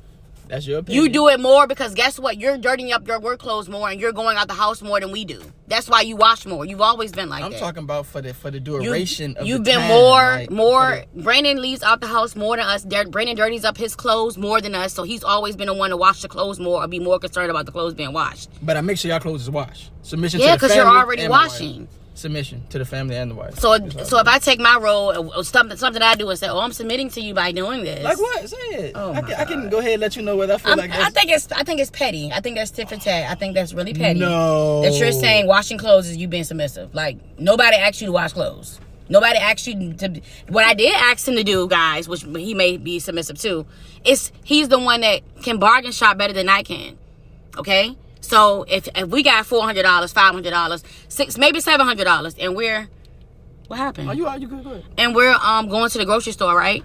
That's 0.52 0.68
your 0.68 0.80
opinion. 0.80 1.02
You 1.06 1.10
do 1.10 1.30
it 1.30 1.40
more 1.40 1.66
because 1.66 1.94
guess 1.96 2.20
what? 2.20 2.38
You're 2.38 2.58
dirtying 2.58 2.92
up 2.92 3.08
your 3.08 3.22
work 3.22 3.40
clothes 3.40 3.70
more 3.70 3.90
and 3.90 4.00
you're 4.02 4.12
going 4.12 4.36
out 4.36 4.50
the 4.50 4.54
house 4.54 4.82
more 4.82 5.00
than 5.00 5.10
we 5.12 5.24
do. 5.24 5.42
That's 5.68 5.88
why 5.90 6.02
you 6.02 6.18
wash 6.18 6.46
more. 6.46 6.66
You've 6.66 6.82
always 6.82 7.14
been 7.14 7.30
like 7.30 7.40
that. 7.40 7.46
I'm 7.46 7.52
that. 7.54 7.60
talking 7.60 7.84
about 7.84 8.06
for 8.06 8.22
the 8.22 8.34
for 8.34 8.52
the 8.52 8.58
You- 8.58 8.82
duration 8.84 9.38
of 9.38 9.48
You've 9.48 9.60
the 9.64 9.72
been 9.72 9.80
time, 9.80 9.88
more, 9.88 10.22
like, 10.22 10.52
more. 10.52 11.06
for 11.16 11.22
Brandon 11.24 11.62
leaves 11.62 11.82
out 11.84 12.02
the 12.02 12.08
house 12.08 12.36
more 12.36 12.58
than 12.58 12.66
us. 12.66 12.84
Brandon 12.86 13.36
dirties 13.38 13.64
up 13.64 13.78
his 13.78 13.96
clothes 13.96 14.38
more 14.38 14.60
than 14.60 14.76
us, 14.76 14.92
so 14.94 15.04
he's 15.04 15.24
always 15.24 15.56
been 15.56 15.68
the 15.68 15.74
one 15.74 15.90
to 15.92 15.98
wash 15.98 16.22
the 16.22 16.28
clothes 16.28 16.60
more 16.60 16.84
or 16.84 16.88
be 16.90 17.00
more 17.00 17.18
concerned 17.18 17.50
about 17.50 17.66
the 17.66 17.72
clothes 17.72 17.94
being 17.94 18.12
washed. 18.12 18.50
but 18.62 18.76
I 18.76 18.82
make 18.82 18.98
sure 18.98 19.10
y'all 19.10 19.22
clothes 19.22 19.44
is 19.44 19.50
washed. 19.50 19.90
Submission. 20.02 20.42
Yeah, 20.42 20.48
to 20.48 20.52
the 20.52 20.58
because 20.68 20.76
you're 20.76 20.86
already 20.86 21.28
washing. 21.30 21.88
Submission 22.13 22.62
to 22.69 22.78
the 22.78 22.84
family 22.86 23.15
and 23.15 23.32
the 23.32 23.36
wife. 23.36 23.58
So, 23.58 23.78
so 24.04 24.19
if 24.19 24.28
I 24.28 24.38
take 24.38 24.60
my 24.60 24.78
role, 24.78 25.10
uh, 25.12 25.19
or- 25.24 25.38
or 25.38 25.43
something, 25.45 25.78
something 25.78 26.02
I 26.02 26.15
do, 26.15 26.30
and 26.30 26.38
say, 26.38 26.50
"Oh, 26.50 26.60
I'm 26.60 26.74
submitting 26.74 27.10
to 27.12 27.21
you 27.21 27.34
by 27.34 27.54
doing 27.54 27.84
this," 27.86 28.04
like 28.04 28.19
what? 28.19 28.50
Say 28.50 28.58
it. 28.58 28.91
Oh 28.95 29.13
I, 29.13 29.21
can, 29.21 29.34
I 29.36 29.45
can 29.45 29.69
go 29.69 29.80
ahead 29.80 29.93
and 29.93 30.02
let 30.02 30.17
you 30.17 30.21
know 30.21 30.36
whether 30.36 30.56
I 30.56 30.58
feel 30.58 30.74
I'm, 30.74 30.78
like 30.78 30.91
I 30.91 31.10
think 31.10 31.32
it's, 31.32 31.50
I 31.54 31.63
think 31.63 31.80
it's 31.80 31.89
petty. 31.89 32.30
I 32.34 32.41
think 32.41 32.58
that's 32.58 32.69
tit 32.69 32.89
for 32.89 32.97
tat. 32.97 33.32
I 33.32 33.36
think 33.36 33.56
that's 33.56 33.74
really 33.74 33.93
petty. 33.93 34.19
no. 34.19 34.82
That 34.82 34.93
you're 35.00 35.13
saying 35.13 35.47
washing 35.47 35.78
clothes 35.78 36.10
is 36.10 36.17
you 36.17 36.28
being 36.28 36.43
submissive. 36.43 36.93
Like 36.93 37.17
nobody 37.39 37.78
asked 37.78 38.02
you 38.02 38.08
to 38.08 38.12
wash 38.13 38.34
clothes. 38.34 38.80
Nobody 39.08 39.39
asked 39.39 39.65
you 39.67 39.93
to. 39.93 40.21
What 40.50 40.65
I 40.65 40.74
did 40.74 40.93
ask 40.93 41.26
him 41.28 41.36
to 41.36 41.43
do, 41.43 41.67
guys, 41.69 42.10
which 42.10 42.24
he 42.24 42.54
may 42.54 42.76
be 42.78 43.00
submissive 43.00 43.38
too, 43.39 43.65
is 44.04 44.32
he's 44.43 44.67
the 44.67 44.80
one 44.80 45.00
that 45.02 45.21
can 45.43 45.60
bargain 45.60 45.93
shop 45.93 46.17
better 46.17 46.34
than 46.34 46.50
I 46.50 46.63
can. 46.63 46.97
Okay, 47.58 47.95
so 48.32 48.63
if 48.70 48.88
if 48.96 49.10
we 49.10 49.24
got 49.24 49.46
four 49.46 49.63
hundred 49.63 49.84
dollars, 49.84 50.13
five 50.13 50.34
hundred 50.34 50.52
dollars, 50.52 50.84
six, 51.10 51.38
maybe 51.38 51.60
seven 51.60 51.86
hundred 51.86 52.06
dollars, 52.06 52.34
and 52.39 52.56
we're 52.56 52.88
what 53.67 53.78
happened? 53.78 54.08
Are 54.10 54.15
you 54.15 54.26
are 54.26 54.38
you 54.38 54.48
good? 54.48 54.63
Go 54.63 54.72
ahead. 54.72 54.86
and 54.98 55.13
we're 55.13 55.36
um 55.44 55.67
going 55.67 55.89
to 55.89 55.98
the 55.98 56.06
grocery 56.06 56.32
store, 56.32 56.56
right? 56.56 56.82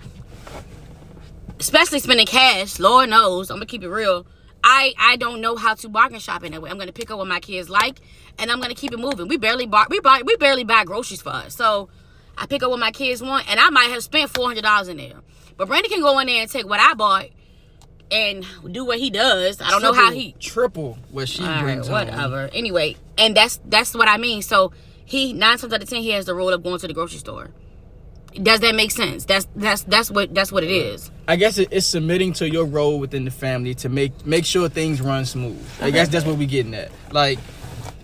Especially 1.61 2.01
spending 2.01 2.27
cash, 2.27 2.79
Lord 2.79 3.09
knows, 3.09 3.51
I'm 3.51 3.57
gonna 3.57 3.67
keep 3.67 3.83
it 3.85 3.89
real. 3.89 4.27
I 4.65 4.93
I 4.99 5.17
don't 5.17 5.41
know 5.41 5.55
how 5.57 5.75
to 5.75 5.89
bargain 5.89 6.19
shop 6.19 6.43
in 6.45 6.53
that 6.53 6.61
way. 6.61 6.69
I'm 6.69 6.79
gonna 6.79 6.93
pick 6.93 7.11
up 7.11 7.19
what 7.19 7.29
my 7.29 7.41
kids 7.41 7.71
like, 7.71 8.01
and 8.39 8.51
I'm 8.51 8.61
gonna 8.61 8.75
keep 8.75 8.93
it 8.93 8.99
moving. 8.99 9.29
We 9.29 9.37
barely 9.37 9.67
bar 9.67 9.87
we 9.89 10.01
buy 10.01 10.23
we 10.25 10.37
barely 10.37 10.65
buy 10.65 10.85
groceries 10.85 11.23
for 11.23 11.31
us, 11.31 11.55
so 11.55 11.89
I 12.37 12.47
pick 12.47 12.63
up 12.65 12.71
what 12.71 12.81
my 12.81 12.91
kids 12.91 13.23
want, 13.23 13.49
and 13.49 13.61
I 13.61 13.71
might 13.71 13.91
have 13.91 14.03
spent 14.03 14.31
four 14.31 14.47
hundred 14.47 14.63
dollars 14.63 14.89
in 14.89 14.97
there. 14.97 15.21
But 15.57 15.69
Brandon 15.69 15.91
can 15.91 16.01
go 16.03 16.19
in 16.19 16.27
there 16.27 16.43
and 16.43 16.51
take 16.51 16.67
what 16.69 16.81
I 16.81 16.95
bought 16.95 17.29
and 18.11 18.45
do 18.71 18.85
what 18.85 18.99
he 18.99 19.11
does. 19.11 19.61
I 19.61 19.71
don't 19.71 19.83
know 19.83 19.93
how 19.93 20.11
he 20.13 20.35
triple 20.39 20.99
what 21.11 21.29
she 21.29 21.43
all 21.43 21.49
right, 21.49 21.63
brings. 21.63 21.89
home. 21.89 21.95
whatever. 21.95 22.49
Anyway, 22.53 22.97
and 23.19 23.37
that's 23.37 23.61
that's 23.67 23.95
what 23.95 24.09
I 24.09 24.17
mean. 24.17 24.43
So 24.43 24.73
he 25.05 25.33
nine 25.33 25.59
times 25.59 25.73
out 25.73 25.83
of 25.83 25.89
ten 25.89 26.03
he 26.03 26.11
has 26.11 26.27
the 26.27 26.35
role 26.35 26.53
of 26.53 26.63
going 26.63 26.79
to 26.81 26.87
the 26.87 26.95
grocery 26.95 27.19
store. 27.19 27.51
Does 28.41 28.61
that 28.61 28.75
make 28.75 28.91
sense? 28.91 29.25
That's 29.25 29.47
that's 29.57 29.83
that's 29.83 30.11
what 30.11 30.35
that's 30.35 30.53
what 30.53 30.63
it 30.63 30.71
is. 30.71 31.11
I 31.27 31.37
guess 31.37 31.59
it, 31.59 31.69
it's 31.71 31.87
submitting 31.87 32.33
to 32.35 32.49
your 32.49 32.67
role 32.67 32.99
within 33.01 33.25
the 33.25 33.31
family 33.31 33.75
to 33.77 33.89
make 33.89 34.27
make 34.27 34.45
sure 34.45 34.69
things 34.69 35.01
run 35.01 35.25
smooth. 35.25 35.65
I 35.81 35.91
guess 35.91 36.09
that's 36.09 36.27
what 36.27 36.37
we 36.37 36.47
getting 36.47 36.75
at. 36.75 36.91
Like, 37.13 37.39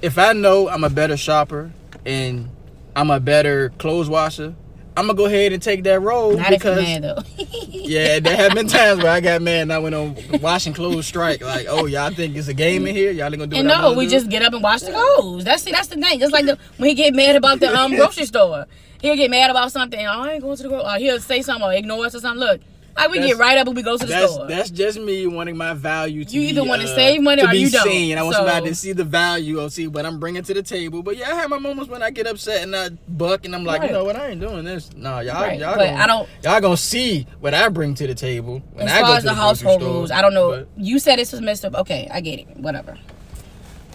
if 0.01 0.19
I 0.19 0.33
know 0.33 0.69
I'm 0.69 0.85
a 0.85 0.91
better 0.91 1.17
shopper 1.17 1.71
and 2.07 2.49
I'm 2.97 3.11
a 3.11 3.21
better 3.21 3.71
clothes 3.79 4.09
washer, 4.09 4.55
I'm 4.97 5.07
gonna 5.07 5.17
go 5.17 5.25
ahead 5.27 5.53
and 5.53 5.63
take 5.63 5.85
that 5.85 6.01
role 6.03 6.37
Not 6.37 6.51
because 6.51 6.83
mad 6.83 7.03
though. 7.03 7.23
yeah, 7.69 8.21
there 8.21 8.37
have 8.37 8.55
been 8.55 8.69
times 8.69 9.03
where 9.03 9.13
I 9.13 9.21
got 9.21 9.41
mad 9.41 9.63
and 9.63 9.73
I 9.73 9.79
went 9.79 9.95
on 9.95 10.17
washing 10.41 10.75
clothes 10.75 11.07
strike. 11.07 11.41
Like, 11.41 11.67
oh 11.69 11.87
y'all 11.87 12.11
think 12.11 12.37
it's 12.37 12.49
a 12.49 12.55
game 12.55 12.87
in 12.87 12.95
here? 12.95 13.11
Y'all 13.11 13.27
ain't 13.27 13.35
gonna 13.35 13.47
do 13.47 13.57
and 13.57 13.69
no, 13.69 13.95
we 13.95 14.05
do? 14.05 14.11
just 14.11 14.29
get 14.29 14.43
up 14.43 14.53
and 14.53 14.63
wash 14.63 14.83
the 14.83 14.93
clothes. 14.93 15.45
That's 15.45 15.65
that's 15.65 15.89
the 15.89 15.97
thing. 15.97 16.21
Just 16.21 16.33
like 16.33 16.45
the, 16.45 16.59
when 16.77 16.91
he 16.91 16.95
get 16.95 17.15
mad 17.15 17.37
about 17.37 17.61
the 17.61 17.75
um 17.75 17.95
grocery 17.97 18.27
store, 18.27 18.67
he'll 19.01 19.17
get 19.17 19.31
mad 19.31 19.51
about 19.51 19.73
something. 19.73 20.01
Oh, 20.07 20.23
I 20.23 20.33
ain't 20.33 20.43
going 20.43 20.57
to 20.57 20.63
the 20.63 20.69
grocery. 20.69 20.91
Or 20.91 20.99
he'll 20.99 21.21
say 21.21 21.41
something 21.43 21.67
or 21.67 21.73
ignore 21.73 22.05
us 22.05 22.15
or 22.15 22.21
something. 22.21 22.41
Look, 22.41 22.61
we 22.97 23.19
That's- 23.19 23.27
get 23.27 23.39
right 23.39 23.59
up 23.59 23.67
and 23.67 23.77
we 23.77 23.83
go 23.83 23.97
to 23.97 24.05
the 24.05 24.13
That's 24.13 24.33
store. 24.35 24.47
that's 24.47 24.71
just 24.71 24.99
me 25.01 25.27
wanting 25.27 25.57
my 25.57 25.73
value 25.75 26.25
to 26.25 26.31
You 26.35 26.41
be, 26.43 26.47
either 26.49 26.65
wanna 26.65 26.85
uh, 26.85 26.95
save 26.95 27.23
money 27.23 27.43
to 27.43 27.49
or 27.49 27.51
be 27.51 27.59
you 27.59 27.71
don't. 27.71 27.85
seen. 27.85 28.19
I 28.19 28.23
want 28.23 28.37
So- 28.37 28.41
somebody 28.47 28.69
to 28.69 28.75
see 28.75 28.93
the 28.93 29.05
value 29.05 29.61
or 29.61 29.71
see 29.71 29.87
what 29.89 30.05
I'm 30.07 30.19
bringing 30.21 30.43
to 30.45 30.55
the 30.55 30.63
table. 30.63 31.03
But 31.03 31.17
yeah, 31.17 31.31
I 31.31 31.35
have 31.37 31.51
my 31.51 31.59
moments 31.59 31.91
when 31.91 32.03
I 32.03 32.11
get 32.11 32.27
upset 32.27 32.63
and 32.63 32.75
I 32.77 32.91
buck 33.09 33.45
and 33.45 33.55
I'm 33.55 33.65
like, 33.65 33.81
Right. 33.81 33.91
you 33.91 33.97
know 33.97 34.05
what, 34.05 34.17
I 34.17 34.29
ain't 34.29 34.41
doing 34.41 34.65
this. 34.65 34.91
Nah, 34.97 35.21
y'all, 35.21 35.41
Right, 35.43 35.59
y'all, 35.59 35.77
but 35.77 35.87
gonna, 35.87 35.99
I 36.03 36.07
don't- 36.07 36.29
y'all 36.45 36.61
gonna 36.61 36.77
see 36.77 37.27
what 37.41 37.55
I 37.55 37.69
bring 37.69 37.95
to 37.95 38.07
the 38.07 38.15
table 38.15 38.63
when 38.75 38.87
as 38.89 38.93
I 38.93 39.01
far 39.01 39.09
go 39.09 39.15
as 39.17 39.23
to 39.23 39.29
the 39.29 39.35
grocery 39.35 39.43
household 39.47 39.81
store. 39.81 39.93
rules, 39.95 40.11
I 40.11 40.21
don't 40.23 40.35
know. 40.35 40.51
But 40.51 40.69
You 40.77 40.99
said 40.99 41.19
it's 41.19 41.31
submissive. 41.31 41.75
Okay, 41.75 42.09
I 42.13 42.21
get 42.21 42.39
it. 42.41 42.47
Whatever. 42.57 42.99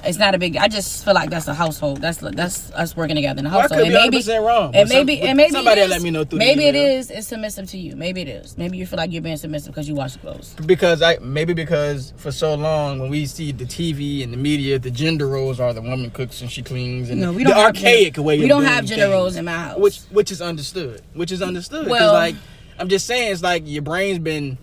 It's 0.08 0.18
not 0.18 0.34
a 0.34 0.38
big. 0.38 0.56
I 0.58 0.68
just 0.68 1.04
feel 1.04 1.14
like 1.14 1.30
that's 1.30 1.48
a 1.48 1.54
household. 1.54 2.02
That's 2.02 2.18
that's 2.20 2.72
us 2.72 2.96
working 2.96 3.16
together 3.16 3.40
in 3.40 3.46
the 3.46 3.50
Well, 3.52 3.60
I 3.60 3.62
household. 3.64 3.82
could 3.84 3.90
be 3.90 3.96
and 3.96 4.12
maybe 4.12 4.24
100% 4.24 4.46
wrong, 4.46 4.76
And 4.76 4.88
some- 4.90 4.98
maybe 4.98 5.22
and 5.22 5.38
maybe 5.38 5.52
somebody 5.52 5.82
is, 5.82 5.90
let 5.90 6.02
me 6.02 6.12
know 6.12 6.24
through 6.24 6.40
Maybe 6.40 6.66
it 6.66 6.76
email. 6.76 7.06
It's 7.10 7.28
submissive 7.28 7.70
to 7.72 7.78
you. 7.78 7.96
Maybe 7.96 8.22
it 8.22 8.28
is. 8.28 8.58
Maybe 8.58 8.78
you 8.78 8.86
feel 8.86 8.98
like 8.98 9.12
you're 9.12 9.22
being 9.22 9.38
submissive 9.38 9.74
because 9.74 9.88
you 9.88 9.96
wash 9.96 10.14
the 10.14 10.20
clothes. 10.20 10.56
because 10.66 11.02
I 11.02 11.18
maybe 11.22 11.54
because 11.54 12.14
for 12.18 12.32
so 12.32 12.56
long 12.56 13.00
when 13.00 13.10
we 13.10 13.26
see 13.26 13.52
the 13.52 13.66
TV 13.66 14.24
and 14.24 14.32
the 14.32 14.38
media, 14.38 14.80
the 14.80 14.92
gender 14.92 15.28
roles 15.28 15.60
are 15.60 15.74
the 15.74 15.82
woman 15.82 16.10
cooks 16.12 16.42
and 16.42 16.50
she 16.52 16.62
cleans 16.64 17.10
and 17.10 17.20
No, 17.20 17.32
we 17.34 17.44
don't 17.44 17.54
have 17.54 17.66
archaic 17.68 18.14
gender- 18.16 18.22
way. 18.24 18.40
we 18.40 18.48
don't 18.48 18.64
have 18.64 18.86
gender 18.86 19.06
things. 19.06 19.14
roles 19.14 19.36
in 19.36 19.46
my 19.46 19.52
house. 19.52 19.78
which 19.80 20.00
which 20.12 20.32
is 20.32 20.42
understood. 20.42 21.02
Which 21.14 21.32
is 21.32 21.42
understood. 21.42 21.88
Well- 21.88 22.14
like 22.14 22.36
I'm 22.80 22.90
just 22.90 23.08
saying, 23.08 23.32
it's 23.32 23.42
like 23.42 23.64
your 23.66 23.82
brain's 23.82 24.20
been. 24.20 24.58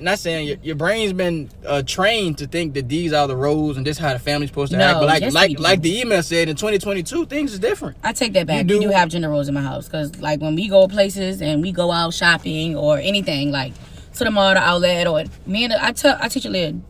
Not 0.00 0.18
saying 0.18 0.46
your, 0.48 0.56
your 0.62 0.76
brain's 0.76 1.12
been 1.12 1.50
uh, 1.66 1.82
trained 1.82 2.38
to 2.38 2.46
think 2.46 2.74
that 2.74 2.88
these 2.88 3.12
are 3.12 3.26
the 3.26 3.36
roles 3.36 3.76
and 3.76 3.84
this 3.86 3.96
is 3.96 4.00
how 4.00 4.12
the 4.12 4.18
family's 4.18 4.50
supposed 4.50 4.72
to 4.72 4.78
No, 4.78 4.84
act. 4.84 4.98
But 5.00 5.06
like 5.06 5.22
yes, 5.22 5.34
like 5.34 5.58
like 5.58 5.82
the 5.82 6.00
email 6.00 6.22
said 6.22 6.48
in 6.48 6.56
2022, 6.56 7.26
things 7.26 7.52
is 7.52 7.58
different. 7.58 7.96
I 8.04 8.12
take 8.12 8.32
that 8.34 8.46
back. 8.46 8.68
You 8.68 8.76
We 8.76 8.80
do- 8.84 8.88
do 8.88 8.92
have 8.94 9.08
gender 9.08 9.28
roles 9.28 9.48
in 9.48 9.54
my 9.54 9.62
house 9.62 9.86
because, 9.86 10.16
like, 10.20 10.40
when 10.40 10.54
we 10.54 10.68
go 10.68 10.86
places 10.88 11.42
and 11.42 11.62
we 11.62 11.72
go 11.72 11.90
out 11.90 12.14
shopping 12.14 12.76
or 12.76 12.98
anything, 12.98 13.50
like 13.50 13.72
to 14.14 14.24
the 14.24 14.30
mall, 14.30 14.52
or 14.52 14.56
outlet, 14.58 15.06
or 15.06 15.24
me 15.46 15.64
and 15.64 15.72
I 15.72 15.92
tell 15.92 16.16
I 16.20 16.28
teach 16.28 16.44
a 16.44 16.50
lid. 16.50 16.80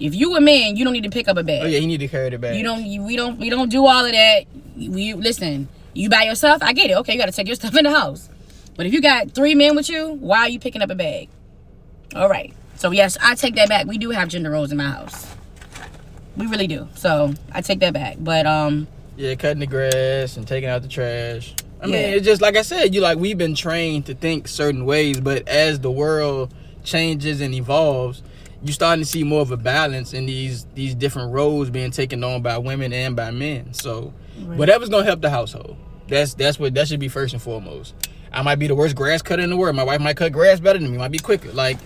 If 0.00 0.14
you 0.14 0.34
a 0.36 0.40
man, 0.40 0.76
you 0.76 0.84
don't 0.84 0.92
need 0.92 1.04
to 1.04 1.10
pick 1.10 1.28
up 1.28 1.36
a 1.36 1.42
bag. 1.44 1.62
Oh 1.62 1.66
yeah, 1.66 1.78
you 1.78 1.86
need 1.86 1.98
to 2.00 2.08
carry 2.08 2.28
the 2.30 2.38
bag. 2.38 2.56
You 2.56 2.64
don't. 2.64 2.84
You, 2.84 3.02
we 3.02 3.16
don't. 3.16 3.38
We 3.38 3.48
don't 3.48 3.68
do 3.70 3.86
all 3.86 4.04
of 4.04 4.12
that. 4.12 4.44
We 4.76 5.14
listen. 5.14 5.68
You 5.92 6.08
by 6.10 6.24
yourself. 6.24 6.62
I 6.62 6.72
get 6.72 6.90
it. 6.90 6.96
Okay, 6.98 7.12
you 7.12 7.18
got 7.18 7.26
to 7.26 7.32
take 7.32 7.46
your 7.46 7.54
stuff 7.62 7.76
in 7.76 7.84
the 7.84 7.90
house. 7.90 8.28
But 8.76 8.86
if 8.86 8.92
you 8.92 9.00
got 9.00 9.30
three 9.30 9.54
men 9.54 9.76
with 9.76 9.88
you, 9.88 10.08
why 10.14 10.40
are 10.40 10.48
you 10.48 10.58
picking 10.58 10.82
up 10.82 10.90
a 10.90 10.96
bag? 10.96 11.28
All 12.14 12.28
right. 12.28 12.52
So 12.76 12.90
yes, 12.90 13.16
I 13.22 13.34
take 13.34 13.54
that 13.56 13.68
back. 13.68 13.86
We 13.86 13.98
do 13.98 14.10
have 14.10 14.28
gender 14.28 14.50
roles 14.50 14.70
in 14.72 14.78
my 14.78 14.84
house. 14.90 15.26
We 16.36 16.46
really 16.46 16.66
do. 16.66 16.88
So 16.94 17.32
I 17.52 17.60
take 17.60 17.80
that 17.80 17.92
back. 17.92 18.16
But 18.18 18.46
um, 18.46 18.88
Yeah, 19.16 19.34
cutting 19.36 19.60
the 19.60 19.66
grass 19.66 20.36
and 20.36 20.46
taking 20.46 20.68
out 20.68 20.82
the 20.82 20.88
trash. 20.88 21.54
I 21.80 21.86
mean, 21.86 21.94
Yeah. 21.94 22.00
it's 22.16 22.24
just 22.26 22.40
like 22.42 22.56
I 22.56 22.62
said, 22.62 22.94
you 22.94 23.00
like 23.00 23.18
we've 23.18 23.38
been 23.38 23.54
trained 23.54 24.06
to 24.06 24.14
think 24.14 24.48
certain 24.48 24.84
ways, 24.84 25.20
but 25.20 25.46
as 25.48 25.80
the 25.80 25.90
world 25.90 26.52
changes 26.82 27.40
and 27.40 27.54
evolves, 27.54 28.22
you're 28.62 28.72
starting 28.72 29.04
to 29.04 29.08
see 29.08 29.22
more 29.24 29.42
of 29.42 29.50
a 29.50 29.56
balance 29.56 30.12
in 30.14 30.26
these 30.26 30.66
these 30.74 30.94
different 30.94 31.32
roles 31.32 31.70
being 31.70 31.90
taken 31.90 32.24
on 32.24 32.42
by 32.42 32.58
women 32.58 32.92
and 32.92 33.14
by 33.14 33.30
men. 33.30 33.74
So 33.74 34.12
whatever's 34.44 34.88
gonna 34.88 35.04
help 35.04 35.20
the 35.20 35.30
household. 35.30 35.76
That's 36.08 36.34
that's 36.34 36.58
what 36.58 36.74
that 36.74 36.88
should 36.88 37.00
be 37.00 37.08
first 37.08 37.34
and 37.34 37.42
foremost. 37.42 37.94
I 38.34 38.42
might 38.42 38.56
be 38.56 38.66
the 38.66 38.74
worst 38.74 38.96
grass 38.96 39.22
cutter 39.22 39.42
in 39.42 39.50
the 39.50 39.56
world. 39.56 39.76
My 39.76 39.84
wife 39.84 40.00
might 40.00 40.16
cut 40.16 40.32
grass 40.32 40.60
better 40.60 40.78
than 40.78 40.90
me. 40.90 40.98
Might 40.98 41.12
be 41.12 41.18
quicker. 41.18 41.52
Like 41.52 41.78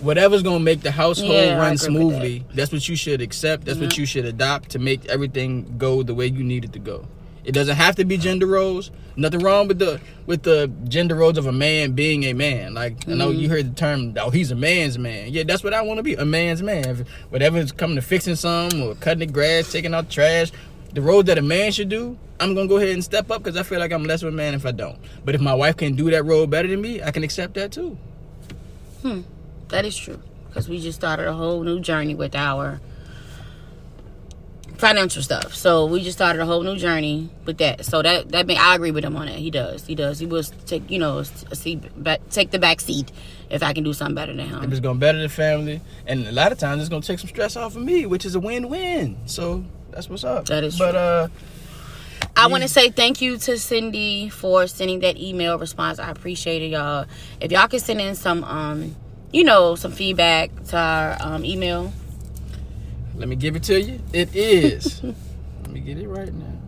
whatever's 0.00 0.42
gonna 0.42 0.60
make 0.60 0.82
the 0.82 0.90
household 0.90 1.32
Yeah, 1.32 1.58
run 1.58 1.78
smoothly. 1.78 2.44
That's 2.54 2.72
what 2.72 2.88
you 2.88 2.96
should 2.96 3.20
accept. 3.20 3.64
That's 3.64 3.78
what 3.78 3.96
you 3.98 4.06
should 4.06 4.24
adopt 4.24 4.70
to 4.70 4.78
make 4.78 5.06
everything 5.06 5.76
go 5.78 6.02
the 6.02 6.14
way 6.14 6.26
you 6.26 6.44
need 6.44 6.64
it 6.64 6.72
to 6.74 6.78
go. 6.78 7.06
It 7.44 7.52
doesn't 7.52 7.76
have 7.76 7.96
to 7.96 8.04
be 8.04 8.18
gender 8.18 8.46
roles. 8.46 8.90
Nothing 9.16 9.40
wrong 9.40 9.68
with 9.68 9.78
the 9.78 10.00
with 10.26 10.42
the 10.42 10.70
gender 10.84 11.14
roles 11.14 11.38
of 11.38 11.46
a 11.46 11.52
man 11.52 11.92
being 11.92 12.24
a 12.24 12.34
man. 12.34 12.74
Like 12.74 13.08
I 13.08 13.14
know 13.14 13.30
you 13.30 13.48
heard 13.48 13.70
the 13.70 13.74
term, 13.74 14.14
oh, 14.20 14.30
he's 14.30 14.50
a 14.50 14.54
man's 14.54 14.98
man. 14.98 15.32
Yeah, 15.32 15.44
that's 15.44 15.64
what 15.64 15.72
I 15.72 15.80
want 15.82 15.96
to 15.98 16.02
be, 16.02 16.14
a 16.14 16.26
man's 16.26 16.62
man. 16.62 16.86
If 16.86 17.08
whatever's 17.30 17.72
coming 17.72 17.96
to 17.96 18.02
fixing 18.02 18.36
some 18.36 18.82
or 18.82 18.94
cutting 18.96 19.20
the 19.20 19.26
grass, 19.26 19.72
taking 19.72 19.94
out 19.94 20.10
trash, 20.10 20.52
the 20.92 21.02
role 21.02 21.22
that 21.22 21.38
a 21.38 21.42
man 21.42 21.72
should 21.72 21.88
do, 21.88 22.18
I'm 22.40 22.54
gonna 22.54 22.68
go 22.68 22.76
ahead 22.76 22.90
and 22.90 23.04
step 23.04 23.30
up 23.30 23.42
because 23.42 23.58
I 23.58 23.62
feel 23.62 23.78
like 23.78 23.92
I'm 23.92 24.04
less 24.04 24.22
of 24.22 24.28
a 24.28 24.36
man 24.36 24.54
if 24.54 24.64
I 24.64 24.72
don't. 24.72 24.98
But 25.24 25.34
if 25.34 25.40
my 25.40 25.54
wife 25.54 25.76
can 25.76 25.94
do 25.94 26.10
that 26.10 26.24
role 26.24 26.46
better 26.46 26.68
than 26.68 26.80
me, 26.80 27.02
I 27.02 27.10
can 27.10 27.22
accept 27.22 27.54
that 27.54 27.72
too. 27.72 27.98
Hmm, 29.02 29.22
that 29.68 29.84
is 29.84 29.96
true. 29.96 30.20
Because 30.48 30.68
we 30.68 30.80
just 30.80 30.98
started 30.98 31.26
a 31.26 31.32
whole 31.32 31.62
new 31.62 31.80
journey 31.80 32.14
with 32.14 32.34
our 32.34 32.80
financial 34.78 35.22
stuff. 35.22 35.54
So 35.54 35.86
we 35.86 36.02
just 36.02 36.16
started 36.16 36.40
a 36.40 36.46
whole 36.46 36.62
new 36.62 36.76
journey 36.76 37.28
with 37.44 37.58
that. 37.58 37.84
So 37.84 38.00
that 38.02 38.30
that 38.30 38.46
mean 38.46 38.58
I 38.58 38.74
agree 38.74 38.92
with 38.92 39.04
him 39.04 39.16
on 39.16 39.26
that. 39.26 39.36
He 39.36 39.50
does. 39.50 39.84
He 39.86 39.94
does. 39.94 40.18
He 40.18 40.26
will 40.26 40.42
take 40.42 40.88
you 40.90 40.98
know 40.98 41.18
a 41.18 41.24
seat 41.24 42.02
back, 42.02 42.20
take 42.30 42.50
the 42.50 42.58
back 42.58 42.80
seat 42.80 43.12
if 43.50 43.62
I 43.62 43.72
can 43.72 43.84
do 43.84 43.92
something 43.92 44.14
better 44.14 44.32
than 44.32 44.48
him. 44.48 44.62
If 44.62 44.70
it's 44.70 44.80
gonna 44.80 44.98
better 44.98 45.20
the 45.20 45.28
family, 45.28 45.80
and 46.06 46.26
a 46.26 46.32
lot 46.32 46.52
of 46.52 46.58
times 46.58 46.80
it's 46.80 46.88
gonna 46.88 47.02
take 47.02 47.18
some 47.18 47.28
stress 47.28 47.56
off 47.56 47.76
of 47.76 47.82
me, 47.82 48.06
which 48.06 48.24
is 48.24 48.34
a 48.34 48.40
win-win. 48.40 49.16
So 49.26 49.64
that's 49.90 50.08
what's 50.08 50.24
up. 50.24 50.46
That 50.46 50.64
is 50.64 50.78
But 50.78 50.92
true. 50.92 51.00
uh, 51.00 51.28
I 52.36 52.46
want 52.46 52.62
to 52.62 52.68
say 52.68 52.90
thank 52.90 53.20
you 53.20 53.36
to 53.38 53.58
Cindy 53.58 54.28
for 54.28 54.66
sending 54.66 55.00
that 55.00 55.16
email 55.18 55.58
response. 55.58 55.98
I 55.98 56.10
appreciate 56.10 56.62
it, 56.62 56.68
y'all. 56.68 57.06
If 57.40 57.50
y'all 57.50 57.66
can 57.68 57.80
send 57.80 58.00
in 58.00 58.14
some, 58.14 58.44
um, 58.44 58.94
you 59.32 59.44
know, 59.44 59.74
some 59.74 59.92
feedback 59.92 60.50
to 60.66 60.76
our 60.76 61.16
um, 61.20 61.44
email. 61.44 61.92
let 63.16 63.28
me 63.28 63.34
give 63.36 63.56
it 63.56 63.64
to 63.64 63.80
you. 63.80 64.00
It 64.12 64.34
is. 64.36 65.02
let 65.62 65.68
me 65.70 65.80
get 65.80 65.98
it 65.98 66.08
right 66.08 66.32
now. 66.32 66.58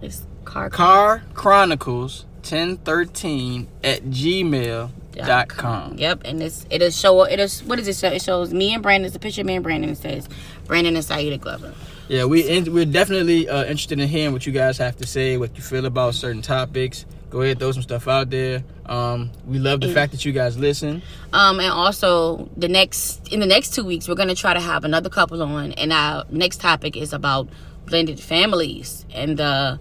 It's 0.00 0.24
car 0.44 0.70
Car 0.70 1.22
Chronicles 1.34 2.24
1013 2.42 3.68
at 3.84 4.02
gmail.com. 4.04 5.98
Yep, 5.98 6.22
and 6.24 6.42
it's 6.42 6.66
it'll 6.70 6.90
show 6.90 7.22
it 7.24 7.38
is 7.38 7.62
what 7.64 7.76
does 7.76 7.88
it 7.88 7.96
show? 7.96 8.08
It 8.08 8.22
shows 8.22 8.52
me 8.52 8.72
and 8.74 8.82
Brandon. 8.82 9.06
It's 9.06 9.16
a 9.16 9.20
picture 9.20 9.42
of 9.42 9.46
me 9.46 9.54
and 9.56 9.62
Brandon. 9.62 9.90
It 9.90 9.98
says 9.98 10.28
Brandon 10.66 10.96
and 10.96 11.04
Saida 11.04 11.38
Glover. 11.38 11.74
Yeah, 12.12 12.26
we 12.26 12.46
in, 12.46 12.70
we're 12.74 12.84
definitely 12.84 13.48
uh, 13.48 13.62
interested 13.62 13.98
in 13.98 14.06
hearing 14.06 14.34
what 14.34 14.44
you 14.44 14.52
guys 14.52 14.76
have 14.76 14.98
to 14.98 15.06
say, 15.06 15.38
what 15.38 15.56
you 15.56 15.62
feel 15.62 15.86
about 15.86 16.14
certain 16.14 16.42
topics. 16.42 17.06
Go 17.30 17.40
ahead, 17.40 17.58
throw 17.58 17.72
some 17.72 17.80
stuff 17.80 18.06
out 18.06 18.28
there. 18.28 18.62
Um, 18.84 19.30
we 19.46 19.58
love 19.58 19.80
the 19.80 19.88
fact 19.94 20.12
that 20.12 20.22
you 20.22 20.32
guys 20.32 20.58
listen. 20.58 21.00
Um, 21.32 21.58
and 21.58 21.72
also 21.72 22.50
the 22.54 22.68
next 22.68 23.32
in 23.32 23.40
the 23.40 23.46
next 23.46 23.72
two 23.72 23.82
weeks 23.82 24.08
we're 24.08 24.14
gonna 24.14 24.34
try 24.34 24.52
to 24.52 24.60
have 24.60 24.84
another 24.84 25.08
couple 25.08 25.42
on, 25.42 25.72
and 25.72 25.90
our 25.90 26.26
next 26.28 26.60
topic 26.60 26.98
is 26.98 27.14
about 27.14 27.48
blended 27.86 28.20
families 28.20 29.06
and 29.14 29.38
the 29.38 29.80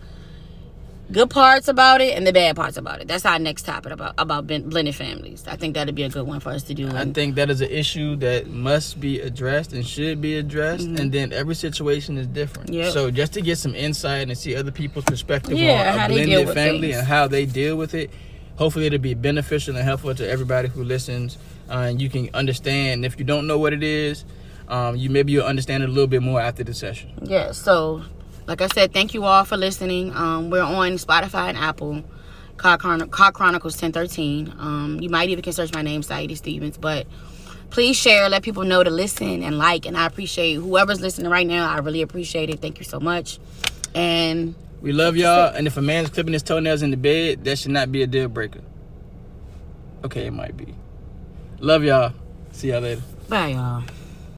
good 1.11 1.29
parts 1.29 1.67
about 1.67 2.01
it 2.01 2.15
and 2.17 2.25
the 2.25 2.33
bad 2.33 2.55
parts 2.55 2.77
about 2.77 3.01
it. 3.01 3.07
That's 3.07 3.25
our 3.25 3.37
next 3.39 3.63
topic 3.63 3.91
about 3.91 4.13
about 4.17 4.47
blended 4.47 4.95
families. 4.95 5.43
I 5.47 5.55
think 5.55 5.75
that'd 5.75 5.93
be 5.95 6.03
a 6.03 6.09
good 6.09 6.25
one 6.25 6.39
for 6.39 6.49
us 6.49 6.63
to 6.63 6.73
do. 6.73 6.89
I 6.89 7.05
think 7.05 7.35
that 7.35 7.49
is 7.49 7.61
an 7.61 7.69
issue 7.69 8.15
that 8.17 8.47
must 8.47 8.99
be 8.99 9.19
addressed 9.19 9.73
and 9.73 9.85
should 9.85 10.21
be 10.21 10.37
addressed, 10.37 10.85
and 10.87 11.11
then 11.11 11.31
every 11.33 11.55
situation 11.55 12.17
is 12.17 12.27
different. 12.27 12.69
Mm-hmm. 12.69 12.79
Yep. 12.81 12.93
So 12.93 13.11
just 13.11 13.33
to 13.33 13.41
get 13.41 13.57
some 13.57 13.75
insight 13.75 14.27
and 14.29 14.37
see 14.37 14.55
other 14.55 14.71
people's 14.71 15.05
perspective 15.05 15.57
Yeah, 15.57 15.91
on 15.93 15.99
how 15.99 16.05
a 16.05 16.09
they 16.09 16.15
deal 16.25 16.25
blended 16.25 16.45
with 16.47 16.55
family 16.55 16.81
things. 16.89 16.97
and 16.97 17.07
how 17.07 17.27
they 17.27 17.45
deal 17.45 17.75
with 17.75 17.93
it, 17.93 18.09
hopefully 18.55 18.85
it'll 18.87 18.99
be 18.99 19.13
beneficial 19.13 19.75
and 19.75 19.83
helpful 19.83 20.13
to 20.15 20.27
everybody 20.29 20.67
who 20.69 20.83
listens, 20.83 21.37
uh, 21.69 21.73
and 21.89 22.01
you 22.01 22.09
can 22.09 22.29
understand. 22.33 23.05
If 23.05 23.17
you 23.19 23.25
don't 23.25 23.47
know 23.47 23.57
what 23.57 23.73
it 23.73 23.83
is, 23.83 24.23
um, 24.67 24.95
you 24.95 25.09
maybe 25.09 25.33
you'll 25.33 25.45
understand 25.45 25.83
it 25.83 25.89
a 25.89 25.91
little 25.91 26.07
bit 26.07 26.21
more 26.21 26.39
after 26.39 26.63
the 26.63 26.73
session. 26.73 27.11
yeah, 27.23 27.51
so 27.51 28.03
like 28.51 28.61
I 28.61 28.67
said, 28.67 28.91
thank 28.91 29.13
you 29.13 29.23
all 29.23 29.45
for 29.45 29.55
listening. 29.55 30.13
Um, 30.13 30.49
we're 30.49 30.61
on 30.61 30.91
Spotify 30.97 31.47
and 31.47 31.57
Apple. 31.57 32.03
Chron- 32.57 33.09
Car 33.09 33.31
Chronicles 33.31 33.81
1013. 33.81 34.53
Um, 34.59 34.99
you 35.01 35.09
might 35.09 35.29
even 35.29 35.41
can 35.41 35.53
search 35.53 35.73
my 35.73 35.81
name, 35.81 36.03
Saida 36.03 36.35
Stevens. 36.35 36.77
But 36.77 37.07
please 37.69 37.95
share, 37.95 38.27
let 38.27 38.43
people 38.43 38.65
know 38.65 38.83
to 38.83 38.89
listen 38.89 39.41
and 39.41 39.57
like. 39.57 39.85
And 39.85 39.95
I 39.97 40.05
appreciate 40.05 40.55
whoever's 40.55 40.99
listening 40.99 41.31
right 41.31 41.47
now. 41.47 41.71
I 41.71 41.77
really 41.77 42.01
appreciate 42.01 42.49
it. 42.49 42.59
Thank 42.59 42.77
you 42.77 42.83
so 42.83 42.99
much. 42.99 43.39
And 43.95 44.53
We 44.81 44.91
love 44.91 45.15
y'all, 45.15 45.53
and 45.55 45.65
if 45.65 45.77
a 45.77 45.81
man's 45.81 46.09
clipping 46.09 46.33
his 46.33 46.43
toenails 46.43 46.81
in 46.81 46.91
the 46.91 46.97
bed, 46.97 47.45
that 47.45 47.57
should 47.57 47.71
not 47.71 47.89
be 47.89 48.03
a 48.03 48.07
deal 48.07 48.27
breaker. 48.27 48.59
Okay, 50.03 50.25
it 50.27 50.33
might 50.33 50.57
be. 50.57 50.75
Love 51.59 51.85
y'all. 51.85 52.11
See 52.51 52.69
y'all 52.71 52.81
later. 52.81 53.01
bye, 53.29 53.47
y'all. 53.47 53.83